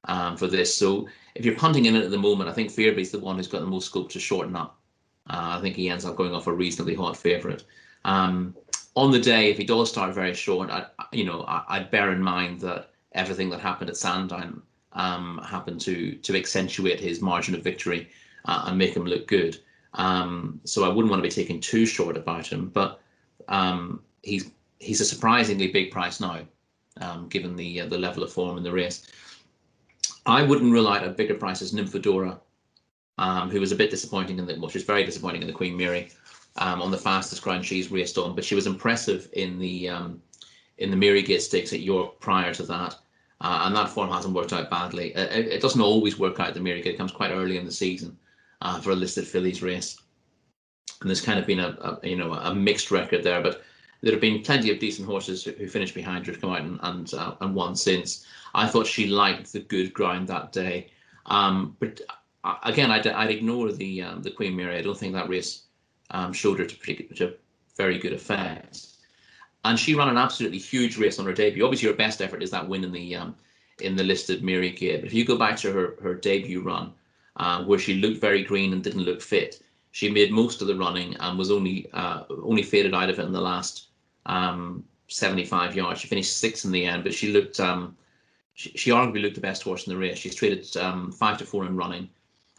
um, 0.05 0.37
for 0.37 0.47
this. 0.47 0.75
So 0.75 1.09
if 1.35 1.45
you're 1.45 1.57
punting 1.57 1.87
in 1.87 1.97
it 1.97 2.05
at 2.05 2.11
the 2.11 2.19
moment, 2.19 2.49
I 2.49 2.53
think 2.53 2.71
Fearby's 2.71 3.11
the 3.11 3.19
one 3.19 3.37
who's 3.37 3.49
got 3.49 3.61
the 3.61 3.67
most 3.67 3.87
scope 3.87 4.11
to 4.11 4.21
shorten 4.21 4.57
up. 4.57 4.79
Uh, 5.29 5.57
I 5.59 5.61
think 5.61 5.77
he 5.77 5.89
ends 5.89 6.05
up 6.05 6.17
going 6.17 6.35
off 6.35 6.47
a 6.47 6.53
reasonably 6.53 6.95
hot 6.95 7.17
favourite. 7.17 7.65
Um, 8.05 8.57
on 8.95 9.11
the 9.11 9.21
day, 9.21 9.51
if 9.51 9.57
he 9.57 9.65
does 9.65 9.89
start 9.89 10.15
very 10.15 10.35
short, 10.35 10.69
I, 10.71 10.87
you 11.13 11.25
know, 11.25 11.45
I, 11.47 11.81
bear 11.81 12.13
in 12.13 12.21
mind 12.21 12.61
that 12.61 12.91
everything 13.13 13.49
that 13.51 13.61
happened 13.61 13.89
at 13.89 13.97
Sandown 13.97 14.63
um, 14.95 15.41
to 15.79 16.15
to 16.17 16.37
accentuate 16.37 17.01
his 17.01 17.21
margin 17.21 17.55
of 17.55 17.63
victory 17.63 18.09
uh, 18.45 18.65
and 18.67 18.79
make 18.79 18.95
him 18.95 19.05
look 19.05 19.27
good. 19.27 19.59
Um, 19.95 20.61
so 20.65 20.85
I 20.85 20.89
wouldn't 20.89 21.11
want 21.11 21.23
to 21.23 21.29
be 21.29 21.35
taking 21.35 21.61
too 21.61 21.87
short 21.87 22.17
about 22.17 22.47
him, 22.47 22.69
but 22.69 23.01
um, 23.49 24.03
he's 24.23 24.51
he's 24.79 25.01
a 25.01 25.05
surprisingly 25.05 25.69
big 25.69 25.91
price 25.91 26.21
now, 26.21 26.41
um, 27.01 27.29
given 27.29 27.57
the 27.57 27.83
uh, 27.83 27.87
the 27.87 27.99
level 27.99 28.23
of 28.23 28.33
form 28.33 28.57
in 28.57 28.63
the 28.63 28.73
race. 28.73 29.07
I 30.25 30.43
wouldn't 30.43 30.73
rule 30.73 30.89
out 30.89 31.05
a 31.05 31.11
bigger 31.11 31.35
price 31.35 31.63
as 31.63 31.73
Nymphadora, 31.73 32.39
um, 33.19 33.51
who 33.51 33.61
was 33.61 33.73
a 33.73 33.77
bit 33.77 33.91
disappointing 33.91 34.39
in 34.39 34.47
the 34.47 34.59
well, 34.59 34.71
she 34.71 34.79
was 34.79 34.85
very 34.85 35.05
disappointing 35.05 35.43
in 35.43 35.49
the 35.49 35.55
Queen 35.55 35.77
Mary 35.77 36.11
um, 36.57 36.81
on 36.81 36.91
the 36.91 36.99
fastest 36.99 37.43
ground 37.43 37.65
she's 37.65 37.91
raced 37.91 38.19
on, 38.19 38.35
but 38.35 38.45
she 38.45 38.55
was 38.55 38.67
impressive 38.67 39.29
in 39.33 39.59
the 39.59 39.91
in 40.79 40.91
the 40.91 40.97
Mary 40.97 41.23
Gate 41.23 41.43
Stakes 41.43 41.73
at 41.73 41.81
York 41.81 42.19
prior 42.21 42.55
to 42.55 42.63
that. 42.65 42.97
Uh, 43.43 43.65
and 43.65 43.77
that 43.77 43.91
form 43.91 44.09
hasn't 44.09 44.35
worked 44.35 44.53
out 44.53 44.71
badly. 44.71 45.13
It, 45.15 45.49
it, 45.49 45.61
doesn't 45.61 45.81
always 45.81 46.17
work 46.17 46.39
out 46.39 46.55
the 46.55 46.61
Gate. 46.61 46.87
It 46.87 46.97
comes 46.97 47.11
quite 47.11 47.33
early 47.33 47.59
in 47.59 47.67
the 47.67 47.73
season. 47.73 48.17
uh, 48.63 48.81
for 48.81 48.93
a 48.93 48.95
listed 48.95 49.27
fillies 49.27 49.63
race. 49.63 49.99
And 51.01 51.11
there's 51.11 51.21
kind 51.21 51.39
of 51.39 51.47
been 51.47 51.61
a, 51.61 51.99
a, 52.03 52.09
you 52.09 52.17
know 52.17 52.33
a 52.33 52.55
mixed 52.55 52.91
record 52.91 53.25
there, 53.25 53.43
but 53.43 53.63
there 54.01 54.13
have 54.13 54.21
been 54.21 54.43
plenty 54.43 54.71
of 54.71 54.79
decent 54.79 55.07
horses 55.07 55.45
who, 55.45 55.69
finished 55.69 55.95
behind 55.95 56.27
her, 56.27 56.33
come 56.33 56.53
out 56.53 56.61
and 56.61 56.79
and, 56.83 57.13
uh, 57.15 57.35
and 57.41 57.55
won 57.55 57.75
since. 57.77 58.25
I 58.55 58.67
thought 58.69 58.87
she 58.87 59.07
liked 59.07 59.53
the 59.53 59.61
good 59.61 59.93
ground 59.93 60.29
that 60.29 60.53
day, 60.53 60.91
um, 61.27 61.77
but 61.81 62.01
uh, 62.45 62.57
again, 62.63 62.91
I'd, 62.91 63.07
I'd 63.07 63.31
ignore 63.31 63.73
the 63.73 64.03
um, 64.03 64.23
the 64.23 64.31
Queen 64.31 64.55
Mary. 64.57 64.77
I 64.79 64.83
don't 64.83 64.97
think 64.97 65.15
that 65.15 65.29
race 65.29 65.65
um, 66.11 66.33
showed 66.33 66.61
her 66.61 66.67
to, 66.67 66.77
pretty, 66.77 67.05
to 67.17 67.35
very 67.77 67.99
good 67.99 68.13
effect. 68.13 68.87
And 69.65 69.79
she 69.79 69.95
ran 69.95 70.09
an 70.09 70.19
absolutely 70.19 70.59
huge 70.59 70.97
race 70.97 71.19
on 71.19 71.27
her 71.27 71.33
debut. 71.33 71.65
Obviously, 71.65 71.89
her 71.89 71.95
best 71.95 72.21
effort 72.21 72.43
is 72.43 72.51
that 72.51 72.69
win 72.69 72.85
in 72.85 72.93
the 72.93 73.15
um, 73.15 73.37
in 73.81 73.97
the 73.97 74.05
listed 74.05 74.43
Mary 74.43 74.71
Gate. 74.71 75.01
But 75.01 75.07
if 75.09 75.15
you 75.15 75.25
go 75.25 75.39
back 75.39 75.57
to 75.59 75.73
her 75.73 75.97
her 76.03 76.15
debut 76.15 76.63
run, 76.63 76.93
uh, 77.37 77.65
where 77.65 77.79
she 77.79 77.95
looked 77.95 78.21
very 78.21 78.43
green 78.43 78.73
and 78.73 78.83
didn't 78.83 79.05
look 79.05 79.23
fit, 79.23 79.63
she 79.93 80.11
made 80.11 80.33
most 80.33 80.63
of 80.63 80.69
the 80.69 80.75
running 80.75 81.15
and 81.17 81.39
was 81.39 81.51
only 81.51 81.89
uh, 81.93 82.25
only 82.29 82.63
faded 82.63 82.95
out 82.95 83.11
of 83.11 83.19
it 83.19 83.25
in 83.25 83.33
the 83.33 83.41
last 83.41 83.89
um, 84.27 84.85
75 85.09 85.77
yards. 85.77 86.01
She 86.01 86.09
finished 86.09 86.39
sixth 86.39 86.65
in 86.65 86.73
the 86.73 86.85
end, 86.85 87.05
but 87.05 87.15
she 87.15 87.33
looked 87.33 87.61
um, 87.61 87.97
she, 88.55 88.71
she 88.71 88.91
arguably 88.91 89.23
looked 89.23 89.35
the 89.35 89.41
best 89.41 89.63
horse 89.63 89.87
in 89.87 89.93
the 89.93 89.99
race. 89.99 90.19
She's 90.19 90.35
traded 90.35 90.77
um, 90.77 91.13
five 91.13 91.39
to 91.39 91.47
four 91.47 91.67
in 91.67 91.77
running, 91.77 92.09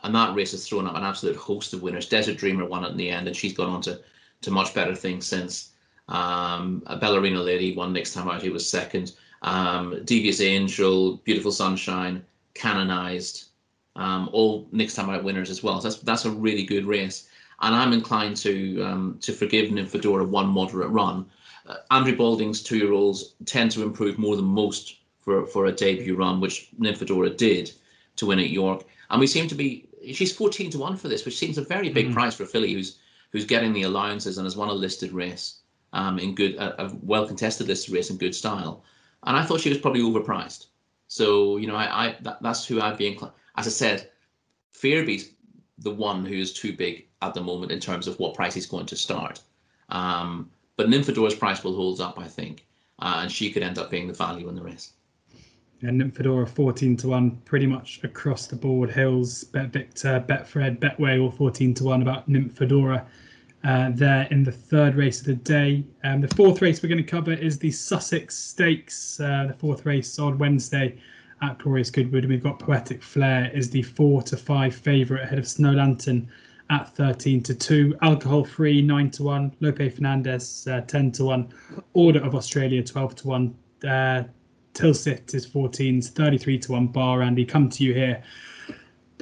and 0.04 0.16
that 0.16 0.36
race 0.36 0.52
has 0.52 0.68
thrown 0.68 0.88
up 0.88 0.96
an 0.96 1.04
absolute 1.04 1.36
host 1.36 1.74
of 1.74 1.82
winners. 1.82 2.08
Desert 2.08 2.38
Dreamer 2.38 2.66
won 2.66 2.86
it 2.86 2.92
in 2.92 2.98
the 2.98 3.10
end, 3.10 3.28
and 3.28 3.36
she's 3.36 3.54
gone 3.54 3.70
on 3.70 3.82
to 3.82 4.00
to 4.42 4.52
much 4.52 4.74
better 4.74 4.96
things 4.96 5.26
since. 5.26 5.73
Um, 6.10 6.84
a 6.88 6.98
Ballerina 6.98 7.40
Lady 7.40 7.76
won 7.76 7.94
next 7.94 8.14
time 8.14 8.30
out. 8.30 8.42
He 8.42 8.50
was 8.50 8.70
second. 8.70 9.14
Um, 9.42 10.04
Devious 10.06 10.42
Angel, 10.42 11.18
Beautiful 11.18 11.52
Sunshine, 11.52 12.24
Canonized, 12.54 13.50
um, 13.96 14.30
all 14.32 14.68
next 14.72 14.96
time 14.96 15.10
out 15.10 15.24
winners 15.24 15.50
as 15.50 15.64
well. 15.64 15.80
So 15.82 15.90
that's 15.90 16.02
that's 16.02 16.26
a 16.26 16.32
really 16.32 16.64
good 16.64 16.86
race, 16.86 17.28
and 17.62 17.76
I'm 17.76 17.94
inclined 17.94 18.38
to 18.38 18.82
um, 18.84 19.18
to 19.22 19.34
forgive 19.34 19.70
Nymphadora 19.70 20.28
one 20.28 20.48
moderate 20.48 20.90
run. 20.90 21.26
Uh, 21.66 21.76
Andrew 21.92 22.16
Balding's 22.16 22.62
two-year-olds 22.62 23.36
tend 23.46 23.72
to 23.72 23.84
improve 23.84 24.18
more 24.18 24.36
than 24.36 24.46
most 24.46 24.98
for 25.22 25.46
for 25.46 25.66
a 25.66 25.72
debut 25.72 26.16
run, 26.16 26.42
which 26.42 26.70
Nymphadora 26.80 27.36
did 27.38 27.72
to 28.18 28.26
win 28.26 28.40
at 28.40 28.50
York, 28.50 28.86
and 29.10 29.20
we 29.20 29.28
seem 29.28 29.48
to 29.48 29.56
be. 29.56 29.88
She's 30.12 30.36
14 30.36 30.70
to 30.72 30.80
one 30.80 30.98
for 30.98 31.08
this, 31.08 31.24
which 31.24 31.38
seems 31.38 31.58
a 31.58 31.64
very 31.64 31.88
big 31.88 32.10
mm. 32.10 32.14
price 32.14 32.36
for 32.36 32.44
a 32.44 32.48
filly 32.48 32.74
who's 32.74 32.98
who's 33.32 33.46
getting 33.46 33.72
the 33.72 33.84
allowances 33.84 34.38
and 34.38 34.46
has 34.46 34.58
won 34.58 34.68
a 34.68 34.74
listed 34.74 35.14
race 35.14 35.60
um, 35.94 36.20
in 36.20 36.36
good, 36.36 36.56
a, 36.56 36.92
well 37.02 37.26
contested 37.26 37.68
listed 37.68 37.94
race 37.94 38.10
in 38.10 38.18
good 38.18 38.36
style. 38.36 38.84
And 39.24 39.38
I 39.38 39.46
thought 39.46 39.62
she 39.62 39.70
was 39.70 39.78
probably 39.78 40.02
overpriced. 40.02 40.68
So 41.08 41.58
you 41.58 41.68
know, 41.68 41.76
I, 41.76 42.08
I 42.08 42.18
that, 42.22 42.42
that's 42.42 42.66
who 42.66 42.82
I'd 42.82 42.98
be 42.98 43.08
inclined 43.08 43.34
as 43.56 43.68
I 43.68 43.70
said, 43.70 44.10
Fearby's 44.74 45.32
the 45.80 45.92
one 45.92 46.26
who 46.26 46.36
is 46.36 46.54
too 46.54 46.76
big 46.76 47.08
at 47.22 47.34
the 47.34 47.42
moment 47.42 47.72
in 47.72 47.80
terms 47.80 48.08
of 48.08 48.20
what 48.20 48.34
price 48.34 48.54
he's 48.54 48.66
going 48.66 48.86
to 48.88 48.96
start. 48.96 49.42
Um, 49.90 50.50
but 50.76 50.90
Nymphadora's 50.90 51.36
price 51.36 51.64
will 51.64 51.76
hold 51.76 52.02
up, 52.02 52.18
I 52.20 52.28
think, 52.28 52.66
uh, 53.00 53.20
and 53.22 53.32
she 53.32 53.52
could 53.52 53.64
end 53.64 53.78
up 53.78 53.92
being 53.92 54.08
the 54.08 54.14
value 54.14 54.50
in 54.50 54.56
the 54.56 54.62
race. 54.62 54.94
And 55.82 56.02
Nymphadora 56.02 56.48
14 56.48 56.96
to 56.98 57.10
1 57.10 57.32
pretty 57.44 57.68
much 57.68 58.00
across 58.04 58.48
the 58.48 58.56
board. 58.56 58.90
Hills, 58.90 59.44
Bet 59.44 59.70
Victor, 59.70 60.24
Betfred, 60.28 60.80
Betway 60.80 61.22
all 61.22 61.30
14 61.30 61.74
to 61.76 61.84
1 61.84 62.02
about 62.02 62.30
Nymphadora 62.30 63.06
uh, 63.64 63.92
there 63.94 64.28
in 64.30 64.44
the 64.44 64.52
third 64.52 64.96
race 64.96 65.20
of 65.20 65.26
the 65.28 65.36
day. 65.36 65.84
Um, 66.04 66.22
the 66.22 66.34
fourth 66.36 66.62
race 66.62 66.84
we're 66.84 66.90
going 66.90 67.04
to 67.04 67.10
cover 67.10 67.34
is 67.34 67.58
the 67.58 67.72
Sussex 67.72 68.38
Stakes, 68.38 69.20
uh, 69.20 69.46
the 69.48 69.54
fourth 69.54 69.86
race 69.86 70.20
on 70.20 70.38
Wednesday 70.38 70.98
at 71.42 71.58
Glorious 71.60 71.90
Goodwood. 71.90 72.26
We've 72.26 72.44
got 72.44 72.60
Poetic 72.60 73.02
Flare 73.02 73.52
is 73.54 73.70
the 73.70 73.82
four 73.82 74.22
to 74.24 74.38
five 74.38 74.76
favourite 74.76 75.24
ahead 75.24 75.40
of 75.40 75.48
Snow 75.48 75.72
Lantern 75.72 76.30
at 76.70 76.96
13 76.96 77.44
to 77.44 77.54
2. 77.54 77.98
Alcohol 78.02 78.44
free 78.44 78.82
9 78.82 79.12
to 79.12 79.24
1. 79.24 79.56
Lope 79.60 79.78
Fernandez 79.78 80.68
uh, 80.70 80.82
10 80.82 81.12
to 81.14 81.26
1. 81.26 81.54
Order 81.94 82.20
of 82.24 82.36
Australia 82.36 82.84
12 82.84 83.16
to 83.16 83.28
1. 83.28 83.56
Uh, 83.86 84.24
Tilsit 84.74 85.36
is 85.36 85.46
14s 85.46 86.10
33 86.10 86.58
to 86.60 86.72
1. 86.72 86.88
Bar 86.88 87.22
Andy, 87.22 87.46
come 87.46 87.70
to 87.70 87.84
you 87.84 87.94
here. 87.94 88.24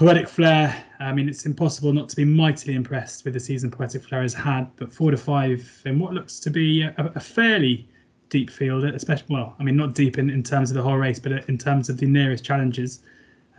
Poetic 0.02 0.28
Flare. 0.28 0.84
I 1.00 1.14
mean, 1.14 1.30
it's 1.30 1.46
impossible 1.46 1.94
not 1.94 2.10
to 2.10 2.16
be 2.16 2.26
mightily 2.26 2.74
impressed 2.74 3.24
with 3.24 3.36
the 3.36 3.40
season 3.40 3.70
Poetic 3.70 4.04
Flare 4.04 4.24
has 4.24 4.34
had, 4.34 4.68
but 4.76 4.92
4 4.92 5.12
to 5.12 5.18
5 5.18 5.82
in 5.86 6.00
what 6.00 6.16
looks 6.16 6.40
to 6.40 6.50
be 6.50 6.82
a, 6.82 7.12
a 7.14 7.20
fairly 7.20 7.88
deep 8.30 8.50
field, 8.50 8.84
especially 8.84 9.28
well, 9.30 9.56
I 9.60 9.64
mean 9.64 9.78
not 9.78 9.94
deep 9.94 10.18
in, 10.18 10.32
in 10.32 10.42
terms 10.42 10.72
of 10.72 10.76
the 10.76 10.82
whole 10.82 10.98
race, 10.98 11.20
but 11.20 11.48
in 11.48 11.56
terms 11.56 11.88
of 11.88 11.98
the 11.98 12.08
nearest 12.08 12.44
challenges. 12.44 13.04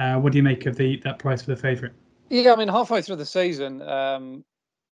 Uh, 0.00 0.16
what 0.16 0.32
do 0.32 0.38
you 0.38 0.42
make 0.42 0.66
of 0.66 0.74
the 0.74 0.96
that 1.04 1.20
price 1.20 1.42
for 1.42 1.50
the 1.52 1.56
favourite? 1.56 1.94
Yeah, 2.28 2.54
I 2.54 2.56
mean 2.56 2.66
halfway 2.66 3.02
through 3.02 3.16
the 3.16 3.24
season, 3.24 3.80
um, 3.82 4.44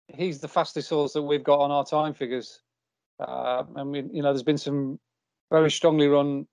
he's 0.09 0.41
the 0.41 0.49
fastest 0.49 0.89
horse 0.89 1.13
that 1.13 1.21
we've 1.21 1.45
got 1.45 1.61
on 1.61 1.71
our 1.71 1.85
time 1.85 2.13
figures. 2.13 2.59
Uh, 3.21 3.63
I 3.73 3.85
mean, 3.85 4.13
you 4.13 4.21
know, 4.21 4.33
there's 4.33 4.43
been 4.43 4.57
some 4.57 4.99
very 5.49 5.71
strongly 5.71 6.09
run 6.09 6.45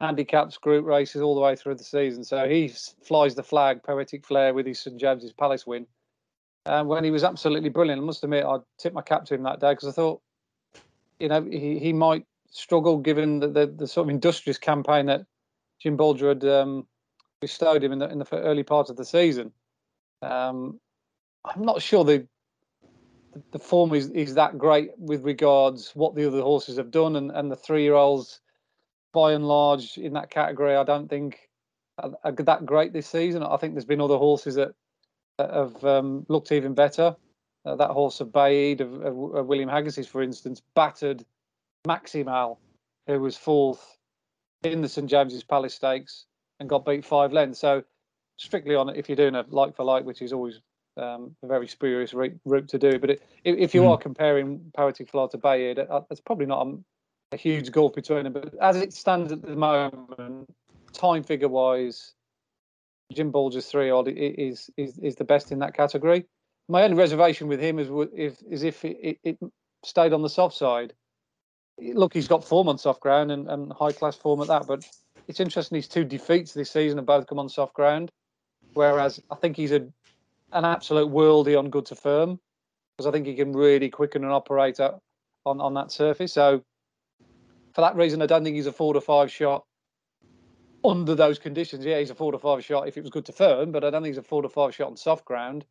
handicaps 0.00 0.58
group 0.58 0.84
races 0.84 1.22
all 1.22 1.34
the 1.34 1.40
way 1.40 1.56
through 1.56 1.74
the 1.74 1.84
season. 1.84 2.24
So 2.24 2.48
he 2.48 2.72
flies 3.04 3.34
the 3.34 3.42
flag, 3.42 3.82
Poetic 3.82 4.26
Flare, 4.26 4.54
with 4.54 4.66
his 4.66 4.80
St 4.80 4.98
James's 4.98 5.32
Palace 5.32 5.66
win. 5.66 5.86
And 6.66 6.88
when 6.88 7.04
he 7.04 7.10
was 7.10 7.24
absolutely 7.24 7.70
brilliant, 7.70 8.02
I 8.02 8.04
must 8.04 8.24
admit, 8.24 8.44
I 8.44 8.58
tipped 8.78 8.94
my 8.94 9.02
cap 9.02 9.24
to 9.26 9.34
him 9.34 9.44
that 9.44 9.60
day 9.60 9.72
because 9.72 9.88
I 9.88 9.92
thought, 9.92 10.20
you 11.20 11.28
know, 11.28 11.42
he, 11.44 11.78
he 11.78 11.92
might 11.92 12.26
struggle 12.50 12.98
given 12.98 13.40
the, 13.40 13.48
the, 13.48 13.66
the, 13.66 13.86
sort 13.86 14.06
of 14.06 14.10
industrious 14.10 14.58
campaign 14.58 15.06
that 15.06 15.24
Jim 15.80 15.96
Bolger 15.96 16.28
had 16.28 16.44
um, 16.44 16.86
bestowed 17.40 17.84
him 17.84 17.92
in 17.92 17.98
the 17.98 18.08
in 18.08 18.18
the 18.18 18.26
early 18.32 18.62
part 18.62 18.90
of 18.90 18.96
the 18.96 19.04
season. 19.04 19.52
Um, 20.22 20.80
I'm 21.44 21.64
not 21.64 21.82
sure 21.82 22.04
the 22.04 22.26
the 23.52 23.58
form 23.58 23.92
is, 23.92 24.08
is 24.10 24.34
that 24.34 24.56
great 24.56 24.90
with 24.98 25.22
regards 25.22 25.92
what 25.94 26.14
the 26.14 26.26
other 26.26 26.40
horses 26.40 26.78
have 26.78 26.90
done 26.90 27.16
and, 27.16 27.30
and 27.30 27.50
the 27.50 27.56
three 27.56 27.82
year 27.82 27.94
olds 27.94 28.40
by 29.16 29.32
and 29.32 29.48
large 29.48 29.96
in 29.96 30.12
that 30.12 30.28
category 30.28 30.76
I 30.76 30.84
don't 30.84 31.08
think 31.08 31.48
are, 31.96 32.12
are 32.22 32.32
that 32.32 32.66
great 32.66 32.92
this 32.92 33.06
season. 33.06 33.42
I 33.42 33.56
think 33.56 33.72
there's 33.72 33.86
been 33.86 34.02
other 34.02 34.18
horses 34.18 34.56
that, 34.56 34.74
that 35.38 35.50
have 35.54 35.82
um, 35.86 36.26
looked 36.28 36.52
even 36.52 36.74
better. 36.74 37.16
Uh, 37.64 37.76
that 37.76 37.90
horse 37.90 38.20
of 38.20 38.28
Baaeed 38.28 38.82
of, 38.82 38.92
of, 38.92 39.34
of 39.34 39.46
William 39.46 39.70
Haggas's, 39.70 40.06
for 40.06 40.22
instance, 40.22 40.60
battered 40.74 41.24
Maximal, 41.88 42.58
who 43.06 43.18
was 43.18 43.38
fourth 43.38 43.96
in 44.64 44.82
the 44.82 44.88
St 44.88 45.08
James's 45.08 45.42
Palace 45.42 45.74
Stakes 45.74 46.26
and 46.60 46.68
got 46.68 46.84
beat 46.84 47.02
five 47.02 47.32
lengths. 47.32 47.58
So, 47.58 47.84
strictly 48.36 48.74
on 48.74 48.90
it, 48.90 48.96
if 48.96 49.08
you're 49.08 49.16
doing 49.16 49.34
a 49.34 49.46
like 49.48 49.74
for 49.74 49.84
like, 49.84 50.04
which 50.04 50.20
is 50.20 50.34
always 50.34 50.60
um, 50.98 51.34
a 51.42 51.46
very 51.46 51.68
spurious 51.68 52.12
route, 52.12 52.38
route 52.44 52.68
to 52.68 52.78
do, 52.78 52.98
but 52.98 53.08
it, 53.08 53.22
if, 53.44 53.74
you 53.74 53.80
mm. 53.80 53.90
are 53.90 53.96
comparing 53.96 54.60
Poetic 54.76 55.08
Flare 55.08 55.28
to 55.28 55.38
Baaeed, 55.38 56.04
it's 56.10 56.20
probably 56.20 56.46
not 56.46 56.66
a, 56.66 56.78
a, 57.32 57.36
huge 57.36 57.72
gulf 57.72 57.94
between 57.94 58.24
them. 58.24 58.32
But 58.32 58.54
as 58.60 58.76
it 58.76 58.92
stands 58.92 59.32
at 59.32 59.42
the 59.42 59.56
moment, 59.56 60.50
time 60.92 61.22
figure 61.22 61.48
wise, 61.48 62.14
Jim 63.12 63.30
Bolger's 63.30 63.66
three 63.66 63.90
odd 63.90 64.08
is, 64.08 64.70
is 64.76 64.98
is 64.98 65.16
the 65.16 65.24
best 65.24 65.52
in 65.52 65.58
that 65.60 65.74
category. 65.74 66.26
My 66.68 66.82
only 66.82 66.96
reservation 66.96 67.46
with 67.46 67.60
him 67.60 67.78
is 67.78 67.88
if 68.14 68.42
is 68.50 68.62
if 68.62 68.84
it, 68.84 69.18
it, 69.22 69.38
stayed 69.84 70.12
on 70.12 70.22
the 70.22 70.28
soft 70.28 70.56
side 70.56 70.92
look, 71.78 72.14
he's 72.14 72.28
got 72.28 72.44
form 72.44 72.68
on 72.68 72.78
soft 72.78 73.00
ground 73.00 73.30
and, 73.30 73.48
and 73.48 73.72
high 73.72 73.92
class 73.92 74.16
form 74.16 74.40
at 74.40 74.48
that. 74.48 74.66
But 74.66 74.86
it's 75.28 75.40
interesting 75.40 75.76
his 75.76 75.88
two 75.88 76.04
defeats 76.04 76.52
this 76.52 76.70
season 76.70 76.98
have 76.98 77.06
both 77.06 77.26
come 77.26 77.38
on 77.38 77.48
soft 77.48 77.74
ground, 77.74 78.10
whereas 78.74 79.20
I 79.30 79.36
think 79.36 79.56
he's 79.56 79.72
a 79.72 79.86
an 80.52 80.64
absolute 80.64 81.10
worldie 81.10 81.58
on 81.58 81.70
good 81.70 81.86
to 81.86 81.96
firm 81.96 82.38
because 82.96 83.08
I 83.08 83.10
think 83.10 83.26
he 83.26 83.34
can 83.34 83.52
really 83.52 83.90
quicken 83.90 84.22
and 84.24 84.32
operate 84.32 84.78
on 84.80 85.00
on 85.44 85.74
that 85.74 85.90
surface. 85.90 86.32
So 86.32 86.62
for 87.76 87.82
that 87.82 87.94
reason, 87.94 88.22
I 88.22 88.26
don't 88.26 88.42
think 88.42 88.56
he's 88.56 88.64
a 88.64 88.72
four 88.72 88.94
to 88.94 89.02
five 89.02 89.30
shot 89.30 89.66
under 90.82 91.14
those 91.14 91.38
conditions. 91.38 91.84
Yeah, 91.84 91.98
he's 91.98 92.08
a 92.08 92.14
four 92.14 92.32
to 92.32 92.38
five 92.38 92.64
shot 92.64 92.88
if 92.88 92.96
it 92.96 93.02
was 93.02 93.10
good 93.10 93.26
to 93.26 93.32
firm, 93.32 93.70
but 93.70 93.84
I 93.84 93.90
don't 93.90 94.00
think 94.02 94.14
he's 94.14 94.18
a 94.18 94.22
four 94.22 94.40
to 94.40 94.48
five 94.48 94.74
shot 94.74 94.86
on 94.86 94.96
soft 94.96 95.26
ground. 95.26 95.66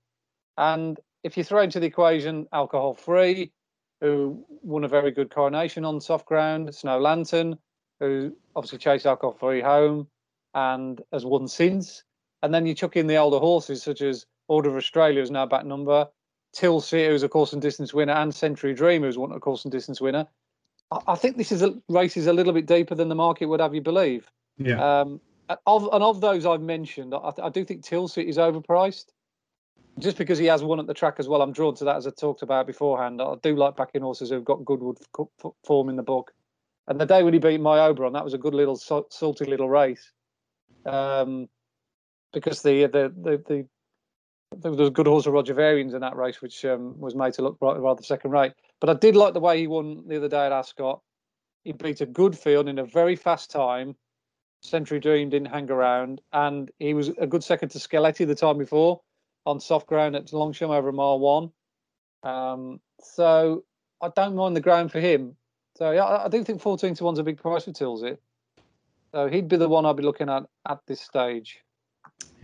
And 0.56 1.00
if 1.24 1.36
you 1.36 1.44
throw 1.44 1.64
into 1.64 1.80
the 1.80 1.88
equation 1.88 2.48
alcohol 2.54 2.94
free, 2.94 3.52
who 4.02 4.46
won 4.62 4.84
a 4.84 4.88
very 4.88 5.10
good 5.10 5.32
coronation 5.32 5.84
on 5.84 6.00
soft 6.00 6.28
ground, 6.28 6.76
Snow 6.76 7.00
Lantern, 7.00 7.58
who 8.00 8.38
obviously 8.56 8.78
chased 8.78 9.08
alcohol 9.08 9.34
free 9.34 9.62
home 9.62 10.08
and 10.54 11.02
has 11.12 11.26
won 11.26 11.48
since. 11.48 12.04
And 12.44 12.54
then 12.54 12.68
you 12.68 12.76
chuck 12.76 12.98
in 12.98 13.08
the 13.08 13.18
older 13.18 13.40
horses 13.40 13.82
such 13.82 14.04
as 14.04 14.28
Order 14.48 14.70
of 14.70 14.76
Australia, 14.76 15.22
who's 15.22 15.32
now 15.32 15.48
back 15.48 15.66
number, 15.66 16.08
Tilsit, 16.56 17.08
who's 17.08 17.24
a 17.24 17.30
course 17.30 17.54
and 17.54 17.64
distance 17.64 17.96
winner, 17.96 18.14
and 18.14 18.36
Century 18.36 18.76
Dream, 18.76 19.02
who's 19.02 19.18
won 19.18 19.32
a 19.32 19.40
course 19.40 19.66
and 19.66 19.72
distance 19.72 20.00
winner. 20.00 20.28
I, 20.92 21.16
think 21.16 21.38
this 21.38 21.52
is 21.52 21.62
a 21.62 21.76
race 21.90 22.16
is 22.16 22.28
a 22.28 22.34
little 22.34 22.54
bit 22.54 22.68
deeper 22.68 22.96
than 22.96 23.10
the 23.10 23.16
market 23.16 23.48
would 23.48 23.60
have 23.60 23.74
you 23.74 23.82
believe. 23.82 24.30
Yeah. 24.58 25.02
Um, 25.02 25.20
of 25.66 25.90
and 25.92 26.04
of 26.04 26.22
those 26.22 26.46
I've 26.46 26.62
mentioned, 26.62 27.14
I, 27.14 27.32
I 27.42 27.50
do 27.50 27.66
think 27.66 27.84
Tilsit 27.84 28.26
is 28.26 28.38
overpriced 28.38 29.06
just 30.00 30.18
because 30.18 30.38
he 30.38 30.46
has 30.46 30.64
won 30.64 30.80
at 30.80 30.88
the 30.88 30.94
track 30.94 31.16
as 31.20 31.28
well, 31.28 31.42
I'm 31.42 31.54
drawn 31.54 31.76
to 31.76 31.86
that 31.86 31.96
as 31.96 32.08
I 32.08 32.12
talked 32.12 32.42
about 32.42 32.68
beforehand. 32.68 33.22
I 33.22 33.36
do 33.42 33.56
like 33.56 33.78
backing 33.78 34.02
horses 34.02 34.30
who've 34.30 34.44
got 34.44 34.66
Goodwood 34.66 34.98
form 35.64 35.90
in 35.90 35.96
the 35.96 36.04
book. 36.04 36.34
And 36.88 37.00
the 37.00 37.06
day 37.06 37.24
when 37.24 37.34
he 37.34 37.40
beat 37.40 37.62
my 37.62 37.80
Oberon, 37.80 38.14
that 38.14 38.24
was 38.24 38.34
a 38.34 38.38
good 38.38 38.54
little 38.54 38.76
salty 38.76 39.46
little 39.46 39.70
race. 39.70 40.12
Um, 40.86 41.48
because 42.34 42.62
the, 42.62 42.86
the 42.86 43.14
the 43.16 43.44
the 43.48 43.68
there 44.62 44.72
was 44.72 44.88
a 44.88 44.92
good 44.92 45.08
horse 45.08 45.26
of 45.26 45.34
Roger 45.34 45.54
Varian's 45.54 45.94
in 45.94 46.02
that 46.02 46.16
race, 46.16 46.42
which 46.42 46.66
um, 46.66 47.00
was 47.00 47.16
made 47.16 47.34
to 47.34 47.42
look 47.42 47.58
rather 47.62 48.04
second 48.04 48.32
rate. 48.32 48.54
But 48.80 48.90
I 48.90 48.94
did 48.94 49.16
like 49.16 49.34
the 49.34 49.40
way 49.40 49.60
he 49.60 49.68
won 49.68 50.04
the 50.08 50.18
other 50.18 50.28
day 50.28 50.46
at 50.46 50.52
Ascot. 50.52 51.02
He 51.64 51.72
beat 51.72 52.02
a 52.02 52.06
good 52.06 52.38
field 52.38 52.68
in 52.68 52.80
a 52.80 52.86
very 52.86 53.16
fast 53.16 53.52
time. 53.52 53.96
Century 54.62 55.00
Dream 55.00 55.30
didn't 55.30 55.50
hang 55.50 55.70
around, 55.70 56.22
and 56.34 56.72
he 56.80 56.94
was 56.94 57.10
a 57.10 57.28
good 57.28 57.44
second 57.44 57.70
to 57.70 57.80
Skalleti 57.80 58.26
the 58.26 58.36
time 58.36 58.58
before 58.58 59.02
on 59.46 59.60
soft 59.60 59.88
ground 59.88 60.16
at 60.16 60.34
Longchamp 60.34 60.72
over 60.72 60.90
a 60.90 60.94
mile 60.94 61.20
one. 61.20 61.52
Um, 62.24 62.80
so 63.00 63.64
I 64.02 64.10
don't 64.16 64.36
mind 64.36 64.56
the 64.56 64.62
ground 64.62 64.92
for 64.92 65.00
him. 65.00 65.36
So 65.78 65.92
yeah, 65.92 66.06
I, 66.06 66.28
do 66.30 66.44
think 66.44 66.62
14 66.62 66.96
to 66.96 67.04
one's 67.04 67.20
a 67.20 67.24
big 67.24 67.38
price 67.38 67.66
for 67.66 67.72
Tilsit. 67.72 68.18
So 69.12 69.28
he'd 69.28 69.48
be 69.48 69.58
the 69.58 69.70
one 69.70 69.86
I'd 69.86 69.98
be 69.98 70.04
looking 70.04 70.30
at 70.30 70.44
at 70.68 70.80
this 70.88 71.02
stage. 71.02 71.60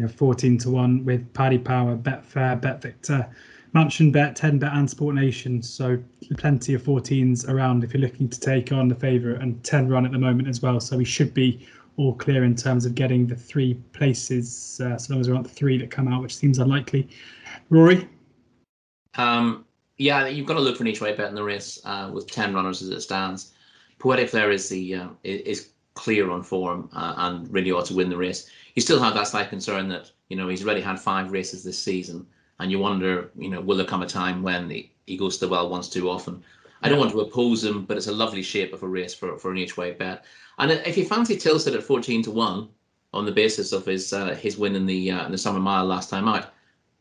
Yeah, 0.02 0.08
14 0.08 0.58
to 0.60 0.72
1 0.72 1.06
with 1.06 1.32
Paddy 1.34 1.60
Power, 1.60 1.96
Betfair, 1.96 2.60
Bet 2.60 2.82
Victor, 2.82 3.30
Mansion 3.74 4.12
Bet, 4.12 4.36
10 4.36 4.58
Bet, 4.58 4.74
and 4.74 4.90
Sport 4.90 5.14
Nation. 5.14 5.62
So 5.62 6.02
plenty 6.38 6.74
of 6.74 6.82
14s 6.82 7.48
around 7.48 7.84
if 7.84 7.94
you're 7.94 8.02
looking 8.02 8.28
to 8.28 8.40
take 8.40 8.72
on 8.72 8.88
the 8.88 8.96
favourite, 8.96 9.42
and 9.42 9.64
10 9.64 9.90
run 9.90 10.06
at 10.06 10.12
the 10.12 10.18
moment 10.18 10.48
as 10.48 10.60
well. 10.60 10.80
So 10.80 10.98
we 10.98 11.06
should 11.06 11.36
be 11.36 11.68
all 11.98 12.16
clear 12.16 12.46
in 12.46 12.56
terms 12.56 12.86
of 12.88 12.96
getting 12.96 13.28
the 13.28 13.36
three 13.36 13.76
places, 13.94 14.82
uh, 14.84 14.98
so 14.98 15.14
long 15.14 15.22
as 15.22 15.28
there 15.28 15.36
aren't 15.36 15.50
three 15.50 15.78
that 15.78 15.92
come 15.92 16.08
out, 16.08 16.24
which 16.24 16.36
seems 16.36 16.58
unlikely. 16.58 17.08
Rory? 17.70 18.10
Um, 19.16 19.66
yeah, 19.98 20.26
you've 20.26 20.48
got 20.48 20.56
to 20.56 20.62
look 20.62 20.78
for 20.78 20.84
an 20.84 20.88
each 20.88 21.02
way 21.02 21.16
bet 21.16 21.30
in 21.30 21.36
the 21.36 21.44
race 21.44 21.80
uh, 21.86 22.10
with 22.12 22.26
10 22.32 22.56
runners 22.56 22.82
as 22.82 22.90
it 22.90 23.02
stands. 23.02 23.54
Poetic 24.00 24.30
Flare 24.30 24.52
is 24.52 24.68
the 24.68 24.96
uh, 24.96 25.10
is 25.24 25.70
clear 25.94 26.32
on 26.32 26.42
form 26.42 26.90
uh, 26.94 27.14
and 27.18 27.52
really 27.54 27.72
ought 27.72 27.86
to 27.86 27.94
win 27.94 28.10
the 28.10 28.18
race. 28.18 28.50
You 28.76 28.82
still 28.82 29.02
have 29.02 29.14
that 29.16 29.28
slight 29.28 29.50
concern 29.50 29.88
that 29.90 30.12
you 30.30 30.38
know 30.38 30.48
he's 30.48 30.64
already 30.64 30.82
had 30.82 31.00
five 31.00 31.32
races 31.32 31.64
this 31.64 31.80
season, 31.80 32.26
and 32.60 32.72
you 32.72 32.80
wonder, 32.80 33.32
you 33.38 33.50
know, 33.50 33.62
will 33.62 33.78
there 33.78 33.86
come 33.86 34.04
a 34.04 34.08
time 34.08 34.44
when 34.44 34.70
he, 34.70 34.92
he 35.06 35.18
goes 35.18 35.38
to 35.38 35.46
the 35.46 35.52
well 35.52 35.70
once 35.70 35.90
too 35.90 36.10
often? 36.10 36.44
I 36.84 36.90
don't 36.90 37.00
want 37.00 37.12
to 37.12 37.22
oppose 37.22 37.64
him, 37.64 37.86
but 37.86 37.98
it's 37.98 38.08
a 38.08 38.12
lovely 38.12 38.42
shape 38.42 38.74
of 38.74 38.84
a 38.84 38.88
race 38.88 39.14
for, 39.14 39.38
for 39.38 39.52
an 39.52 39.58
each 39.58 39.78
way 39.78 39.92
bet. 39.92 40.26
And 40.58 40.72
if 40.72 40.98
you 40.98 41.06
fancy 41.06 41.36
Tilsit 41.36 41.76
at 41.76 41.84
14 41.84 42.24
to 42.24 42.32
1 42.32 42.70
on 43.14 43.26
the 43.26 43.32
basis 43.32 43.72
of 43.72 43.86
his 43.86 44.14
uh, 44.14 44.36
his 44.36 44.58
win 44.58 44.76
in 44.76 44.86
the 44.86 45.12
uh, 45.12 45.26
in 45.26 45.32
the 45.32 45.38
summer 45.38 45.60
mile 45.60 45.86
last 45.86 46.10
time 46.10 46.28
out, 46.28 46.54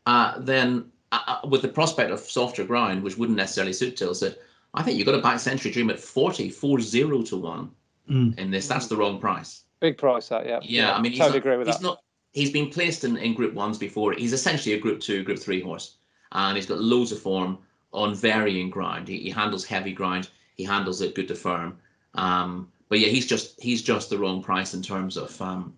uh, 0.05 0.39
then 0.39 0.91
uh, 1.11 1.19
uh, 1.27 1.47
with 1.47 1.61
the 1.61 1.67
prospect 1.67 2.11
of 2.11 2.19
softer 2.19 2.63
ground, 2.63 3.03
which 3.03 3.17
wouldn't 3.17 3.37
necessarily 3.37 3.73
suit 3.73 3.95
Tilsit, 3.95 4.37
I 4.73 4.83
think 4.83 4.97
you've 4.97 5.05
got 5.05 5.13
to 5.13 5.21
back 5.21 5.39
Century 5.39 5.71
Dream 5.71 5.89
at 5.89 5.99
40, 5.99 6.49
40 6.49 7.23
to 7.23 7.37
1 7.37 7.71
mm. 8.09 8.39
in 8.39 8.51
this. 8.51 8.67
That's 8.67 8.87
the 8.87 8.95
wrong 8.95 9.19
price. 9.19 9.63
Big 9.81 9.97
price, 9.97 10.29
that, 10.29 10.45
yeah. 10.45 10.59
Yeah, 10.61 10.87
yeah 10.87 10.93
I 10.93 11.01
mean, 11.01 11.11
totally 11.11 11.31
not, 11.31 11.37
agree 11.37 11.57
with 11.57 11.67
he's 11.67 11.77
that. 11.77 11.83
Not, 11.83 12.01
he's 12.31 12.51
been 12.51 12.69
placed 12.69 13.03
in, 13.03 13.17
in 13.17 13.33
Group 13.33 13.53
1s 13.53 13.77
before. 13.77 14.13
He's 14.13 14.31
essentially 14.31 14.75
a 14.75 14.79
Group 14.79 15.01
2, 15.01 15.23
Group 15.23 15.39
3 15.39 15.61
horse. 15.61 15.97
And 16.31 16.55
he's 16.55 16.65
got 16.65 16.79
loads 16.79 17.11
of 17.11 17.19
form 17.19 17.57
on 17.91 18.15
varying 18.15 18.69
ground. 18.69 19.07
He, 19.07 19.17
he 19.17 19.29
handles 19.29 19.65
heavy 19.65 19.91
ground. 19.91 20.29
He 20.55 20.63
handles 20.63 21.01
it 21.01 21.15
good 21.15 21.27
to 21.27 21.35
firm. 21.35 21.77
Um, 22.13 22.71
but 22.89 22.99
yeah, 22.99 23.07
he's 23.07 23.25
just 23.25 23.59
he's 23.61 23.81
just 23.81 24.09
the 24.09 24.17
wrong 24.17 24.43
price 24.43 24.73
in 24.73 24.81
terms 24.81 25.15
of 25.15 25.41
um, 25.41 25.77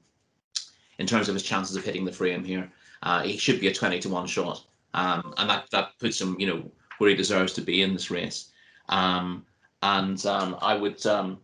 in 0.97 1.05
terms 1.05 1.29
of 1.29 1.35
his 1.35 1.43
chances 1.43 1.75
of 1.75 1.83
hitting 1.83 2.05
the 2.05 2.11
frame 2.11 2.43
here. 2.43 2.71
Uh, 3.03 3.21
he 3.21 3.37
should 3.37 3.59
be 3.59 3.67
a 3.67 3.73
twenty 3.73 3.99
to 3.99 4.09
one 4.09 4.25
shot, 4.25 4.65
um, 4.95 5.33
and 5.37 5.47
that 5.47 5.69
that 5.71 5.91
puts 5.99 6.19
him 6.19 6.35
you 6.39 6.47
know 6.47 6.71
where 6.97 7.11
he 7.11 7.15
deserves 7.15 7.53
to 7.53 7.61
be 7.61 7.83
in 7.83 7.93
this 7.93 8.09
race. 8.09 8.51
Um, 8.89 9.45
and 9.83 10.25
um, 10.25 10.57
I 10.59 10.75
would 10.75 11.05
um, 11.05 11.39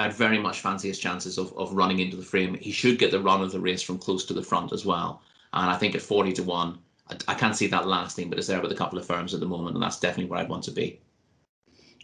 I'd 0.00 0.12
very 0.12 0.38
much 0.38 0.60
fancy 0.60 0.88
his 0.88 0.98
chances 0.98 1.38
of 1.38 1.56
of 1.56 1.72
running 1.72 2.00
into 2.00 2.16
the 2.16 2.22
frame. 2.22 2.54
He 2.54 2.72
should 2.72 2.98
get 2.98 3.10
the 3.10 3.20
run 3.20 3.42
of 3.42 3.52
the 3.52 3.60
race 3.60 3.82
from 3.82 3.98
close 3.98 4.24
to 4.26 4.34
the 4.34 4.42
front 4.42 4.72
as 4.72 4.84
well. 4.84 5.22
And 5.52 5.70
I 5.70 5.76
think 5.76 5.94
at 5.94 6.02
forty 6.02 6.32
to 6.34 6.42
one, 6.42 6.78
I, 7.08 7.16
I 7.28 7.34
can't 7.34 7.56
see 7.56 7.66
that 7.68 7.86
lasting, 7.86 8.30
but 8.30 8.38
it's 8.38 8.48
there 8.48 8.60
with 8.60 8.72
a 8.72 8.76
couple 8.76 8.98
of 8.98 9.06
firms 9.06 9.34
at 9.34 9.40
the 9.40 9.46
moment, 9.46 9.74
and 9.76 9.82
that's 9.82 10.00
definitely 10.00 10.30
where 10.30 10.40
I'd 10.40 10.48
want 10.48 10.64
to 10.64 10.72
be 10.72 11.00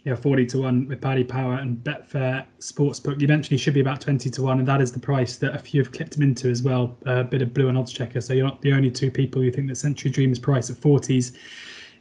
yeah, 0.07 0.15
40 0.15 0.45
to 0.45 0.59
1 0.59 0.87
with 0.87 1.01
Paddy 1.01 1.25
Power 1.25 1.55
and 1.55 1.83
Betfair 1.83 2.45
Sportsbook. 2.59 3.21
Eventually 3.21 3.57
should 3.57 3.73
be 3.73 3.81
about 3.81 3.99
20 3.99 4.29
to 4.29 4.41
1, 4.41 4.59
and 4.59 4.67
that 4.67 4.79
is 4.79 4.93
the 4.93 4.99
price 4.99 5.35
that 5.35 5.53
a 5.53 5.59
few 5.59 5.83
have 5.83 5.91
clipped 5.91 6.15
him 6.15 6.23
into 6.23 6.49
as 6.49 6.63
well. 6.63 6.97
A 7.05 7.25
bit 7.25 7.41
of 7.41 7.53
blue 7.53 7.67
and 7.67 7.77
oddschecker. 7.77 8.23
So 8.23 8.33
you're 8.33 8.45
not 8.45 8.61
the 8.61 8.71
only 8.71 8.89
two 8.89 9.11
people 9.11 9.41
who 9.41 9.51
think 9.51 9.67
that 9.67 9.75
Century 9.75 10.09
Dream's 10.09 10.39
price 10.39 10.69
at 10.69 10.77
40s 10.77 11.35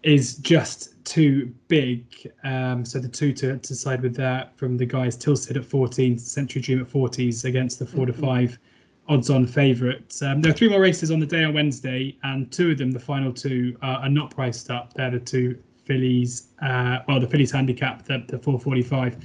is 0.07 0.37
just 0.37 1.05
too 1.05 1.53
big. 1.67 2.33
Um, 2.45 2.85
so 2.85 3.01
the 3.01 3.09
two 3.09 3.33
to, 3.35 3.59
to 3.59 3.75
side 3.75 4.03
with 4.03 4.15
that 4.17 4.57
from 4.57 4.77
the 4.77 4.87
guys 4.87 5.17
Tilsit 5.17 5.57
at 5.57 5.65
14, 5.65 6.17
Century 6.19 6.63
Dream 6.63 6.81
at 6.81 6.89
40s 6.89 7.45
against 7.45 7.81
the 7.81 7.87
4 7.87 8.07
to 8.07 8.13
mm-hmm. 8.13 8.25
5 8.25 8.59
odds 9.09 9.31
on 9.31 9.47
favourites. 9.47 10.23
Um, 10.23 10.41
there 10.41 10.53
are 10.53 10.55
three 10.55 10.69
more 10.69 10.81
races 10.81 11.11
on 11.11 11.19
the 11.19 11.27
day 11.27 11.45
on 11.45 11.55
Wednesday, 11.55 12.17
and 12.23 12.51
two 12.53 12.71
of 12.71 12.79
them, 12.79 12.93
the 12.93 13.01
final 13.01 13.33
two, 13.33 13.77
are, 13.83 13.99
are 13.99 14.09
not 14.09 14.31
priced 14.31 14.71
up. 14.71 14.95
They're 14.95 15.11
the 15.11 15.21
two 15.21 15.59
Fillies, 15.85 16.49
uh, 16.63 16.99
well, 17.07 17.21
the 17.21 17.29
Fillies 17.29 17.51
handicap, 17.51 18.05
the, 18.05 18.25
the 18.29 18.39
445, 18.39 19.17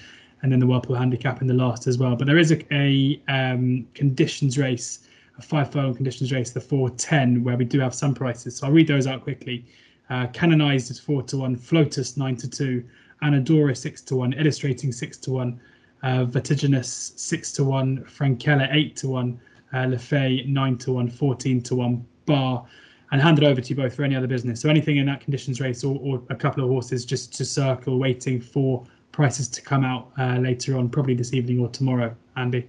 and 0.41 0.52
then 0.52 0.60
the 0.60 0.67
Whirlpool 0.67 0.96
handicap 0.96 1.41
in 1.41 1.48
the 1.48 1.54
last 1.54 1.88
as 1.88 1.98
well. 1.98 2.15
But 2.15 2.26
there 2.26 2.38
is 2.38 2.52
a, 2.52 2.74
a 2.74 3.22
um, 3.28 3.88
conditions 3.94 4.58
race, 4.58 5.08
a 5.38 5.41
five 5.41 5.72
furlong 5.72 5.96
conditions 5.96 6.32
race, 6.32 6.52
the 6.52 6.62
410, 6.62 7.44
where 7.44 7.58
we 7.58 7.65
do 7.65 7.80
have 7.80 7.94
some 7.94 8.13
prices. 8.13 8.58
So 8.58 8.67
I'll 8.67 8.74
read 8.74 8.88
those 8.88 9.08
out 9.08 9.22
quickly. 9.22 9.65
Uh, 10.12 10.28
Canonized 10.28 10.91
is 10.91 11.00
4 11.00 11.24
to 11.24 11.38
1, 11.38 11.56
Flotus 11.56 12.17
9 12.17 12.36
to 12.36 12.50
2, 12.50 12.84
Anadora 13.24 13.76
6 13.76 14.02
to 14.02 14.17
1, 14.17 14.34
Illustrating 14.34 14.91
6 14.91 15.17
to 15.17 15.32
1, 15.32 15.62
uh, 16.04 16.26
Vertiginous 16.26 17.13
6 17.15 17.54
to 17.54 17.63
1, 17.63 18.04
Frankella 18.04 18.67
8 18.71 18.95
to 18.97 19.08
1, 19.08 19.39
uh, 19.71 19.78
Lefay 19.78 20.45
9 20.45 20.78
to 20.80 20.91
1, 20.91 21.10
14 21.10 21.62
to 21.62 21.76
1, 21.76 22.06
Bar 22.26 22.65
and 23.12 23.21
hand 23.21 23.38
it 23.38 23.45
over 23.45 23.62
to 23.62 23.69
you 23.69 23.76
both 23.76 23.95
for 23.95 24.04
any 24.04 24.15
other 24.15 24.28
business. 24.28 24.62
So 24.62 24.69
anything 24.69 24.97
in 24.97 25.06
that 25.06 25.21
conditions 25.21 25.60
race 25.60 25.84
or, 25.84 25.97
or 26.02 26.21
a 26.30 26.36
couple 26.36 26.63
of 26.63 26.69
horses 26.69 27.06
just 27.06 27.34
to 27.36 27.45
circle, 27.45 27.97
waiting 27.97 28.39
for 28.39 28.86
prices 29.12 29.47
to 29.50 29.62
come 29.62 29.84
out 29.84 30.12
uh, 30.17 30.38
later 30.38 30.78
on, 30.78 30.89
probably 30.89 31.13
this 31.13 31.34
evening 31.34 31.60
or 31.60 31.69
tomorrow. 31.69 32.15
Andy. 32.36 32.67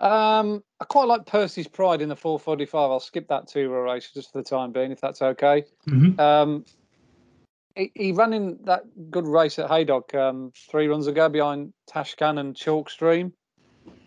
Um, 0.00 0.64
I 0.80 0.86
quite 0.86 1.08
like 1.08 1.26
Percy's 1.26 1.68
Pride 1.68 2.00
in 2.00 2.08
the 2.08 2.16
445. 2.16 2.90
I'll 2.90 3.00
skip 3.00 3.28
that 3.28 3.48
two 3.48 3.70
race 3.70 4.10
just 4.12 4.32
for 4.32 4.38
the 4.38 4.44
time 4.44 4.72
being, 4.72 4.92
if 4.92 5.00
that's 5.00 5.20
okay. 5.20 5.64
Mm-hmm. 5.86 6.18
Um, 6.18 6.64
he, 7.76 7.92
he, 7.94 8.12
ran 8.12 8.32
in 8.32 8.58
that 8.64 8.84
good 9.10 9.26
race 9.26 9.58
at 9.58 9.68
Haydock 9.68 10.14
um, 10.14 10.52
three 10.70 10.88
runs 10.88 11.06
ago 11.06 11.28
behind 11.28 11.72
Tashkhan 11.88 12.40
and 12.40 12.54
Chalkstream. 12.54 13.32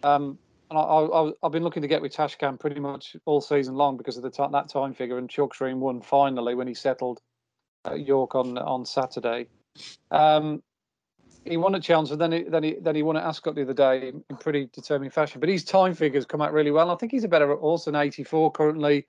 Um, 0.01 0.39
and 0.71 0.79
I, 0.79 1.31
have 1.43 1.51
been 1.51 1.63
looking 1.63 1.83
to 1.83 1.87
get 1.87 2.01
with 2.01 2.15
Tashkhan 2.15 2.59
pretty 2.59 2.79
much 2.79 3.15
all 3.25 3.41
season 3.41 3.75
long 3.75 3.95
because 3.95 4.17
of 4.17 4.23
the 4.23 4.31
t- 4.31 4.43
that 4.51 4.69
time 4.69 4.93
figure. 4.93 5.19
And 5.19 5.29
Chalkstream 5.29 5.77
won 5.77 6.01
finally 6.01 6.55
when 6.55 6.67
he 6.67 6.73
settled 6.73 7.21
at 7.85 8.05
York 8.05 8.33
on 8.33 8.57
on 8.57 8.85
Saturday. 8.85 9.47
Um, 10.09 10.63
he 11.45 11.57
won 11.57 11.75
at 11.75 11.83
Chelmsford, 11.83 12.19
then 12.19 12.31
he, 12.31 12.43
then 12.43 12.63
he 12.63 12.75
then 12.81 12.95
he 12.95 13.03
won 13.03 13.17
at 13.17 13.23
Ascot 13.23 13.55
the 13.55 13.63
other 13.63 13.73
day 13.73 14.09
in 14.29 14.37
pretty 14.37 14.69
determined 14.73 15.13
fashion. 15.13 15.39
But 15.39 15.49
his 15.49 15.63
time 15.63 15.93
figures 15.93 16.25
come 16.25 16.41
out 16.41 16.53
really 16.53 16.71
well. 16.71 16.89
I 16.89 16.95
think 16.95 17.11
he's 17.11 17.23
a 17.23 17.29
better 17.29 17.53
horse 17.55 17.85
than 17.85 17.95
84 17.95 18.51
currently 18.51 19.07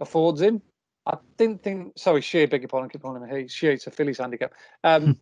affords 0.00 0.40
him. 0.40 0.62
I 1.06 1.16
didn't 1.36 1.62
think. 1.62 1.96
Sorry, 1.96 2.20
Sheer, 2.20 2.48
beg 2.48 2.62
your 2.62 2.68
pardon. 2.68 2.90
Keep 2.90 3.02
calling 3.02 3.22
him 3.22 3.36
he. 3.36 3.48
Sheer, 3.48 3.72
it's 3.72 3.86
a 3.86 3.90
Fillies 3.90 4.18
handicap. 4.18 4.52
Um, 4.82 5.02
hmm. 5.02 5.12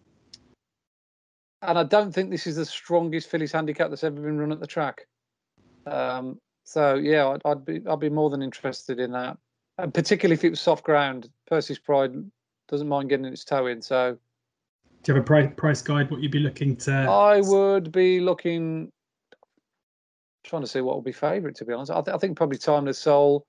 and 1.62 1.79
I 1.79 1.85
don't 1.85 2.12
think 2.12 2.31
this 2.31 2.46
is 2.46 2.57
the 2.57 2.64
strongest 2.64 3.29
Fillies 3.29 3.53
handicap 3.53 3.90
that's 3.90 4.05
ever 4.05 4.20
been 4.20 4.38
run 4.38 4.53
at 4.53 4.61
the 4.61 4.66
track. 4.66 5.07
Um, 5.87 6.40
so 6.64 6.94
yeah, 6.94 7.29
I'd, 7.29 7.42
I'd, 7.44 7.64
be 7.64 7.83
I'd 7.87 8.00
be 8.00 8.09
more 8.09 8.31
than 8.31 8.42
interested 8.42 8.98
in 8.98 9.12
that, 9.12 9.37
and 9.77 9.92
particularly 9.92 10.35
if 10.35 10.44
it 10.44 10.50
was 10.50 10.61
soft 10.61 10.85
ground. 10.85 11.29
Percy's 11.46 11.79
Pride 11.79 12.14
doesn't 12.68 12.88
mind 12.88 13.11
getting 13.11 13.27
its 13.27 13.44
toe 13.44 13.66
in. 13.66 13.83
So, 13.83 14.18
do 15.05 15.13
you 15.13 15.17
have 15.17 15.23
a 15.23 15.27
price 15.27 15.50
price 15.57 15.83
guide? 15.83 16.11
What 16.11 16.21
you'd 16.21 16.33
be 16.33 16.40
looking 16.40 16.77
to? 16.77 16.92
I 16.92 17.40
would 17.40 17.92
be 17.92 18.21
looking, 18.21 18.90
trying 20.42 20.63
to 20.63 20.69
see 20.69 20.81
what 20.81 20.94
will 20.94 21.02
be 21.02 21.13
favourite. 21.13 21.57
To 21.57 21.65
be 21.65 21.73
honest, 21.73 21.90
I, 21.90 22.00
th- 22.00 22.15
I 22.15 22.19
think 22.19 22.37
probably 22.37 22.59
Timeless 22.59 22.98
Soul. 22.98 23.46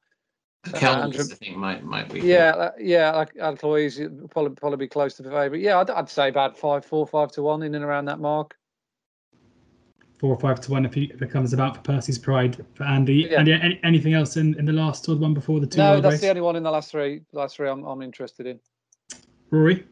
Calvin, 0.74 1.16
uh, 1.16 1.24
I 1.24 1.36
think 1.36 1.58
might 1.58 1.84
might 1.84 2.12
be. 2.12 2.22
Yeah, 2.22 2.50
uh, 2.50 2.72
yeah, 2.80 3.12
like 3.12 3.34
Altoise 3.36 4.30
probably 4.32 4.56
probably 4.56 4.78
be 4.78 4.88
close 4.88 5.16
to 5.16 5.24
the 5.24 5.30
favourite. 5.30 5.62
Yeah, 5.62 5.80
I'd, 5.80 5.90
I'd 5.90 6.10
say 6.10 6.28
about 6.28 6.58
five, 6.58 6.86
four, 6.86 7.08
five 7.08 7.32
to 7.34 7.42
one 7.42 7.64
in 7.64 7.76
and 7.76 7.86
around 7.86 8.06
that 8.06 8.20
mark 8.20 8.56
four 10.18 10.34
or 10.34 10.40
five 10.40 10.60
to 10.62 10.72
one 10.72 10.86
if, 10.86 10.94
he, 10.94 11.04
if 11.14 11.22
it 11.22 11.30
comes 11.30 11.54
about 11.54 11.76
for 11.76 11.82
Percy's 11.82 12.18
Pride 12.18 12.66
for 12.74 12.84
Andy. 12.84 13.28
Yeah. 13.30 13.40
Andy, 13.40 13.54
any, 13.54 13.80
anything 13.84 14.14
else 14.14 14.38
in, 14.38 14.58
in 14.58 14.66
the 14.66 14.74
last 14.74 15.08
or 15.08 15.16
the 15.16 15.22
one 15.22 15.34
before 15.34 15.60
the 15.60 15.68
two? 15.68 15.78
No, 15.78 16.02
that's 16.02 16.14
race? 16.14 16.22
the 16.22 16.30
only 16.30 16.42
one 16.42 16.56
in 16.56 16.64
the 16.64 16.72
last 16.72 16.92
three. 16.92 17.22
Last 17.32 17.58
three, 17.58 17.70
I'm 17.70 17.84
I'm 17.84 18.02
interested 18.02 18.48
in. 18.48 18.60
Rory. 19.52 19.86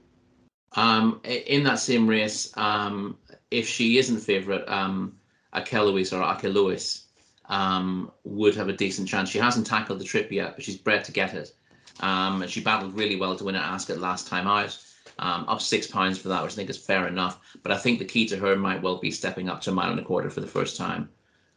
Um, 0.75 1.21
in 1.23 1.63
that 1.63 1.79
same 1.79 2.07
race, 2.07 2.51
um, 2.57 3.17
if 3.51 3.67
she 3.67 3.97
isn't 3.97 4.19
favourite, 4.19 4.67
um, 4.67 5.15
Akelois 5.53 6.11
or 6.11 6.23
Akelois 6.23 7.03
um, 7.45 8.11
would 8.23 8.55
have 8.55 8.69
a 8.69 8.73
decent 8.73 9.07
chance. 9.07 9.29
She 9.29 9.39
hasn't 9.39 9.67
tackled 9.67 9.99
the 9.99 10.05
trip 10.05 10.31
yet, 10.31 10.55
but 10.55 10.63
she's 10.63 10.77
bred 10.77 11.03
to 11.05 11.11
get 11.11 11.33
it. 11.33 11.53
Um, 11.99 12.41
and 12.41 12.49
she 12.49 12.61
battled 12.61 12.97
really 12.97 13.17
well 13.17 13.35
to 13.35 13.43
win 13.43 13.55
at 13.55 13.63
Ascot 13.63 13.99
last 13.99 14.27
time 14.27 14.47
out 14.47 14.77
um, 15.19 15.45
up 15.47 15.61
six 15.61 15.87
pounds 15.87 16.17
for 16.17 16.29
that, 16.29 16.43
which 16.43 16.53
I 16.53 16.55
think 16.55 16.69
is 16.69 16.77
fair 16.77 17.07
enough. 17.07 17.39
But 17.61 17.71
I 17.71 17.77
think 17.77 17.99
the 17.99 18.05
key 18.05 18.27
to 18.27 18.37
her 18.37 18.55
might 18.55 18.81
well 18.81 18.97
be 18.97 19.11
stepping 19.11 19.49
up 19.49 19.61
to 19.61 19.71
a 19.71 19.73
mile 19.73 19.91
and 19.91 19.99
a 19.99 20.03
quarter 20.03 20.29
for 20.29 20.41
the 20.41 20.47
first 20.47 20.77
time. 20.77 21.09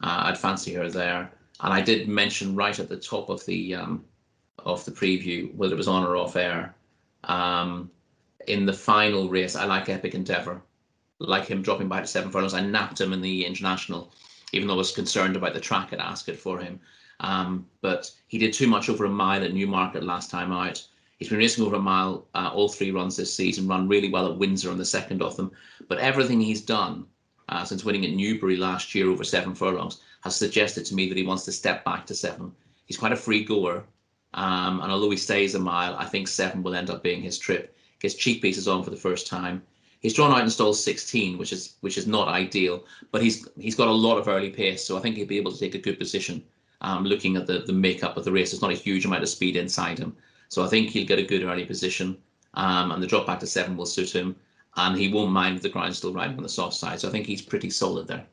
Uh, 0.03 0.25
I'd 0.25 0.39
fancy 0.39 0.75
her 0.75 0.91
there. 0.91 1.33
And 1.61 1.73
I 1.73 1.81
did 1.81 2.07
mention 2.07 2.55
right 2.55 2.79
at 2.79 2.89
the 2.89 2.99
top 2.99 3.31
of 3.31 3.45
the 3.47 3.75
um, 3.75 4.05
of 4.59 4.85
the 4.85 4.91
preview, 4.91 5.55
whether 5.55 5.75
it 5.75 5.79
was 5.79 5.89
on 5.89 6.05
or 6.05 6.17
off 6.17 6.37
air. 6.37 6.75
Um, 7.25 7.91
in 8.47 8.67
the 8.67 8.73
final 8.73 9.29
race, 9.29 9.57
I 9.57 9.65
like 9.65 9.89
Epic 9.89 10.15
Endeavour. 10.15 10.63
Like 11.19 11.47
him 11.47 11.63
dropping 11.63 11.89
back 11.89 12.03
to 12.03 12.09
seven 12.09 12.31
furlongs. 12.31 12.55
I 12.55 12.61
napped 12.61 13.01
him 13.01 13.13
in 13.13 13.21
the 13.21 13.45
international, 13.45 14.13
even 14.53 14.69
though 14.69 14.75
I 14.75 14.79
was 14.79 14.93
concerned 14.93 15.37
about 15.37 15.55
the 15.55 15.61
track 15.61 15.93
at 15.93 15.99
Ascot 15.99 16.37
for 16.37 16.59
him. 16.59 16.79
Um, 17.21 17.67
but 17.81 18.11
he 18.27 18.39
did 18.39 18.53
too 18.53 18.67
much 18.67 18.89
over 18.89 19.07
a 19.07 19.11
mile 19.11 19.43
at 19.43 19.55
Newmarket 19.55 20.03
last 20.03 20.31
time 20.31 20.53
out. 20.53 20.87
He's 21.19 21.31
been 21.31 21.39
racing 21.39 21.65
over 21.65 21.77
a 21.77 21.81
mile 21.81 22.27
uh, 22.35 22.51
all 22.53 22.69
three 22.69 22.91
runs 22.91 23.17
this 23.17 23.33
season, 23.33 23.67
run 23.67 23.89
really 23.89 24.11
well 24.11 24.31
at 24.31 24.37
Windsor 24.37 24.71
on 24.71 24.77
the 24.77 24.85
second 24.85 25.23
of 25.23 25.37
them. 25.37 25.51
But 25.89 25.99
everything 25.99 26.41
he's 26.41 26.61
done 26.61 27.07
uh, 27.49 27.65
since 27.65 27.85
winning 27.85 28.05
at 28.05 28.13
Newbury 28.13 28.57
last 28.57 28.95
year 28.95 29.09
over 29.09 29.25
seven 29.25 29.55
furlongs 29.55 30.01
has 30.23 30.37
suggested 30.37 30.85
to 30.87 30.95
me 30.95 31.09
that 31.09 31.17
he 31.17 31.25
wants 31.25 31.45
to 31.47 31.53
step 31.53 31.85
back 31.85 32.05
to 32.07 32.15
seven. 32.15 32.53
He's 32.85 32.99
quite 32.99 33.13
a 33.13 33.17
free 33.17 33.45
goer. 33.45 33.85
Um, 34.35 34.81
and 34.81 34.93
although 34.93 35.11
he 35.11 35.17
stays 35.17 35.55
a 35.55 35.59
mile, 35.59 35.97
I 35.97 36.05
think 36.05 36.29
seven 36.29 36.63
will 36.63 36.75
end 36.75 36.91
up 36.91 37.03
being 37.03 37.23
his 37.23 37.39
trip. 37.39 37.76
Gets 38.01 38.15
cheek 38.15 38.43
pieces 38.43 38.69
on 38.69 38.83
for 38.83 38.91
the 38.91 38.97
first 38.97 39.27
time. 39.27 39.63
He's 40.01 40.15
drawn 40.15 40.33
out 40.33 40.43
in 40.43 40.51
stall 40.51 40.75
16, 40.75 41.39
which 41.39 41.53
is 41.53 41.75
which 41.81 41.99
is 41.99 42.07
not 42.07 42.29
ideal, 42.29 42.85
but 43.11 43.23
he's 43.23 43.49
he's 43.59 43.75
got 43.75 43.89
a 43.89 43.93
lot 43.93 44.19
of 44.19 44.29
early 44.29 44.51
pace, 44.51 44.85
so 44.85 44.97
I 44.97 45.01
think 45.01 45.17
he'll 45.17 45.27
be 45.27 45.39
able 45.39 45.53
to 45.53 45.59
take 45.59 45.75
a 45.75 45.79
good 45.79 45.99
position. 45.99 46.45
Um, 46.83 47.05
looking 47.05 47.37
at 47.37 47.47
the 47.47 47.61
the 47.61 47.73
makeup 47.73 48.17
of 48.17 48.25
the 48.25 48.33
race, 48.33 48.51
there's 48.51 48.63
not 48.63 48.71
a 48.71 48.75
huge 48.75 49.05
amount 49.05 49.23
of 49.23 49.29
speed 49.29 49.57
inside 49.57 49.99
him, 49.99 50.15
so 50.49 50.65
I 50.65 50.69
think 50.69 50.91
he'll 50.91 51.07
get 51.07 51.19
a 51.19 51.25
good 51.25 51.43
early 51.43 51.65
position. 51.65 52.19
Um, 52.55 52.91
and 52.93 53.03
the 53.03 53.07
drop 53.07 53.27
back 53.27 53.41
to 53.41 53.47
seven 53.47 53.77
will 53.77 53.87
suit 53.87 54.15
him, 54.15 54.37
and 54.77 54.97
he 54.97 55.13
won't 55.13 55.33
mind 55.33 55.59
the 55.59 55.69
ground 55.69 55.95
still 55.95 56.13
riding 56.13 56.37
on 56.37 56.43
the 56.43 56.49
soft 56.49 56.75
side. 56.75 57.01
So 57.01 57.09
I 57.09 57.11
think 57.11 57.27
he's 57.27 57.43
pretty 57.43 57.71
solid 57.71 58.07
there. 58.07 58.25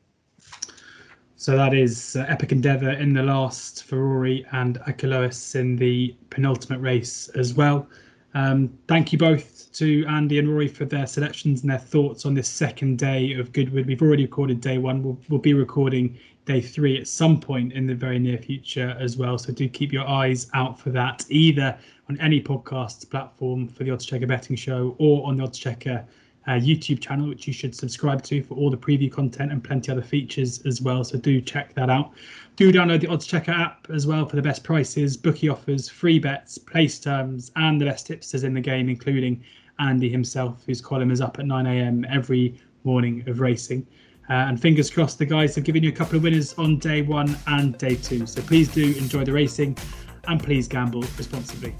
So 1.36 1.56
that 1.56 1.74
is 1.74 2.16
uh, 2.16 2.24
Epic 2.28 2.52
Endeavour 2.52 2.92
in 2.92 3.12
the 3.12 3.22
last, 3.22 3.84
Ferrari 3.84 4.46
and 4.52 4.78
Achelous 4.86 5.54
in 5.54 5.76
the 5.76 6.14
penultimate 6.30 6.80
race 6.80 7.28
as 7.34 7.52
well. 7.52 7.86
Um, 8.34 8.76
thank 8.88 9.12
you 9.12 9.18
both 9.18 9.72
to 9.74 10.04
Andy 10.06 10.38
and 10.38 10.48
Rory 10.48 10.68
for 10.68 10.84
their 10.84 11.06
selections 11.06 11.62
and 11.62 11.70
their 11.70 11.78
thoughts 11.78 12.26
on 12.26 12.34
this 12.34 12.48
second 12.48 12.98
day 12.98 13.34
of 13.34 13.52
Goodwood. 13.52 13.86
We've 13.86 14.02
already 14.02 14.24
recorded 14.24 14.60
day 14.60 14.78
one. 14.78 15.02
We'll, 15.02 15.18
we'll 15.28 15.40
be 15.40 15.54
recording 15.54 16.18
day 16.44 16.60
three 16.60 16.98
at 16.98 17.06
some 17.06 17.40
point 17.40 17.72
in 17.72 17.86
the 17.86 17.94
very 17.94 18.18
near 18.18 18.38
future 18.38 18.96
as 19.00 19.16
well. 19.16 19.38
So 19.38 19.52
do 19.52 19.68
keep 19.68 19.92
your 19.92 20.06
eyes 20.06 20.48
out 20.52 20.78
for 20.78 20.90
that, 20.90 21.24
either 21.28 21.78
on 22.08 22.20
any 22.20 22.40
podcast 22.40 23.08
platform 23.08 23.68
for 23.68 23.84
the 23.84 23.90
Oddschecker 23.90 24.28
Betting 24.28 24.56
Show 24.56 24.94
or 24.98 25.26
on 25.26 25.36
the 25.36 25.44
Oddschecker 25.44 26.04
uh, 26.46 26.52
YouTube 26.52 27.00
channel, 27.00 27.28
which 27.28 27.46
you 27.46 27.52
should 27.52 27.74
subscribe 27.74 28.22
to 28.22 28.42
for 28.42 28.54
all 28.54 28.70
the 28.70 28.76
preview 28.76 29.10
content 29.10 29.50
and 29.50 29.62
plenty 29.62 29.90
other 29.90 30.02
features 30.02 30.64
as 30.66 30.82
well. 30.82 31.02
So 31.04 31.18
do 31.18 31.40
check 31.40 31.74
that 31.74 31.90
out. 31.90 32.12
Do 32.56 32.72
download 32.72 33.00
the 33.00 33.08
Oddschecker 33.08 33.48
app 33.48 33.88
as 33.92 34.06
well 34.06 34.26
for 34.26 34.36
the 34.36 34.42
best 34.42 34.62
prices, 34.62 35.16
bookie 35.16 35.48
offers, 35.48 35.88
free 35.88 36.18
bets, 36.18 36.58
place 36.58 36.98
terms, 36.98 37.50
and 37.56 37.80
the 37.80 37.86
best 37.86 38.06
tipsters 38.06 38.44
in 38.44 38.54
the 38.54 38.60
game, 38.60 38.88
including 38.88 39.42
Andy 39.78 40.08
himself, 40.08 40.62
whose 40.66 40.80
column 40.80 41.10
is 41.10 41.20
up 41.20 41.38
at 41.38 41.46
9 41.46 41.66
a.m. 41.66 42.06
every 42.08 42.60
morning 42.84 43.24
of 43.26 43.40
racing. 43.40 43.86
Uh, 44.30 44.32
and 44.32 44.60
fingers 44.60 44.90
crossed, 44.90 45.18
the 45.18 45.26
guys 45.26 45.54
have 45.54 45.64
given 45.64 45.82
you 45.82 45.90
a 45.90 45.92
couple 45.92 46.16
of 46.16 46.22
winners 46.22 46.54
on 46.54 46.78
day 46.78 47.02
one 47.02 47.36
and 47.46 47.76
day 47.76 47.94
two. 47.96 48.26
So 48.26 48.40
please 48.42 48.72
do 48.72 48.94
enjoy 48.96 49.24
the 49.24 49.32
racing 49.32 49.76
and 50.26 50.42
please 50.42 50.66
gamble 50.68 51.02
responsibly. 51.18 51.74